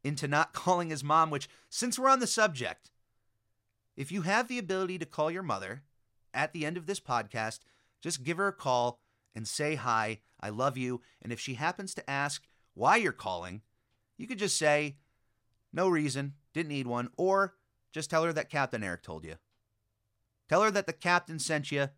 into 0.05 0.28
not 0.28 0.53
calling 0.53 0.91
his 0.91 1.03
mom, 1.03 1.30
which, 1.30 1.49
since 1.70 1.99
we're 1.99 2.11
on 2.11 2.20
the 2.20 2.26
subject, 2.26 2.91
if 3.97 4.12
you 4.12 4.22
have 4.22 4.47
the 4.47 4.59
ability 4.59 4.99
to 4.99 5.07
call 5.07 5.30
your 5.30 5.43
mother 5.43 5.84
at 6.34 6.53
the 6.53 6.66
end 6.66 6.76
of 6.76 6.84
this 6.84 7.01
podcast, 7.01 7.61
just 8.03 8.22
give 8.22 8.36
her 8.36 8.49
a 8.49 8.53
call 8.53 9.01
and 9.34 9.49
say 9.49 9.74
hi, 9.74 10.20
I 10.39 10.51
love 10.51 10.76
you. 10.76 11.01
And 11.22 11.32
if 11.32 11.41
she 11.41 11.55
happens 11.55 11.95
to 11.95 12.11
ask 12.11 12.47
why 12.74 12.97
you're 12.97 13.12
calling, 13.12 13.62
you 14.18 14.26
could 14.26 14.39
just 14.39 14.59
say, 14.59 14.97
no 15.72 15.89
reason, 15.89 16.34
didn't 16.53 16.68
need 16.68 16.86
one, 16.86 17.09
or 17.16 17.55
just 17.91 18.11
tell 18.11 18.24
her 18.24 18.34
that 18.34 18.51
Captain 18.51 18.84
Eric 18.84 19.03
told 19.03 19.24
you. 19.24 19.36
Tell 20.49 20.62
her 20.62 20.70
that 20.70 20.86
the 20.86 20.92
captain 20.92 21.38
sent 21.38 21.70
you 21.70 21.88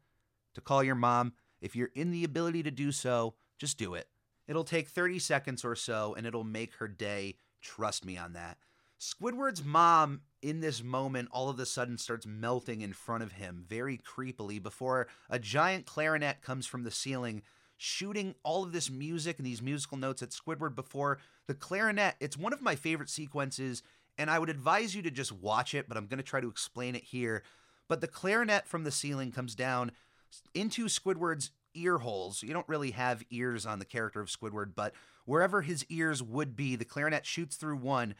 to 0.55 0.61
call 0.61 0.83
your 0.83 0.95
mom. 0.95 1.35
If 1.61 1.77
you're 1.77 1.91
in 1.95 2.11
the 2.11 2.25
ability 2.25 2.63
to 2.65 2.71
do 2.71 2.93
so, 2.93 3.35
just 3.59 3.79
do 3.79 3.95
it. 3.95 4.09
It'll 4.49 4.65
take 4.65 4.89
30 4.89 5.19
seconds 5.19 5.65
or 5.65 5.77
so 5.77 6.15
and 6.17 6.27
it'll 6.27 6.45
make 6.45 6.75
her 6.75 6.89
day. 6.89 7.37
Trust 7.63 8.05
me 8.05 8.17
on 8.17 8.33
that. 8.33 8.59
Squidward's 9.01 9.65
mom, 9.65 10.21
in 10.43 10.61
this 10.61 10.83
moment, 10.83 11.29
all 11.33 11.49
of 11.49 11.59
a 11.59 11.65
sudden 11.65 11.97
starts 11.97 12.27
melting 12.27 12.83
in 12.83 12.93
front 12.93 13.23
of 13.23 13.33
him 13.33 13.65
very 13.67 13.97
creepily 13.99 14.63
before 14.63 15.07
a 15.31 15.39
giant 15.39 15.87
clarinet 15.87 16.43
comes 16.43 16.67
from 16.67 16.83
the 16.83 16.91
ceiling, 16.91 17.43
shooting 17.79 18.35
all 18.43 18.63
of 18.63 18.73
this 18.73 18.91
music 18.91 19.39
and 19.39 19.47
these 19.47 19.63
musical 19.63 19.97
notes 19.97 20.23
at 20.23 20.31
Squidward 20.31 20.75
before 20.75 21.19
the 21.47 21.55
clarinet. 21.55 22.17
It's 22.21 22.37
one 22.37 22.53
of 22.53 22.61
my 22.61 22.77
favorite 22.77 23.09
sequences, 23.09 23.83
and 24.19 24.31
I 24.31 24.39
would 24.39 24.51
advise 24.51 24.95
you 24.95 25.01
to 25.03 25.11
just 25.11 25.33
watch 25.33 25.75
it, 25.75 25.89
but 25.89 25.97
I'm 25.97 26.07
going 26.07 26.19
to 26.19 26.23
try 26.23 26.43
to 26.43 26.51
explain 26.51 26.95
it 26.95 27.05
here. 27.05 27.43
But 27.91 28.01
the 28.01 28.07
clarinet 28.07 28.69
from 28.69 28.85
the 28.85 28.93
ceiling 28.93 29.33
comes 29.33 29.57
down 29.57 29.91
into 30.55 30.85
Squidward's 30.85 31.51
ear 31.75 31.99
holes. 31.99 32.41
You 32.41 32.53
don't 32.53 32.69
really 32.69 32.93
have 32.93 33.25
ears 33.31 33.67
on 33.67 33.81
the 33.81 33.85
character 33.85 34.21
of 34.21 34.29
Squidward, 34.29 34.77
but 34.77 34.95
wherever 35.25 35.63
his 35.63 35.85
ears 35.89 36.23
would 36.23 36.55
be, 36.55 36.77
the 36.77 36.85
clarinet 36.85 37.27
shoots 37.27 37.57
through 37.57 37.79
one, 37.79 38.15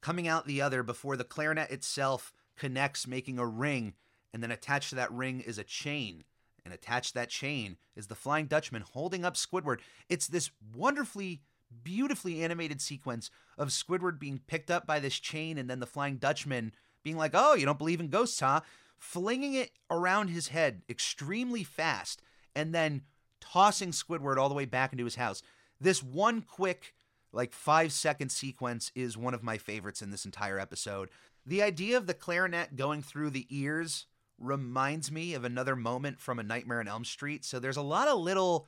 coming 0.00 0.28
out 0.28 0.46
the 0.46 0.62
other 0.62 0.84
before 0.84 1.16
the 1.16 1.24
clarinet 1.24 1.72
itself 1.72 2.32
connects, 2.56 3.08
making 3.08 3.40
a 3.40 3.44
ring, 3.44 3.94
and 4.32 4.44
then 4.44 4.52
attached 4.52 4.90
to 4.90 4.94
that 4.94 5.10
ring 5.10 5.40
is 5.40 5.58
a 5.58 5.64
chain. 5.64 6.22
And 6.64 6.72
attached 6.72 7.08
to 7.08 7.14
that 7.14 7.28
chain 7.28 7.78
is 7.96 8.06
the 8.06 8.14
Flying 8.14 8.46
Dutchman 8.46 8.82
holding 8.82 9.24
up 9.24 9.34
Squidward. 9.34 9.80
It's 10.08 10.28
this 10.28 10.52
wonderfully, 10.72 11.40
beautifully 11.82 12.44
animated 12.44 12.80
sequence 12.80 13.32
of 13.58 13.70
Squidward 13.70 14.20
being 14.20 14.40
picked 14.46 14.70
up 14.70 14.86
by 14.86 15.00
this 15.00 15.18
chain 15.18 15.58
and 15.58 15.68
then 15.68 15.80
the 15.80 15.86
Flying 15.86 16.18
Dutchman 16.18 16.70
being 17.02 17.16
like, 17.16 17.32
Oh, 17.34 17.54
you 17.54 17.66
don't 17.66 17.78
believe 17.78 17.98
in 17.98 18.08
ghosts, 18.08 18.38
huh? 18.38 18.60
Flinging 18.98 19.54
it 19.54 19.70
around 19.90 20.28
his 20.28 20.48
head 20.48 20.82
extremely 20.88 21.64
fast 21.64 22.22
and 22.54 22.74
then 22.74 23.02
tossing 23.40 23.90
Squidward 23.90 24.38
all 24.38 24.48
the 24.48 24.54
way 24.54 24.64
back 24.64 24.92
into 24.92 25.04
his 25.04 25.16
house. 25.16 25.42
This 25.80 26.02
one 26.02 26.42
quick, 26.42 26.94
like 27.32 27.52
five 27.52 27.92
second 27.92 28.30
sequence 28.30 28.90
is 28.94 29.16
one 29.16 29.34
of 29.34 29.42
my 29.42 29.58
favorites 29.58 30.02
in 30.02 30.10
this 30.10 30.24
entire 30.24 30.58
episode. 30.58 31.10
The 31.44 31.62
idea 31.62 31.96
of 31.96 32.06
the 32.06 32.14
clarinet 32.14 32.76
going 32.76 33.02
through 33.02 33.30
the 33.30 33.46
ears 33.50 34.06
reminds 34.38 35.12
me 35.12 35.34
of 35.34 35.44
another 35.44 35.76
moment 35.76 36.20
from 36.20 36.38
A 36.38 36.42
Nightmare 36.42 36.80
on 36.80 36.88
Elm 36.88 37.04
Street. 37.04 37.44
So 37.44 37.58
there's 37.58 37.76
a 37.76 37.82
lot 37.82 38.08
of 38.08 38.18
little 38.18 38.66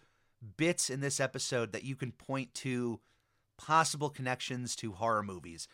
bits 0.57 0.89
in 0.89 1.01
this 1.01 1.21
episode 1.21 1.73
that 1.73 1.85
you 1.85 1.97
can 1.97 2.13
point 2.13 2.55
to 2.55 3.01
possible 3.57 4.09
connections 4.09 4.77
to 4.77 4.93
horror 4.93 5.23
movies. 5.23 5.67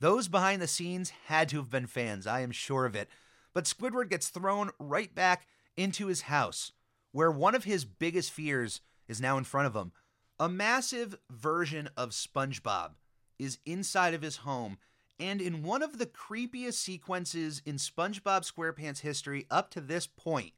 Those 0.00 0.28
behind 0.28 0.62
the 0.62 0.66
scenes 0.66 1.10
had 1.26 1.48
to 1.48 1.56
have 1.56 1.70
been 1.70 1.86
fans, 1.86 2.26
I 2.26 2.40
am 2.40 2.52
sure 2.52 2.86
of 2.86 2.94
it. 2.94 3.08
But 3.54 3.64
Squidward 3.64 4.10
gets 4.10 4.28
thrown 4.28 4.70
right 4.78 5.14
back 5.14 5.46
into 5.76 6.08
his 6.08 6.22
house, 6.22 6.72
where 7.12 7.30
one 7.30 7.54
of 7.54 7.64
his 7.64 7.84
biggest 7.84 8.32
fears 8.32 8.80
is 9.08 9.20
now 9.20 9.38
in 9.38 9.44
front 9.44 9.68
of 9.68 9.74
him. 9.74 9.92
A 10.38 10.48
massive 10.48 11.16
version 11.30 11.88
of 11.96 12.10
SpongeBob 12.10 12.90
is 13.38 13.58
inside 13.64 14.14
of 14.14 14.22
his 14.22 14.38
home, 14.38 14.78
and 15.20 15.40
in 15.40 15.62
one 15.62 15.82
of 15.82 15.98
the 15.98 16.06
creepiest 16.06 16.74
sequences 16.74 17.62
in 17.64 17.76
SpongeBob 17.76 18.50
SquarePants 18.50 19.00
history 19.00 19.46
up 19.50 19.70
to 19.70 19.80
this 19.80 20.08
point, 20.08 20.52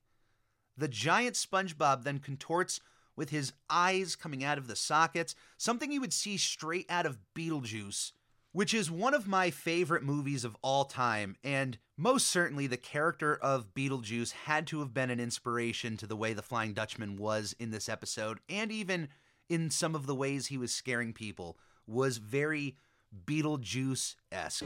the 0.76 0.88
giant 0.88 1.36
SpongeBob 1.36 2.04
then 2.04 2.18
contorts 2.18 2.80
with 3.14 3.30
his 3.30 3.52
eyes 3.68 4.16
coming 4.16 4.44
out 4.44 4.58
of 4.58 4.66
the 4.66 4.76
sockets, 4.76 5.34
something 5.56 5.90
you 5.92 6.00
would 6.00 6.12
see 6.12 6.36
straight 6.36 6.86
out 6.88 7.06
of 7.06 7.18
Beetlejuice, 7.34 8.12
which 8.56 8.72
is 8.72 8.90
one 8.90 9.12
of 9.12 9.28
my 9.28 9.50
favorite 9.50 10.02
movies 10.02 10.42
of 10.42 10.56
all 10.62 10.86
time. 10.86 11.36
And 11.44 11.76
most 11.98 12.26
certainly, 12.26 12.66
the 12.66 12.78
character 12.78 13.36
of 13.36 13.74
Beetlejuice 13.74 14.32
had 14.32 14.66
to 14.68 14.78
have 14.78 14.94
been 14.94 15.10
an 15.10 15.20
inspiration 15.20 15.98
to 15.98 16.06
the 16.06 16.16
way 16.16 16.32
the 16.32 16.40
Flying 16.40 16.72
Dutchman 16.72 17.16
was 17.16 17.54
in 17.58 17.70
this 17.70 17.86
episode, 17.86 18.38
and 18.48 18.72
even 18.72 19.08
in 19.50 19.68
some 19.68 19.94
of 19.94 20.06
the 20.06 20.14
ways 20.14 20.46
he 20.46 20.56
was 20.56 20.72
scaring 20.72 21.12
people, 21.12 21.58
was 21.86 22.16
very 22.16 22.78
Beetlejuice 23.26 24.14
esque. 24.32 24.64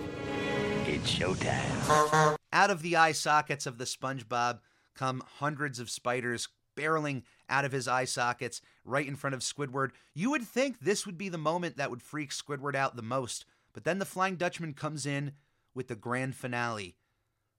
It's 0.86 1.11
showtime. 1.11 2.36
Out 2.53 2.70
of 2.70 2.82
the 2.82 2.95
eye 2.95 3.11
sockets 3.11 3.66
of 3.66 3.78
the 3.78 3.86
SpongeBob 3.86 4.61
come 4.95 5.20
hundreds 5.38 5.80
of 5.80 5.91
spiders 5.91 6.47
barreling 6.76 7.24
out 7.49 7.64
of 7.64 7.72
his 7.72 7.88
eye 7.88 8.05
sockets 8.05 8.62
right 8.84 9.09
in 9.09 9.16
front 9.16 9.34
of 9.34 9.41
Squidward. 9.41 9.91
You 10.14 10.30
would 10.30 10.45
think 10.45 10.78
this 10.78 11.07
would 11.07 11.18
be 11.18 11.28
the 11.28 11.38
moment 11.38 11.76
that 11.76 11.91
would 11.91 12.03
freak 12.03 12.30
Squidward 12.30 12.76
out 12.76 12.95
the 12.95 13.03
most, 13.03 13.45
but 13.73 13.85
then 13.85 13.99
the 13.99 14.05
Flying 14.05 14.37
Dutchman 14.37 14.75
comes 14.75 15.07
in 15.07 15.33
with 15.75 15.89
the 15.89 15.95
grand 15.95 16.35
finale. 16.35 16.97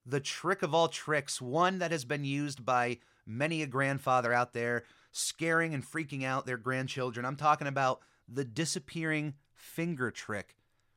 The 0.05 0.19
trick 0.19 0.61
of 0.63 0.73
all 0.73 0.87
tricks, 0.87 1.41
one 1.41 1.79
that 1.79 1.91
has 1.91 2.05
been 2.05 2.25
used 2.25 2.65
by 2.65 2.97
many 3.25 3.61
a 3.61 3.67
grandfather 3.67 4.33
out 4.33 4.53
there, 4.53 4.83
scaring 5.11 5.73
and 5.73 5.85
freaking 5.85 6.23
out 6.23 6.45
their 6.45 6.57
grandchildren. 6.57 7.25
I'm 7.25 7.35
talking 7.35 7.67
about 7.67 8.01
the 8.27 8.45
disappearing 8.45 9.35
finger 9.53 10.11
trick, 10.11 10.55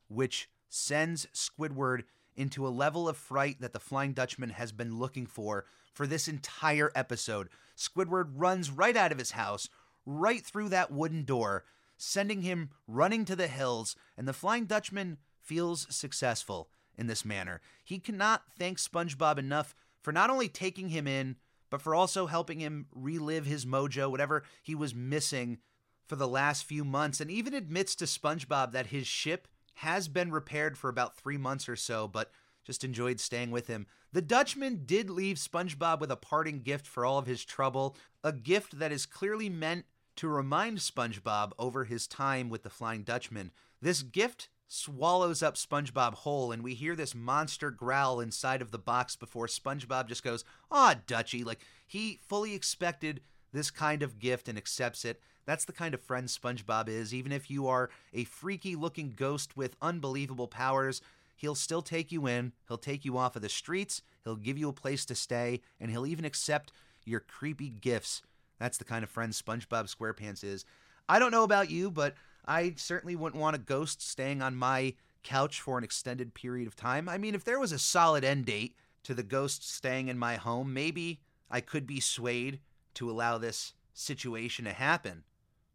which 0.08 0.48
sends 0.68 1.26
Squidward 1.34 2.04
into 2.36 2.66
a 2.66 2.68
level 2.68 3.08
of 3.08 3.16
fright 3.16 3.60
that 3.60 3.72
the 3.72 3.80
Flying 3.80 4.12
Dutchman 4.12 4.50
has 4.50 4.72
been 4.72 4.98
looking 4.98 5.26
for 5.26 5.66
for 5.92 6.06
this 6.06 6.26
entire 6.26 6.90
episode. 6.94 7.48
Squidward 7.76 8.32
runs 8.34 8.70
right 8.70 8.96
out 8.96 9.12
of 9.12 9.18
his 9.18 9.32
house, 9.32 9.68
right 10.04 10.44
through 10.44 10.70
that 10.70 10.90
wooden 10.90 11.24
door, 11.24 11.64
sending 11.96 12.42
him 12.42 12.70
running 12.86 13.24
to 13.24 13.36
the 13.36 13.48
hills, 13.48 13.96
and 14.16 14.26
the 14.26 14.32
Flying 14.32 14.66
Dutchman 14.66 15.18
feels 15.40 15.86
successful 15.94 16.68
in 16.96 17.06
this 17.06 17.24
manner. 17.24 17.60
He 17.82 17.98
cannot 17.98 18.42
thank 18.58 18.78
SpongeBob 18.78 19.38
enough 19.38 19.74
for 20.00 20.12
not 20.12 20.30
only 20.30 20.48
taking 20.48 20.88
him 20.88 21.06
in, 21.06 21.36
but 21.70 21.82
for 21.82 21.94
also 21.94 22.26
helping 22.26 22.60
him 22.60 22.86
relive 22.94 23.46
his 23.46 23.66
mojo, 23.66 24.10
whatever 24.10 24.44
he 24.62 24.74
was 24.74 24.94
missing 24.94 25.58
for 26.06 26.16
the 26.16 26.28
last 26.28 26.64
few 26.64 26.84
months, 26.84 27.20
and 27.20 27.30
even 27.30 27.54
admits 27.54 27.94
to 27.96 28.04
SpongeBob 28.04 28.72
that 28.72 28.86
his 28.86 29.06
ship 29.06 29.48
has 29.78 30.06
been 30.06 30.30
repaired 30.30 30.78
for 30.78 30.88
about 30.88 31.16
three 31.16 31.38
months 31.38 31.68
or 31.68 31.76
so, 31.76 32.06
but 32.06 32.30
just 32.64 32.84
enjoyed 32.84 33.20
staying 33.20 33.50
with 33.50 33.66
him. 33.66 33.86
The 34.12 34.22
Dutchman 34.22 34.82
did 34.86 35.10
leave 35.10 35.36
SpongeBob 35.36 36.00
with 36.00 36.10
a 36.10 36.16
parting 36.16 36.62
gift 36.62 36.86
for 36.86 37.04
all 37.04 37.18
of 37.18 37.26
his 37.26 37.44
trouble, 37.44 37.96
a 38.22 38.32
gift 38.32 38.78
that 38.78 38.92
is 38.92 39.06
clearly 39.06 39.48
meant 39.48 39.84
to 40.16 40.28
remind 40.28 40.78
SpongeBob 40.78 41.52
over 41.58 41.84
his 41.84 42.06
time 42.06 42.48
with 42.48 42.62
the 42.62 42.70
Flying 42.70 43.02
Dutchman. 43.02 43.50
This 43.80 44.02
gift 44.02 44.48
swallows 44.68 45.42
up 45.42 45.56
SpongeBob 45.56 46.14
whole, 46.14 46.52
and 46.52 46.62
we 46.62 46.74
hear 46.74 46.96
this 46.96 47.14
monster 47.14 47.70
growl 47.70 48.20
inside 48.20 48.62
of 48.62 48.70
the 48.70 48.78
box 48.78 49.16
before 49.16 49.46
SpongeBob 49.46 50.08
just 50.08 50.24
goes, 50.24 50.44
Aw, 50.70 50.96
Dutchy. 51.06 51.44
Like, 51.44 51.60
he 51.86 52.20
fully 52.26 52.54
expected 52.54 53.20
this 53.52 53.70
kind 53.70 54.02
of 54.02 54.18
gift 54.18 54.48
and 54.48 54.58
accepts 54.58 55.04
it. 55.04 55.20
That's 55.46 55.64
the 55.64 55.72
kind 55.72 55.94
of 55.94 56.00
friend 56.00 56.26
SpongeBob 56.28 56.88
is. 56.88 57.12
Even 57.12 57.30
if 57.30 57.50
you 57.50 57.68
are 57.68 57.90
a 58.12 58.24
freaky 58.24 58.74
looking 58.74 59.12
ghost 59.14 59.56
with 59.56 59.76
unbelievable 59.82 60.48
powers, 60.48 61.02
he'll 61.36 61.54
still 61.54 61.82
take 61.82 62.10
you 62.10 62.26
in. 62.26 62.52
He'll 62.66 62.78
take 62.78 63.04
you 63.04 63.18
off 63.18 63.36
of 63.36 63.42
the 63.42 63.48
streets. 63.48 64.02
He'll 64.24 64.36
give 64.36 64.58
you 64.58 64.68
a 64.68 64.72
place 64.72 65.04
to 65.06 65.14
stay, 65.14 65.60
and 65.78 65.90
he'll 65.90 66.06
even 66.06 66.24
accept 66.24 66.72
your 67.04 67.20
creepy 67.20 67.68
gifts. 67.68 68.22
That's 68.58 68.78
the 68.78 68.84
kind 68.84 69.02
of 69.02 69.10
friend 69.10 69.32
SpongeBob 69.32 69.94
SquarePants 69.94 70.44
is. 70.44 70.64
I 71.08 71.18
don't 71.18 71.30
know 71.30 71.44
about 71.44 71.70
you, 71.70 71.90
but 71.90 72.14
I 72.46 72.74
certainly 72.76 73.16
wouldn't 73.16 73.40
want 73.40 73.56
a 73.56 73.60
ghost 73.60 74.02
staying 74.02 74.42
on 74.42 74.56
my 74.56 74.94
couch 75.22 75.60
for 75.60 75.78
an 75.78 75.84
extended 75.84 76.34
period 76.34 76.66
of 76.66 76.76
time. 76.76 77.08
I 77.08 77.18
mean, 77.18 77.34
if 77.34 77.44
there 77.44 77.58
was 77.58 77.72
a 77.72 77.78
solid 77.78 78.24
end 78.24 78.46
date 78.46 78.76
to 79.04 79.14
the 79.14 79.22
ghost 79.22 79.68
staying 79.68 80.08
in 80.08 80.18
my 80.18 80.36
home, 80.36 80.72
maybe 80.72 81.20
I 81.50 81.60
could 81.60 81.86
be 81.86 82.00
swayed 82.00 82.60
to 82.94 83.10
allow 83.10 83.38
this 83.38 83.74
situation 83.92 84.64
to 84.66 84.72
happen. 84.72 85.24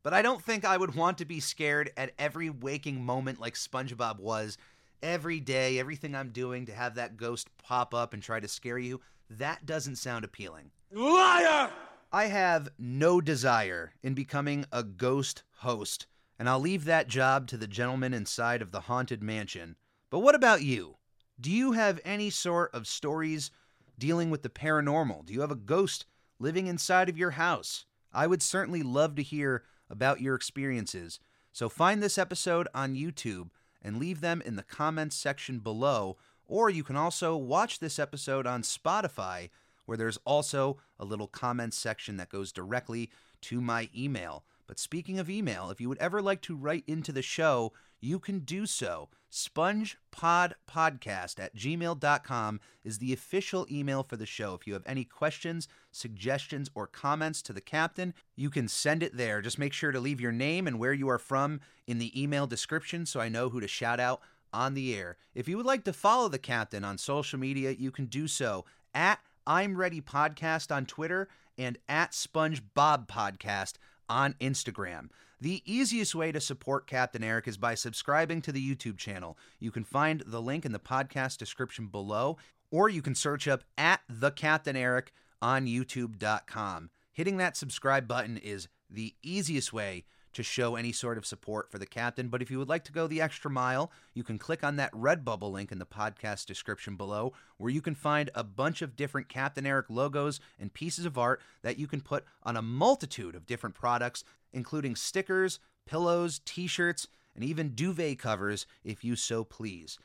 But 0.03 0.13
I 0.13 0.21
don't 0.21 0.41
think 0.41 0.63
I 0.63 0.77
would 0.77 0.95
want 0.95 1.17
to 1.17 1.25
be 1.25 1.39
scared 1.39 1.91
at 1.97 2.13
every 2.17 2.49
waking 2.49 3.03
moment 3.03 3.39
like 3.39 3.55
SpongeBob 3.55 4.19
was. 4.19 4.57
Every 5.01 5.39
day, 5.39 5.79
everything 5.79 6.15
I'm 6.15 6.29
doing 6.29 6.65
to 6.65 6.73
have 6.73 6.95
that 6.95 7.17
ghost 7.17 7.49
pop 7.57 7.93
up 7.93 8.13
and 8.13 8.21
try 8.21 8.39
to 8.39 8.47
scare 8.47 8.77
you, 8.77 9.01
that 9.29 9.65
doesn't 9.65 9.97
sound 9.97 10.25
appealing. 10.25 10.71
Liar! 10.91 11.71
I 12.11 12.25
have 12.25 12.69
no 12.79 13.21
desire 13.21 13.93
in 14.01 14.15
becoming 14.15 14.65
a 14.71 14.81
ghost 14.81 15.43
host, 15.57 16.07
and 16.39 16.49
I'll 16.49 16.59
leave 16.59 16.85
that 16.85 17.07
job 17.07 17.45
to 17.47 17.57
the 17.57 17.67
gentleman 17.67 18.15
inside 18.15 18.63
of 18.63 18.71
the 18.71 18.81
haunted 18.81 19.21
mansion. 19.21 19.75
But 20.09 20.19
what 20.19 20.33
about 20.33 20.63
you? 20.63 20.97
Do 21.39 21.51
you 21.51 21.73
have 21.73 21.99
any 22.03 22.31
sort 22.31 22.73
of 22.73 22.87
stories 22.87 23.51
dealing 23.99 24.31
with 24.31 24.41
the 24.41 24.49
paranormal? 24.49 25.25
Do 25.27 25.33
you 25.33 25.41
have 25.41 25.51
a 25.51 25.55
ghost 25.55 26.07
living 26.39 26.65
inside 26.65 27.09
of 27.09 27.17
your 27.17 27.31
house? 27.31 27.85
I 28.11 28.25
would 28.25 28.41
certainly 28.41 28.81
love 28.81 29.13
to 29.15 29.21
hear 29.21 29.63
about 29.87 30.19
your 30.19 30.33
experiences. 30.33 31.19
So 31.51 31.69
find 31.69 32.01
this 32.01 32.17
episode 32.17 32.67
on 32.73 32.95
YouTube 32.95 33.49
and 33.83 33.99
leave 33.99 34.21
them 34.21 34.41
in 34.43 34.55
the 34.55 34.63
comments 34.63 35.15
section 35.15 35.59
below, 35.59 36.17
or 36.47 36.71
you 36.71 36.83
can 36.83 36.95
also 36.95 37.37
watch 37.37 37.77
this 37.77 37.99
episode 37.99 38.47
on 38.47 38.63
Spotify 38.63 39.49
where 39.89 39.97
there's 39.97 40.19
also 40.23 40.77
a 40.99 41.03
little 41.03 41.25
comments 41.25 41.75
section 41.75 42.17
that 42.17 42.29
goes 42.29 42.51
directly 42.51 43.09
to 43.41 43.59
my 43.59 43.89
email. 43.97 44.43
But 44.67 44.77
speaking 44.77 45.17
of 45.17 45.31
email, 45.31 45.71
if 45.71 45.81
you 45.81 45.89
would 45.89 45.97
ever 45.97 46.21
like 46.21 46.43
to 46.43 46.55
write 46.55 46.83
into 46.85 47.11
the 47.11 47.23
show, 47.23 47.73
you 47.99 48.19
can 48.19 48.41
do 48.41 48.67
so. 48.67 49.09
SpongePodPodcast 49.31 51.39
at 51.39 51.55
gmail.com 51.55 52.59
is 52.83 52.99
the 52.99 53.13
official 53.13 53.65
email 53.71 54.03
for 54.03 54.15
the 54.15 54.27
show. 54.27 54.53
If 54.53 54.67
you 54.67 54.73
have 54.73 54.83
any 54.85 55.05
questions, 55.05 55.67
suggestions, 55.91 56.69
or 56.75 56.85
comments 56.85 57.41
to 57.41 57.51
the 57.51 57.59
captain, 57.59 58.13
you 58.35 58.51
can 58.51 58.67
send 58.67 59.01
it 59.01 59.17
there. 59.17 59.41
Just 59.41 59.57
make 59.57 59.73
sure 59.73 59.91
to 59.91 59.99
leave 59.99 60.21
your 60.21 60.31
name 60.31 60.67
and 60.67 60.77
where 60.77 60.93
you 60.93 61.09
are 61.09 61.17
from 61.17 61.61
in 61.87 61.97
the 61.97 62.21
email 62.21 62.45
description 62.45 63.07
so 63.07 63.19
I 63.19 63.27
know 63.27 63.49
who 63.49 63.59
to 63.59 63.67
shout 63.67 63.99
out 63.99 64.21
on 64.53 64.75
the 64.75 64.95
air. 64.95 65.17
If 65.33 65.47
you 65.47 65.57
would 65.57 65.65
like 65.65 65.83
to 65.85 65.93
follow 65.93 66.29
the 66.29 66.37
captain 66.37 66.83
on 66.83 66.99
social 66.99 67.39
media, 67.39 67.71
you 67.71 67.89
can 67.89 68.05
do 68.05 68.27
so 68.27 68.65
at 68.93 69.19
I'm 69.49 69.75
Ready 69.77 69.99
Podcast 69.99 70.71
on 70.71 70.85
Twitter 70.85 71.27
and 71.57 71.79
at 71.89 72.11
SpongeBob 72.11 73.07
Podcast 73.07 73.77
on 74.07 74.35
Instagram. 74.39 75.09
The 75.41 75.63
easiest 75.65 76.13
way 76.13 76.31
to 76.31 76.39
support 76.39 76.85
Captain 76.85 77.23
Eric 77.23 77.47
is 77.47 77.57
by 77.57 77.73
subscribing 77.73 78.43
to 78.43 78.51
the 78.51 78.63
YouTube 78.63 78.99
channel. 78.99 79.39
You 79.59 79.71
can 79.71 79.83
find 79.83 80.21
the 80.27 80.39
link 80.39 80.67
in 80.67 80.71
the 80.71 80.77
podcast 80.77 81.39
description 81.39 81.87
below, 81.87 82.37
or 82.69 82.89
you 82.89 83.01
can 83.01 83.15
search 83.15 83.47
up 83.47 83.63
at 83.75 84.01
the 84.07 84.29
Captain 84.29 84.75
Eric 84.75 85.13
on 85.41 85.65
YouTube.com. 85.65 86.91
Hitting 87.11 87.37
that 87.37 87.57
subscribe 87.57 88.07
button 88.07 88.37
is 88.37 88.67
the 88.87 89.15
easiest 89.23 89.73
way 89.73 90.05
to 90.33 90.43
show 90.43 90.75
any 90.75 90.91
sort 90.91 91.17
of 91.17 91.25
support 91.25 91.71
for 91.71 91.77
the 91.77 91.85
captain. 91.85 92.27
But 92.29 92.41
if 92.41 92.51
you 92.51 92.59
would 92.59 92.69
like 92.69 92.83
to 92.85 92.91
go 92.91 93.07
the 93.07 93.21
extra 93.21 93.49
mile, 93.49 93.91
you 94.13 94.23
can 94.23 94.37
click 94.37 94.63
on 94.63 94.75
that 94.75 94.91
Redbubble 94.91 95.51
link 95.51 95.71
in 95.71 95.79
the 95.79 95.85
podcast 95.85 96.45
description 96.45 96.95
below, 96.95 97.33
where 97.57 97.71
you 97.71 97.81
can 97.81 97.95
find 97.95 98.29
a 98.35 98.43
bunch 98.43 98.81
of 98.81 98.95
different 98.95 99.29
Captain 99.29 99.65
Eric 99.65 99.87
logos 99.89 100.39
and 100.59 100.73
pieces 100.73 101.05
of 101.05 101.17
art 101.17 101.41
that 101.61 101.77
you 101.77 101.87
can 101.87 102.01
put 102.01 102.25
on 102.43 102.57
a 102.57 102.61
multitude 102.61 103.35
of 103.35 103.45
different 103.45 103.75
products, 103.75 104.23
including 104.53 104.95
stickers, 104.95 105.59
pillows, 105.85 106.39
t 106.45 106.67
shirts, 106.67 107.07
and 107.35 107.43
even 107.43 107.69
duvet 107.69 108.19
covers 108.19 108.65
if 108.83 109.03
you 109.03 109.15
so 109.15 109.43
please. 109.43 109.97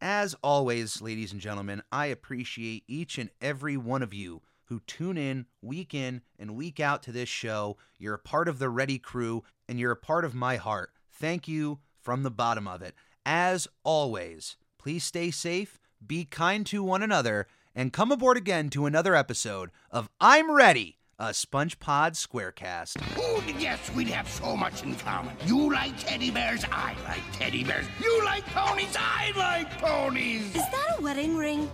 As 0.00 0.34
always, 0.42 1.00
ladies 1.00 1.32
and 1.32 1.40
gentlemen, 1.40 1.82
I 1.90 2.06
appreciate 2.06 2.84
each 2.86 3.16
and 3.16 3.30
every 3.40 3.76
one 3.76 4.02
of 4.02 4.12
you 4.12 4.42
who 4.66 4.80
tune 4.86 5.16
in 5.16 5.46
week 5.62 5.94
in 5.94 6.22
and 6.38 6.56
week 6.56 6.80
out 6.80 7.02
to 7.04 7.12
this 7.12 7.28
show. 7.28 7.76
You're 7.98 8.14
a 8.14 8.18
part 8.18 8.48
of 8.48 8.58
the 8.58 8.68
Ready 8.68 8.98
crew 8.98 9.44
and 9.68 9.78
you're 9.78 9.92
a 9.92 9.96
part 9.96 10.24
of 10.24 10.34
my 10.34 10.56
heart. 10.56 10.90
Thank 11.12 11.46
you 11.48 11.80
from 12.00 12.22
the 12.22 12.30
bottom 12.30 12.66
of 12.68 12.82
it. 12.82 12.94
As 13.24 13.66
always, 13.82 14.56
please 14.78 15.04
stay 15.04 15.30
safe, 15.30 15.78
be 16.06 16.24
kind 16.24 16.66
to 16.66 16.82
one 16.82 17.02
another, 17.02 17.46
and 17.74 17.92
come 17.92 18.12
aboard 18.12 18.36
again 18.36 18.70
to 18.70 18.86
another 18.86 19.14
episode 19.14 19.70
of 19.90 20.08
I'm 20.20 20.50
Ready, 20.50 20.98
a 21.18 21.28
SpongePod 21.28 22.12
Squarecast. 22.12 23.00
Who 23.14 23.34
would 23.36 23.58
guess 23.58 23.90
we'd 23.94 24.08
have 24.08 24.28
so 24.28 24.56
much 24.56 24.82
in 24.82 24.94
common? 24.96 25.36
You 25.46 25.72
like 25.72 25.98
teddy 25.98 26.30
bears, 26.30 26.64
I 26.70 26.94
like 27.04 27.22
teddy 27.32 27.64
bears. 27.64 27.86
You 28.02 28.24
like 28.24 28.44
ponies, 28.46 28.96
I 28.98 29.32
like 29.36 29.78
ponies. 29.78 30.54
Is 30.54 30.62
that 30.70 30.96
a 30.98 31.02
wedding 31.02 31.36
ring? 31.36 31.70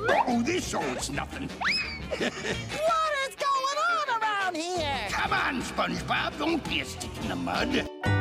Oh, 0.00 0.42
this 0.42 0.74
it's 0.74 1.10
nothing. 1.10 1.48
What 2.10 2.20
is 2.20 3.34
going 3.34 3.78
on 3.90 4.22
around 4.22 4.56
here? 4.56 5.08
Come 5.10 5.32
on, 5.32 5.62
SpongeBob, 5.62 6.38
don't 6.38 6.68
be 6.68 6.80
a 6.80 6.84
stick 6.84 7.10
in 7.22 7.28
the 7.28 7.36
mud. 7.36 8.17